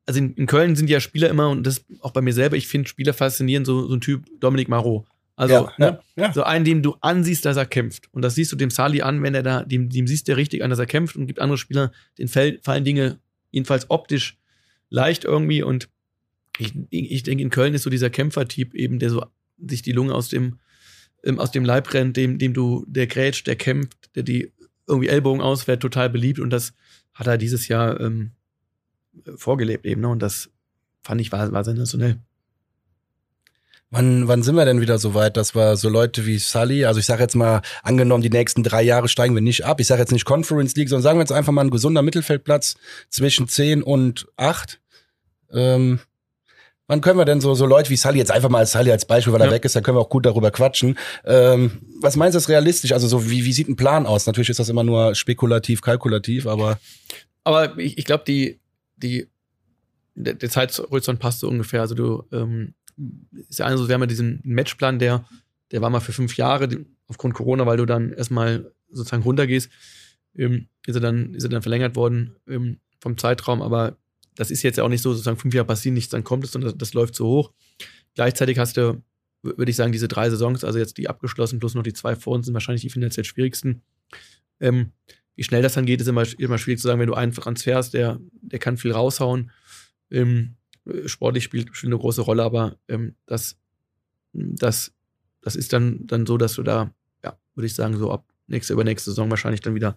[0.06, 2.66] also in, in Köln sind ja Spieler immer, und das auch bei mir selber, ich
[2.66, 5.06] finde Spieler faszinierend, so, so ein Typ Dominik Marot.
[5.36, 6.32] Also, ja, ne, ja, ja.
[6.32, 8.08] so einen, dem du ansiehst, dass er kämpft.
[8.12, 10.62] Und das siehst du dem Sali an, wenn er da, dem, dem siehst du richtig
[10.62, 13.18] an, dass er kämpft und gibt andere Spieler, den fallen Dinge
[13.50, 14.38] jedenfalls optisch
[14.90, 15.64] leicht irgendwie.
[15.64, 15.88] Und
[16.58, 19.24] ich, ich denke, in Köln ist so dieser Kämpfertyp eben, der so
[19.58, 20.58] sich die Lunge aus dem,
[21.22, 24.52] ähm, aus dem Leib rennt, dem, dem du, der grätscht, der kämpft, der die
[24.86, 26.40] irgendwie Ellbogen ausfährt, total beliebt.
[26.40, 26.74] Und das
[27.12, 28.32] hat er dieses Jahr ähm,
[29.36, 30.00] vorgelebt eben.
[30.02, 30.08] Ne?
[30.08, 30.50] Und das
[31.02, 32.18] fand ich war, war sensationell.
[33.90, 36.98] Wann, wann sind wir denn wieder so weit, dass wir so Leute wie Sully, also
[36.98, 39.78] ich sage jetzt mal, angenommen, die nächsten drei Jahre steigen wir nicht ab.
[39.78, 42.74] Ich sage jetzt nicht Conference League, sondern sagen wir jetzt einfach mal ein gesunder Mittelfeldplatz
[43.08, 44.80] zwischen 10 und 8.
[45.52, 46.00] Ähm,
[46.86, 49.04] wann können wir denn so, so Leute wie Sully, jetzt einfach mal als Sully als
[49.06, 49.52] Beispiel, weil er Ja.
[49.52, 50.98] weg ist, dann können wir auch gut darüber quatschen.
[51.24, 52.92] Ähm, was meinst du, ist realistisch?
[52.92, 54.26] Also so, wie, wie sieht ein Plan aus?
[54.26, 56.78] Natürlich ist das immer nur spekulativ, kalkulativ, aber
[57.44, 58.60] Aber ich, ich glaube, die,
[58.96, 59.28] die,
[60.14, 61.80] der, der Zeithorizont passt so ungefähr.
[61.80, 62.74] Also du, ähm,
[63.48, 65.24] ist ja also, wir haben ja diesen Matchplan, der,
[65.72, 66.68] der war mal für fünf Jahre,
[67.08, 69.68] aufgrund Corona, weil du dann erstmal sozusagen runtergehst,
[70.36, 73.96] ähm, ist er dann, ist er dann verlängert worden ähm, vom Zeitraum, aber
[74.34, 76.52] das ist jetzt ja auch nicht so, sozusagen fünf Jahre passieren nichts, dann kommt es,
[76.52, 77.52] sondern das, das läuft so hoch.
[78.14, 79.02] Gleichzeitig hast du,
[79.42, 82.34] würde ich sagen, diese drei Saisons, also jetzt die abgeschlossen plus noch die zwei vor
[82.34, 83.82] uns, sind wahrscheinlich die finanziell schwierigsten.
[84.60, 84.92] Ähm,
[85.36, 87.76] wie schnell das dann geht, ist immer, immer schwierig zu sagen, wenn du einen Transfer
[87.76, 89.50] hast, der, der kann viel raushauen.
[90.10, 90.54] Ähm,
[90.86, 93.56] äh, sportlich spielt, spielt eine große Rolle, aber ähm, das,
[94.32, 94.92] das,
[95.40, 98.72] das ist dann, dann so, dass du da, ja, würde ich sagen, so ab nächste,
[98.72, 99.96] übernächste Saison wahrscheinlich dann wieder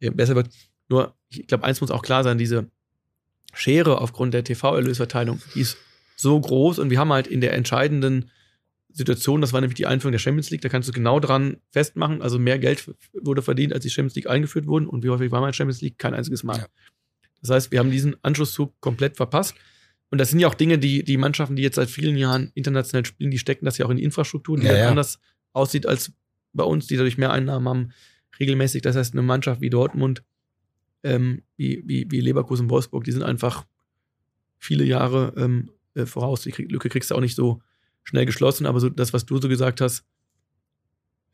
[0.00, 0.48] äh, besser wird.
[0.88, 2.70] Nur, ich glaube, eins muss auch klar sein, diese
[3.56, 5.76] Schere aufgrund der TV-Erlösverteilung, die ist
[6.16, 8.30] so groß und wir haben halt in der entscheidenden
[8.92, 12.22] Situation, das war nämlich die Einführung der Champions League, da kannst du genau dran festmachen,
[12.22, 15.40] also mehr Geld wurde verdient, als die Champions League eingeführt wurden und wie häufig war
[15.40, 15.98] mal in Champions League?
[15.98, 16.58] Kein einziges Mal.
[16.58, 16.66] Ja.
[17.42, 19.54] Das heißt, wir haben diesen Anschlusszug komplett verpasst
[20.10, 23.04] und das sind ja auch Dinge, die die Mannschaften, die jetzt seit vielen Jahren international
[23.04, 24.88] spielen, die stecken das ja auch in die Infrastruktur, die Ja, dann ja.
[24.88, 25.18] anders
[25.52, 26.12] aussieht als
[26.52, 27.92] bei uns, die dadurch mehr Einnahmen haben,
[28.38, 28.82] regelmäßig.
[28.82, 30.22] Das heißt, eine Mannschaft wie Dortmund,
[31.06, 33.64] ähm, wie, wie, wie Leverkusen, Wolfsburg, die sind einfach
[34.58, 36.42] viele Jahre ähm, äh, voraus.
[36.42, 37.62] Die Krieg Lücke kriegst du auch nicht so
[38.04, 40.04] schnell geschlossen, aber so das, was du so gesagt hast,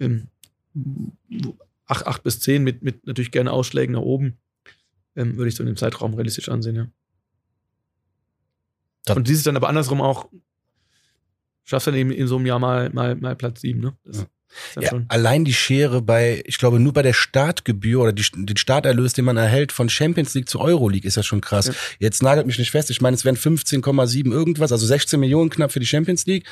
[0.01, 0.29] ähm,
[1.87, 4.39] 8, 8 bis 10 mit, mit natürlich gerne Ausschlägen nach oben,
[5.17, 6.87] ähm, würde ich so in dem Zeitraum realistisch ansehen, ja.
[9.05, 10.31] Das- Und dieses dann aber andersrum auch,
[11.65, 13.97] schaffst dann eben in so einem Jahr mal, mal, mal Platz 7, ne?
[14.05, 14.27] Das Ja.
[14.81, 19.13] Ja, allein die Schere bei, ich glaube, nur bei der Startgebühr oder die, den Starterlös,
[19.13, 21.67] den man erhält von Champions League zu Euroleague, ist ja schon krass.
[21.67, 21.75] Ja.
[21.99, 22.91] Jetzt nagelt mich nicht fest.
[22.91, 26.47] Ich meine, es wären 15,7 irgendwas, also 16 Millionen knapp für die Champions League.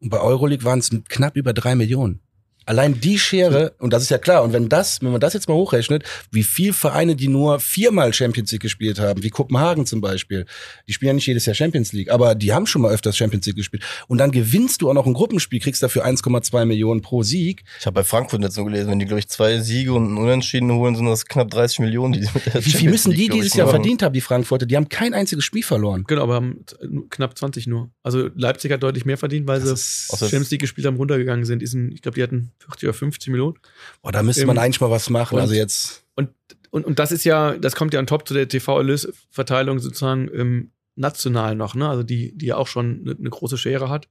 [0.00, 2.20] Und bei Euroleague waren es knapp über drei Millionen.
[2.66, 5.48] Allein die Schere, und das ist ja klar, und wenn das, wenn man das jetzt
[5.48, 10.00] mal hochrechnet, wie viel Vereine, die nur viermal Champions League gespielt haben, wie Kopenhagen zum
[10.00, 10.46] Beispiel,
[10.88, 13.46] die spielen ja nicht jedes Jahr Champions League, aber die haben schon mal öfters Champions
[13.46, 13.82] League gespielt.
[14.08, 17.64] Und dann gewinnst du auch noch ein Gruppenspiel, kriegst dafür 1,2 Millionen pro Sieg.
[17.80, 20.18] Ich habe bei Frankfurt jetzt so gelesen, wenn die, glaube ich, zwei Siege und einen
[20.18, 23.32] Unentschieden holen, sind das knapp 30 Millionen, die mit der Wie viel müssen die League,
[23.32, 23.82] dieses Jahr machen.
[23.82, 24.66] verdient haben, die Frankfurter?
[24.66, 26.04] Die haben kein einziges Spiel verloren.
[26.06, 26.64] Genau, aber haben
[27.10, 27.90] knapp 20 nur.
[28.02, 31.60] Also Leipzig hat deutlich mehr verdient, weil Das sie Champions League gespielt haben, runtergegangen sind.
[31.62, 33.58] Die sind ich glaube, die hatten 40 oder 50 Millionen.
[34.02, 35.34] boah, da müsste man Ähm, eigentlich mal was machen.
[35.36, 36.30] und- Also jetzt, Und,
[36.70, 40.72] und, und das ist ja, das kommt ja on top zu der TV-Erlösverteilung sozusagen ähm,
[40.94, 41.88] national noch, ne?
[41.88, 44.06] Also die, die ja auch schon eine, eine große Schere hat.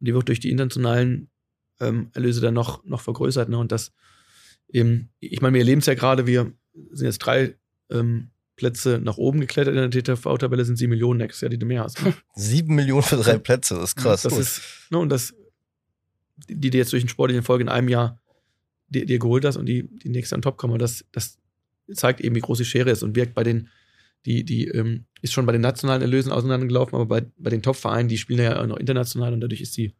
[0.00, 1.28] Und die wird durch die internationalen
[1.80, 3.58] ähm, Erlöse dann noch, noch vergrößert, ne?
[3.58, 3.92] Und das,
[4.72, 6.52] ähm, ich meine, wir erleben es ja gerade, wir
[6.92, 7.54] sind jetzt drei
[7.90, 11.66] ähm, Plätze nach oben geklettert in der TV-Tabelle, sind sieben Millionen nächstes Jahr, die du
[11.66, 12.02] mehr hast.
[12.02, 12.14] Ne?
[12.34, 14.22] Sieben Millionen für drei Plätze, das ist krass.
[14.22, 15.34] Das ist, ne, und das,
[16.48, 18.20] die, die jetzt durch den sportlichen Erfolg in einem Jahr
[18.88, 21.38] dir, dir geholt hast und die, die nächste an Top kommen, das, das
[21.92, 23.68] zeigt eben, wie groß die Schere ist und wirkt bei den,
[24.26, 28.08] die, die ähm, ist schon bei den nationalen Erlösen auseinandergelaufen, aber bei, bei den Top-Vereinen,
[28.08, 29.94] die spielen ja auch noch international und dadurch ist die,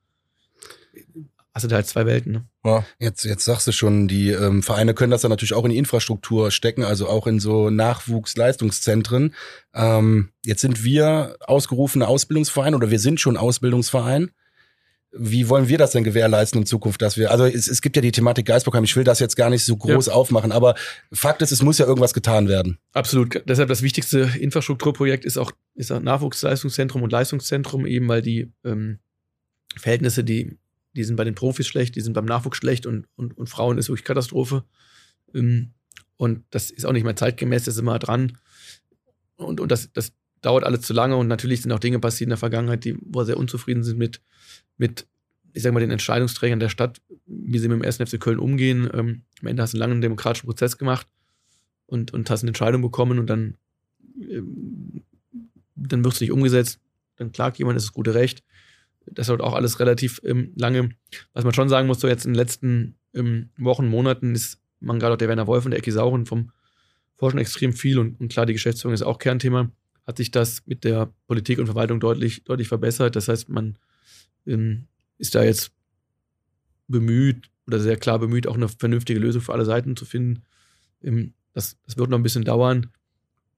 [1.55, 2.45] hast du da halt zwei Welten, ne?
[2.65, 2.87] ja.
[2.99, 5.79] Jetzt, jetzt sagst du schon, die ähm, Vereine können das dann natürlich auch in die
[5.79, 9.35] Infrastruktur stecken, also auch in so Nachwuchsleistungszentren.
[9.75, 14.31] Ähm, jetzt sind wir ausgerufene Ausbildungsverein oder wir sind schon Ausbildungsverein.
[15.15, 18.03] Wie wollen wir das denn gewährleisten in Zukunft, dass wir, also es, es gibt ja
[18.03, 20.75] die Thematik Geistbockheim, ich will das jetzt gar nicht so groß aufmachen, aber
[21.13, 22.79] Fakt ist, es muss ja irgendwas getan werden.
[22.93, 23.43] Absolut.
[23.47, 29.01] Deshalb das wichtigste Infrastrukturprojekt ist auch, ist auch Nachwuchsleistungszentrum und Leistungszentrum, eben weil die ähm,
[29.77, 30.59] Verhältnisse, die,
[30.95, 33.77] die sind bei den Profis schlecht, die sind beim Nachwuchs schlecht und, und, und Frauen
[33.77, 34.65] ist wirklich Katastrophe.
[35.35, 35.73] Ähm,
[36.17, 38.39] und das ist auch nicht mehr zeitgemäß, das ist immer dran.
[39.37, 42.31] Und, und das, das dauert alles zu lange und natürlich sind auch Dinge passiert in
[42.31, 44.21] der Vergangenheit, die, wo sehr unzufrieden sind mit,
[44.77, 45.07] mit,
[45.53, 47.97] ich sag mal, den Entscheidungsträgern der Stadt, wie sie mit dem 1.
[47.97, 48.91] FC Köln umgehen.
[48.93, 51.07] Ähm, am Ende hast du einen langen demokratischen Prozess gemacht
[51.87, 53.57] und, und hast eine Entscheidung bekommen und dann,
[54.21, 55.03] ähm,
[55.77, 56.81] dann wird es nicht umgesetzt,
[57.17, 58.43] dann klagt jemand, das ist das gute Recht.
[59.07, 60.91] Das dauert auch alles relativ ähm, lange.
[61.33, 64.99] Was man schon sagen muss, so jetzt in den letzten ähm, Wochen, Monaten ist man
[64.99, 66.51] gerade auch der Werner Wolf und der Ecki Sauren vom
[67.17, 69.71] Forschen extrem viel und, und klar, die Geschäftsführung ist auch Kernthema.
[70.07, 73.15] Hat sich das mit der Politik und Verwaltung deutlich, deutlich verbessert.
[73.17, 73.79] Das heißt, man
[74.47, 74.87] ähm,
[75.19, 75.73] ist da jetzt
[76.89, 80.43] bemüht oder sehr klar bemüht, auch eine vernünftige Lösung für alle Seiten zu finden.
[81.03, 82.91] Ähm, das, das wird noch ein bisschen dauern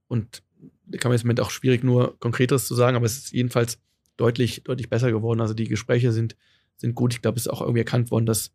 [0.08, 0.42] und
[0.86, 3.32] da kann man jetzt im Moment auch schwierig nur Konkreteres zu sagen, aber es ist
[3.32, 3.78] jedenfalls
[4.16, 5.40] deutlich, deutlich besser geworden.
[5.40, 6.36] Also die Gespräche sind,
[6.76, 7.14] sind gut.
[7.14, 8.52] Ich glaube, es ist auch irgendwie erkannt worden, dass,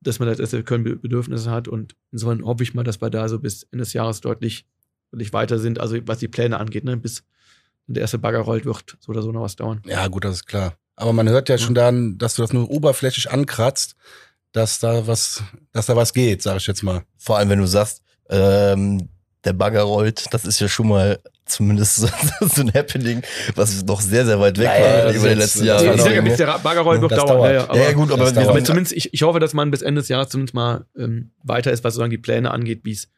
[0.00, 3.28] dass man SFL Köln Be- Bedürfnisse hat und insofern hoffe ich mal, dass wir da
[3.28, 4.66] so bis Ende des Jahres deutlich,
[5.12, 5.80] deutlich weiter sind.
[5.80, 6.96] Also was die Pläne angeht, ne?
[6.96, 7.22] bis
[7.86, 9.82] der erste Bagger rollt, wird so oder so noch was dauern.
[9.86, 10.74] Ja, gut, das ist klar.
[10.96, 13.96] Aber man hört ja schon dann, dass du das nur oberflächlich ankratzt,
[14.52, 15.42] dass da was,
[15.72, 17.02] dass da was geht, sag ich jetzt mal.
[17.18, 19.08] Vor allem, wenn du sagst, ähm,
[19.44, 22.08] der Bagger rollt, das ist ja schon mal zumindest so,
[22.40, 23.22] so ein Happening,
[23.56, 25.94] was noch sehr, sehr weit weg Ja, ja, war das über die letzten Jahre.
[25.94, 26.28] ich sage ja, genau.
[26.28, 27.28] bis der Bagger rollt, wird dauern.
[27.28, 27.50] dauert.
[27.50, 29.82] Ja, ja, aber, ja, ja, gut, aber aber zumindest, ich, ich hoffe, dass man bis
[29.82, 33.08] Ende des Jahres zumindest mal ähm, weiter ist, was sozusagen die Pläne angeht, wie es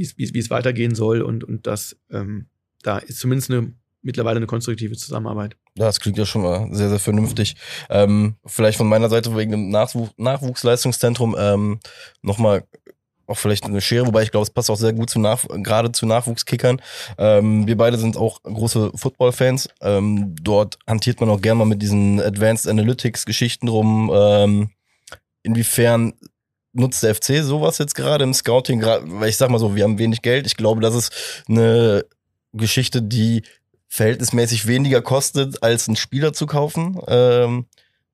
[0.00, 2.46] wie es- weitergehen soll und, und das ähm,
[2.82, 3.72] da ist zumindest eine
[4.02, 5.56] mittlerweile eine konstruktive Zusammenarbeit.
[5.74, 7.56] das klingt ja schon mal sehr, sehr vernünftig.
[7.90, 11.80] Ähm, vielleicht von meiner Seite wegen dem Nachwuch Nachwuchsleistungszentrum ähm,
[12.22, 12.64] nochmal
[13.26, 15.92] auch vielleicht eine Schere, wobei ich glaube, es passt auch sehr gut zu Nach gerade
[15.92, 16.80] zu Nachwuchskickern.
[17.16, 19.68] Ähm, wir beide sind auch große Football-Fans.
[19.82, 24.10] Ähm, dort hantiert man auch gerne mal mit diesen Advanced Analytics-Geschichten rum.
[24.12, 24.70] Ähm,
[25.42, 26.14] inwiefern
[26.72, 28.82] nutzt der FC sowas jetzt gerade im Scouting?
[28.82, 30.46] Weil ich sag mal so, wir haben wenig Geld.
[30.46, 32.04] Ich glaube, das ist eine
[32.52, 33.42] Geschichte, die
[33.88, 37.00] verhältnismäßig weniger kostet, als einen Spieler zu kaufen.
[37.08, 37.66] Ähm,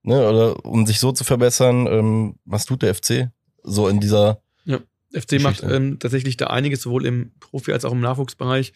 [0.03, 1.87] ne, oder um sich so zu verbessern.
[1.87, 3.31] Ähm, was tut der FC
[3.63, 4.41] so in dieser
[5.13, 5.75] FC macht Geschichte.
[5.75, 8.73] ähm, tatsächlich da einiges, sowohl im Profi- als auch im Nachwuchsbereich.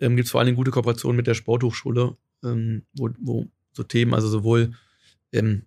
[0.00, 4.14] Ähm, Gibt es vor allem gute Kooperationen mit der Sporthochschule, ähm, wo, wo so Themen,
[4.14, 4.72] also sowohl,
[5.32, 5.62] ähm,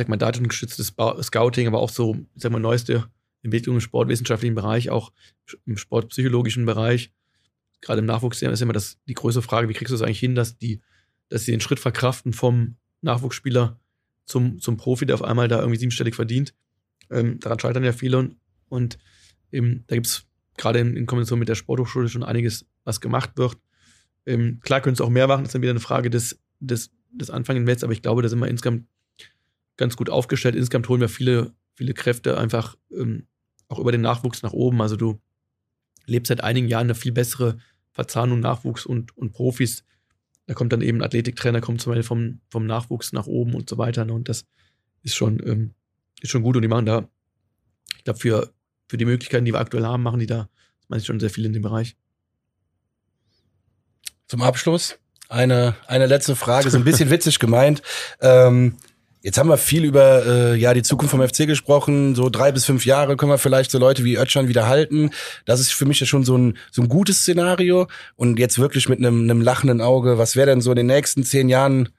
[0.00, 3.10] sag mal, datengestütztes Ba- Scouting, aber auch so, sag mal, neueste
[3.42, 5.12] Entwicklung im sportwissenschaftlichen Bereich, auch
[5.66, 7.12] im sportpsychologischen Bereich.
[7.82, 10.34] Gerade im Nachwuchs ist immer das, die größte Frage, wie kriegst du es eigentlich hin,
[10.34, 10.80] dass die,
[11.28, 13.78] dass sie den Schritt verkraften vom Nachwuchsspieler
[14.24, 16.54] zum, zum Profi, der auf einmal da irgendwie siebenstellig verdient.
[17.10, 18.36] Ähm, daran scheitern ja viele und,
[18.68, 18.98] und
[19.52, 20.26] ähm, da gibt es
[20.56, 23.56] gerade in, in Kombination mit der Sporthochschule schon einiges, was gemacht wird.
[24.26, 26.90] Ähm, klar könntest du auch mehr machen, das ist dann wieder eine Frage des, des,
[27.10, 28.86] des Anfangen aber ich glaube, da sind wir insgesamt
[29.80, 30.54] ganz gut aufgestellt.
[30.54, 33.26] Insgesamt holen wir viele, viele Kräfte einfach ähm,
[33.68, 34.80] auch über den Nachwuchs nach oben.
[34.80, 35.20] Also du
[36.06, 37.58] lebst seit einigen Jahren eine viel bessere
[37.92, 39.84] Verzahnung Nachwuchs und, und Profis.
[40.46, 43.68] Da kommt dann eben ein Athletiktrainer, kommt zum Beispiel vom, vom Nachwuchs nach oben und
[43.68, 44.04] so weiter.
[44.04, 44.12] Ne?
[44.12, 44.46] Und das
[45.02, 45.74] ist schon, ähm,
[46.20, 47.08] ist schon gut und die machen da
[48.00, 48.52] ich glaube, für,
[48.88, 50.48] für die Möglichkeiten, die wir aktuell haben, machen die da,
[50.88, 51.96] meine ich schon sehr viel in dem Bereich.
[54.26, 57.82] Zum Abschluss eine, eine letzte Frage, so ein bisschen witzig gemeint.
[58.20, 58.76] Ähm,
[59.22, 62.14] Jetzt haben wir viel über äh, ja die Zukunft vom FC gesprochen.
[62.14, 65.10] So drei bis fünf Jahre können wir vielleicht so Leute wie Özcan wieder halten.
[65.44, 67.86] Das ist für mich ja schon so ein so ein gutes Szenario.
[68.16, 70.16] Und jetzt wirklich mit einem, einem lachenden Auge.
[70.16, 71.90] Was wäre denn so in den nächsten zehn Jahren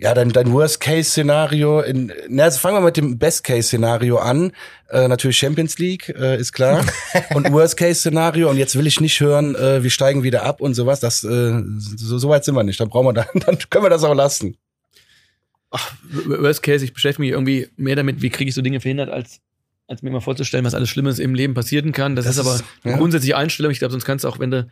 [0.00, 1.80] ja, dein, dein Worst-Case-Szenario.
[1.80, 4.52] In, na, also fangen wir mit dem Best-Case-Szenario an.
[4.88, 6.86] Äh, natürlich Champions League, äh, ist klar.
[7.34, 8.48] und Worst-Case-Szenario.
[8.48, 11.00] Und jetzt will ich nicht hören, äh, wir steigen wieder ab und sowas.
[11.00, 11.62] Das, äh,
[11.96, 12.80] so, so weit sind wir nicht.
[12.80, 14.56] Dann brauchen wir dann, dann können wir das auch lassen.
[15.70, 19.08] Ach, Worst Case, ich beschäftige mich irgendwie mehr damit, wie kriege ich so Dinge verhindert,
[19.08, 19.40] als,
[19.86, 22.16] als mir mal vorzustellen, was alles Schlimmes im Leben passieren kann.
[22.16, 22.90] Das, das ist aber ist, ja.
[22.90, 23.70] eine grundsätzliche Einstellung.
[23.70, 24.68] Ich glaube, sonst kannst du auch, wenn du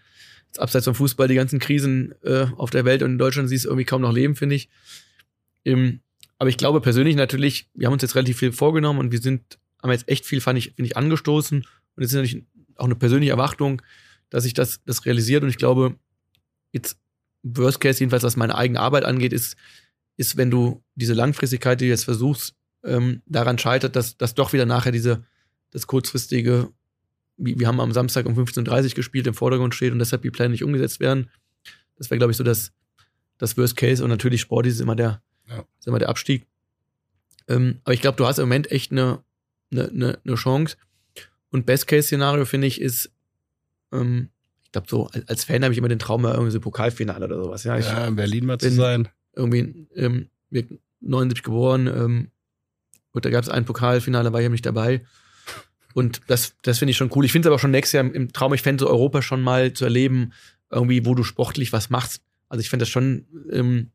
[0.49, 3.67] jetzt abseits vom Fußball die ganzen Krisen äh, auf der Welt und in Deutschland siehst,
[3.67, 4.69] irgendwie kaum noch leben, finde ich.
[5.65, 6.01] Ähm,
[6.39, 9.59] aber ich glaube persönlich natürlich, wir haben uns jetzt relativ viel vorgenommen und wir sind,
[9.83, 11.59] haben jetzt echt viel, fand ich, finde ich, angestoßen.
[11.59, 12.45] Und es ist natürlich
[12.77, 13.83] auch eine persönliche Erwartung,
[14.31, 15.43] dass sich das, das realisiert.
[15.43, 15.97] Und ich glaube,
[16.73, 16.99] jetzt
[17.43, 19.57] Worst Case, jedenfalls was meine eigene Arbeit angeht, ist,
[20.19, 22.55] ist, wenn du diese Langfristigkeit, die du jetzt versuchst,
[22.85, 25.25] ähm, daran scheitert, dass, dass doch wieder nachher diese,
[25.71, 26.71] das kurzfristige,
[27.37, 30.31] wie, wir haben am Samstag um 15.30 Uhr gespielt, im Vordergrund steht und deshalb die
[30.31, 31.31] Pläne nicht umgesetzt werden.
[31.97, 32.73] Das wäre, glaube ich, so das,
[33.39, 35.65] das Worst Case und natürlich Sport ist immer der, ja.
[35.79, 36.47] ist immer der Abstieg.
[37.47, 39.23] Ähm, aber ich glaube, du hast im Moment echt eine,
[39.71, 40.77] eine, eine, eine Chance.
[41.51, 43.13] Und Best-Case-Szenario, finde ich, ist,
[43.93, 44.31] ähm,
[44.65, 47.43] ich glaube, so als Fan habe ich immer den Traum, mal irgendwie so Pokalfinale oder
[47.43, 47.65] sowas.
[47.65, 49.09] Ja, ich ja in Berlin mal zu sein
[49.39, 50.29] irgendwie ähm,
[51.01, 52.31] 79 geboren ähm,
[53.13, 55.05] und da gab es ein Pokalfinale, war ich nicht dabei.
[55.95, 57.25] Und das, das finde ich schon cool.
[57.25, 59.73] Ich finde es aber schon nächstes Jahr im Traum, ich fände so Europa schon mal
[59.73, 60.33] zu erleben,
[60.71, 62.23] irgendwie, wo du sportlich was machst.
[62.49, 63.91] Also ich fände das schon, ähm,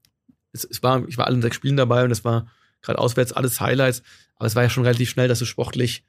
[0.51, 2.47] es, es war, ich war allen sechs Spielen dabei und es war
[2.81, 4.03] gerade auswärts alles Highlights,
[4.35, 6.03] aber es war ja schon relativ schnell, dass du sportlich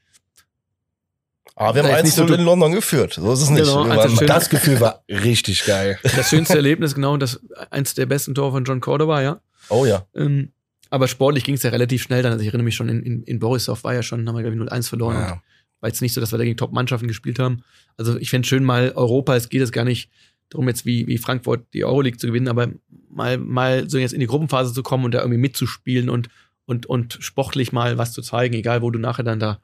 [1.56, 3.14] aber wir haben eins so in London geführt.
[3.14, 3.64] So ist es nicht.
[3.64, 5.98] Genau, das, das Gefühl war richtig geil.
[6.02, 7.40] Das schönste Erlebnis, genau, das
[7.70, 9.40] eins der besten Tore von John Cordova, ja.
[9.68, 10.06] Oh ja.
[10.14, 10.52] Ähm,
[10.90, 12.32] aber sportlich ging es ja relativ schnell dann.
[12.32, 14.56] Also ich erinnere mich schon, in, in, in Borisov war ja schon, haben wir, glaube
[14.56, 15.16] ich, 0-1 verloren.
[15.16, 15.42] Ja.
[15.80, 17.62] War jetzt nicht so, dass wir da gegen Top-Mannschaften gespielt haben.
[17.96, 20.10] Also ich fände schön mal Europa, es geht es gar nicht
[20.50, 22.68] darum, jetzt wie, wie Frankfurt die Euroleague zu gewinnen, aber
[23.08, 26.28] mal, mal so jetzt in die Gruppenphase zu kommen und da irgendwie mitzuspielen und,
[26.64, 29.60] und, und sportlich mal was zu zeigen, egal wo du nachher dann da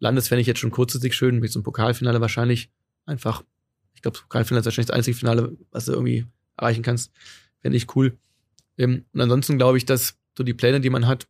[0.00, 2.70] Landes fände ich jetzt schon kurzfristig schön, mit so einem Pokalfinale wahrscheinlich
[3.06, 3.44] einfach.
[3.94, 6.26] Ich glaube, Pokalfinale ist wahrscheinlich das einzige Finale, was du irgendwie
[6.56, 7.12] erreichen kannst.
[7.60, 8.18] Fände ich cool.
[8.78, 11.28] Ähm, und ansonsten glaube ich, dass so die Pläne, die man hat,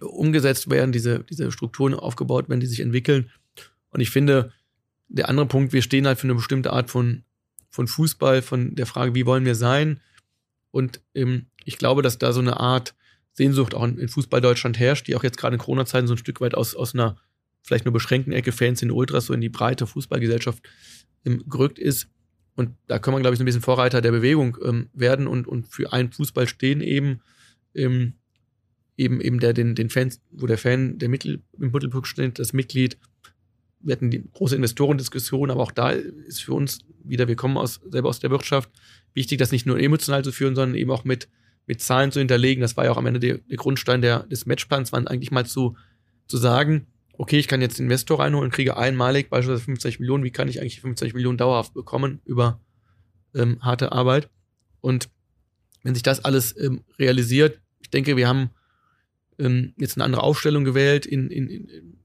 [0.00, 3.30] umgesetzt werden, diese, diese Strukturen aufgebaut werden, die sich entwickeln.
[3.90, 4.52] Und ich finde,
[5.08, 7.24] der andere Punkt, wir stehen halt für eine bestimmte Art von,
[7.70, 10.00] von Fußball, von der Frage, wie wollen wir sein?
[10.70, 12.94] Und ähm, ich glaube, dass da so eine Art
[13.32, 16.18] Sehnsucht auch in, in Fußball Deutschland herrscht, die auch jetzt gerade in Corona-Zeiten so ein
[16.18, 17.16] Stück weit aus, aus einer
[17.62, 20.62] vielleicht nur beschränkten Ecke Fans in Ultras so in die breite Fußballgesellschaft
[21.24, 22.08] ähm, gerückt ist.
[22.54, 25.46] Und da kann man, glaube ich, so ein bisschen Vorreiter der Bewegung ähm, werden und,
[25.46, 27.22] und für einen Fußball stehen eben,
[27.74, 28.14] ähm,
[28.96, 32.52] eben, eben der, den, den Fans, wo der Fan, der Mittel, im Mittelpunkt steht, das
[32.52, 32.98] Mitglied.
[33.80, 37.80] Wir hatten die große Investorendiskussion, aber auch da ist für uns wieder, wir kommen aus,
[37.88, 38.70] selber aus der Wirtschaft,
[39.14, 41.28] wichtig, das nicht nur emotional zu führen, sondern eben auch mit,
[41.66, 42.60] mit Zahlen zu hinterlegen.
[42.60, 45.46] Das war ja auch am Ende der, der Grundstein der, des Matchplans, waren eigentlich mal
[45.46, 45.76] zu,
[46.26, 46.86] zu sagen,
[47.22, 50.24] okay, ich kann jetzt den Investor reinholen und kriege einmalig beispielsweise 50 Millionen.
[50.24, 52.60] Wie kann ich eigentlich 50 Millionen dauerhaft bekommen über
[53.32, 54.28] ähm, harte Arbeit?
[54.80, 55.08] Und
[55.84, 58.50] wenn sich das alles ähm, realisiert, ich denke, wir haben
[59.38, 61.98] ähm, jetzt eine andere Aufstellung gewählt, in, in, in,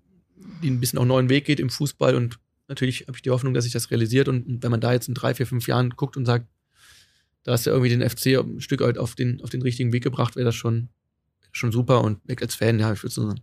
[0.62, 2.14] die ein bisschen auch neuen Weg geht im Fußball.
[2.14, 2.38] Und
[2.68, 4.28] natürlich habe ich die Hoffnung, dass sich das realisiert.
[4.28, 6.46] Und wenn man da jetzt in drei, vier, fünf Jahren guckt und sagt,
[7.44, 10.04] da hast du irgendwie den FC ein Stück weit auf den, auf den richtigen Weg
[10.04, 10.90] gebracht, wäre das schon,
[11.52, 12.04] schon super.
[12.04, 13.42] Und als Fan, ja, ich würde so sagen,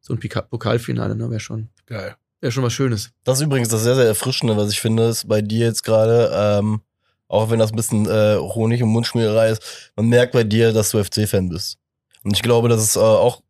[0.00, 2.16] so ein Pokalfinale, ne, wäre schon geil.
[2.40, 3.10] Wäre schon was Schönes.
[3.24, 6.30] Das ist übrigens das sehr, sehr Erfrischende, was ich finde, ist bei dir jetzt gerade,
[6.34, 6.80] ähm,
[7.28, 10.90] auch wenn das ein bisschen äh, Honig und Mundschmiererei ist, man merkt bei dir, dass
[10.90, 11.78] du FC-Fan bist.
[12.24, 13.42] Und ich glaube, das ist äh, auch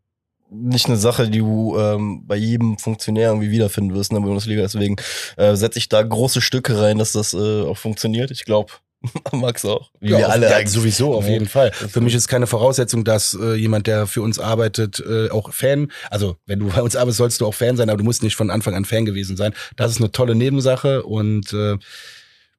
[0.51, 4.62] nicht eine Sache, die du ähm, bei jedem Funktionär irgendwie wiederfinden wirst in der Bundesliga.
[4.62, 4.97] Deswegen
[5.36, 8.32] äh, setze ich da große Stücke rein, dass das äh, auch funktioniert.
[8.32, 8.72] Ich glaube,
[9.32, 9.90] Max auch.
[10.01, 10.51] Wie ja, wir alle.
[10.51, 11.72] Ja, sowieso, auf jeden Fall.
[11.72, 15.90] Für mich ist keine Voraussetzung, dass äh, jemand, der für uns arbeitet, äh, auch Fan,
[16.10, 18.36] also wenn du bei uns arbeitest, sollst du auch Fan sein, aber du musst nicht
[18.36, 19.55] von Anfang an Fan gewesen sein.
[19.77, 21.78] Das ist eine tolle Nebensache und äh,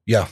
[0.06, 0.28] ja,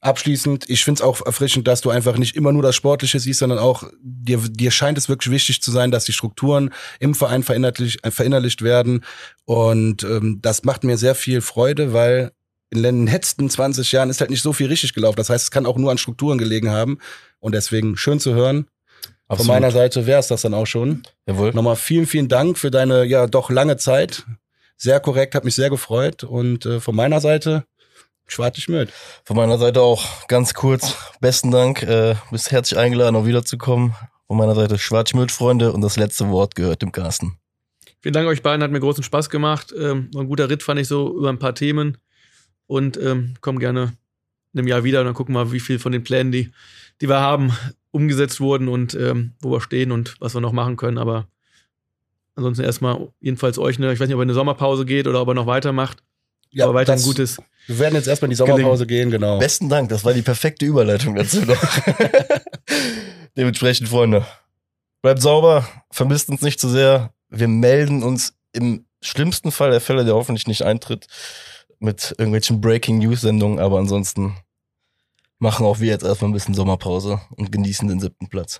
[0.00, 3.40] abschließend, ich finde es auch erfrischend, dass du einfach nicht immer nur das Sportliche siehst,
[3.40, 6.70] sondern auch dir, dir scheint es wirklich wichtig zu sein, dass die Strukturen
[7.00, 9.04] im Verein verinnerlicht, verinnerlicht werden.
[9.44, 12.32] Und ähm, das macht mir sehr viel Freude, weil
[12.70, 15.16] in den letzten 20 Jahren ist halt nicht so viel richtig gelaufen.
[15.16, 16.98] Das heißt, es kann auch nur an Strukturen gelegen haben.
[17.38, 18.66] Und deswegen schön zu hören.
[19.28, 21.02] Von meiner Seite wäre es das dann auch schon.
[21.26, 21.52] Jawohl.
[21.52, 24.24] Nochmal vielen, vielen Dank für deine ja doch lange Zeit.
[24.76, 26.22] Sehr korrekt, hat mich sehr gefreut.
[26.22, 27.64] Und äh, von meiner Seite
[28.28, 28.92] Schwarte Schmidt.
[29.24, 30.96] Von meiner Seite auch ganz kurz.
[31.20, 31.82] Besten Dank.
[31.82, 33.94] Äh, bist herzlich eingeladen, auch wiederzukommen.
[34.26, 35.72] Von meiner Seite Schwarte Schmidt, Freunde.
[35.72, 37.38] Und das letzte Wort gehört dem Carsten.
[38.00, 39.72] Vielen Dank euch beiden, hat mir großen Spaß gemacht.
[39.76, 41.98] Ähm, war ein guter Ritt, fand ich so, über ein paar Themen.
[42.66, 43.92] Und ähm, komm gerne
[44.52, 46.50] in einem Jahr wieder und dann gucken wir mal, wie viel von den Plänen, die,
[47.00, 47.52] die wir haben,
[47.90, 50.98] umgesetzt wurden und ähm, wo wir stehen und was wir noch machen können.
[50.98, 51.28] Aber
[52.34, 55.28] ansonsten erstmal jedenfalls euch eine, ich weiß nicht, ob er eine Sommerpause geht oder ob
[55.28, 56.02] er noch weitermacht.
[56.50, 57.38] Ja, aber weiter ein gutes.
[57.66, 59.38] Wir werden jetzt erstmal in die Sommerpause gehen, genau.
[59.38, 59.88] Besten Dank.
[59.88, 61.62] Das war die perfekte Überleitung dazu noch.
[63.36, 64.24] Dementsprechend, Freunde.
[65.02, 65.68] Bleibt sauber.
[65.90, 67.12] Vermisst uns nicht zu sehr.
[67.28, 71.06] Wir melden uns im schlimmsten Fall der Fälle, der hoffentlich nicht eintritt,
[71.78, 73.58] mit irgendwelchen Breaking News Sendungen.
[73.58, 74.36] Aber ansonsten
[75.38, 78.58] machen auch wir jetzt erstmal ein bisschen Sommerpause und genießen den siebten Platz.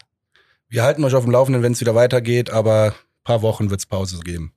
[0.68, 3.86] Wir halten euch auf dem Laufenden, wenn es wieder weitergeht, aber ein paar Wochen wird's
[3.86, 4.52] Pause geben.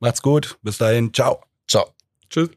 [0.00, 0.58] Macht's gut.
[0.62, 1.12] Bis dahin.
[1.12, 1.40] Ciao.
[1.68, 1.86] Ciao.
[2.30, 2.50] Tschüss.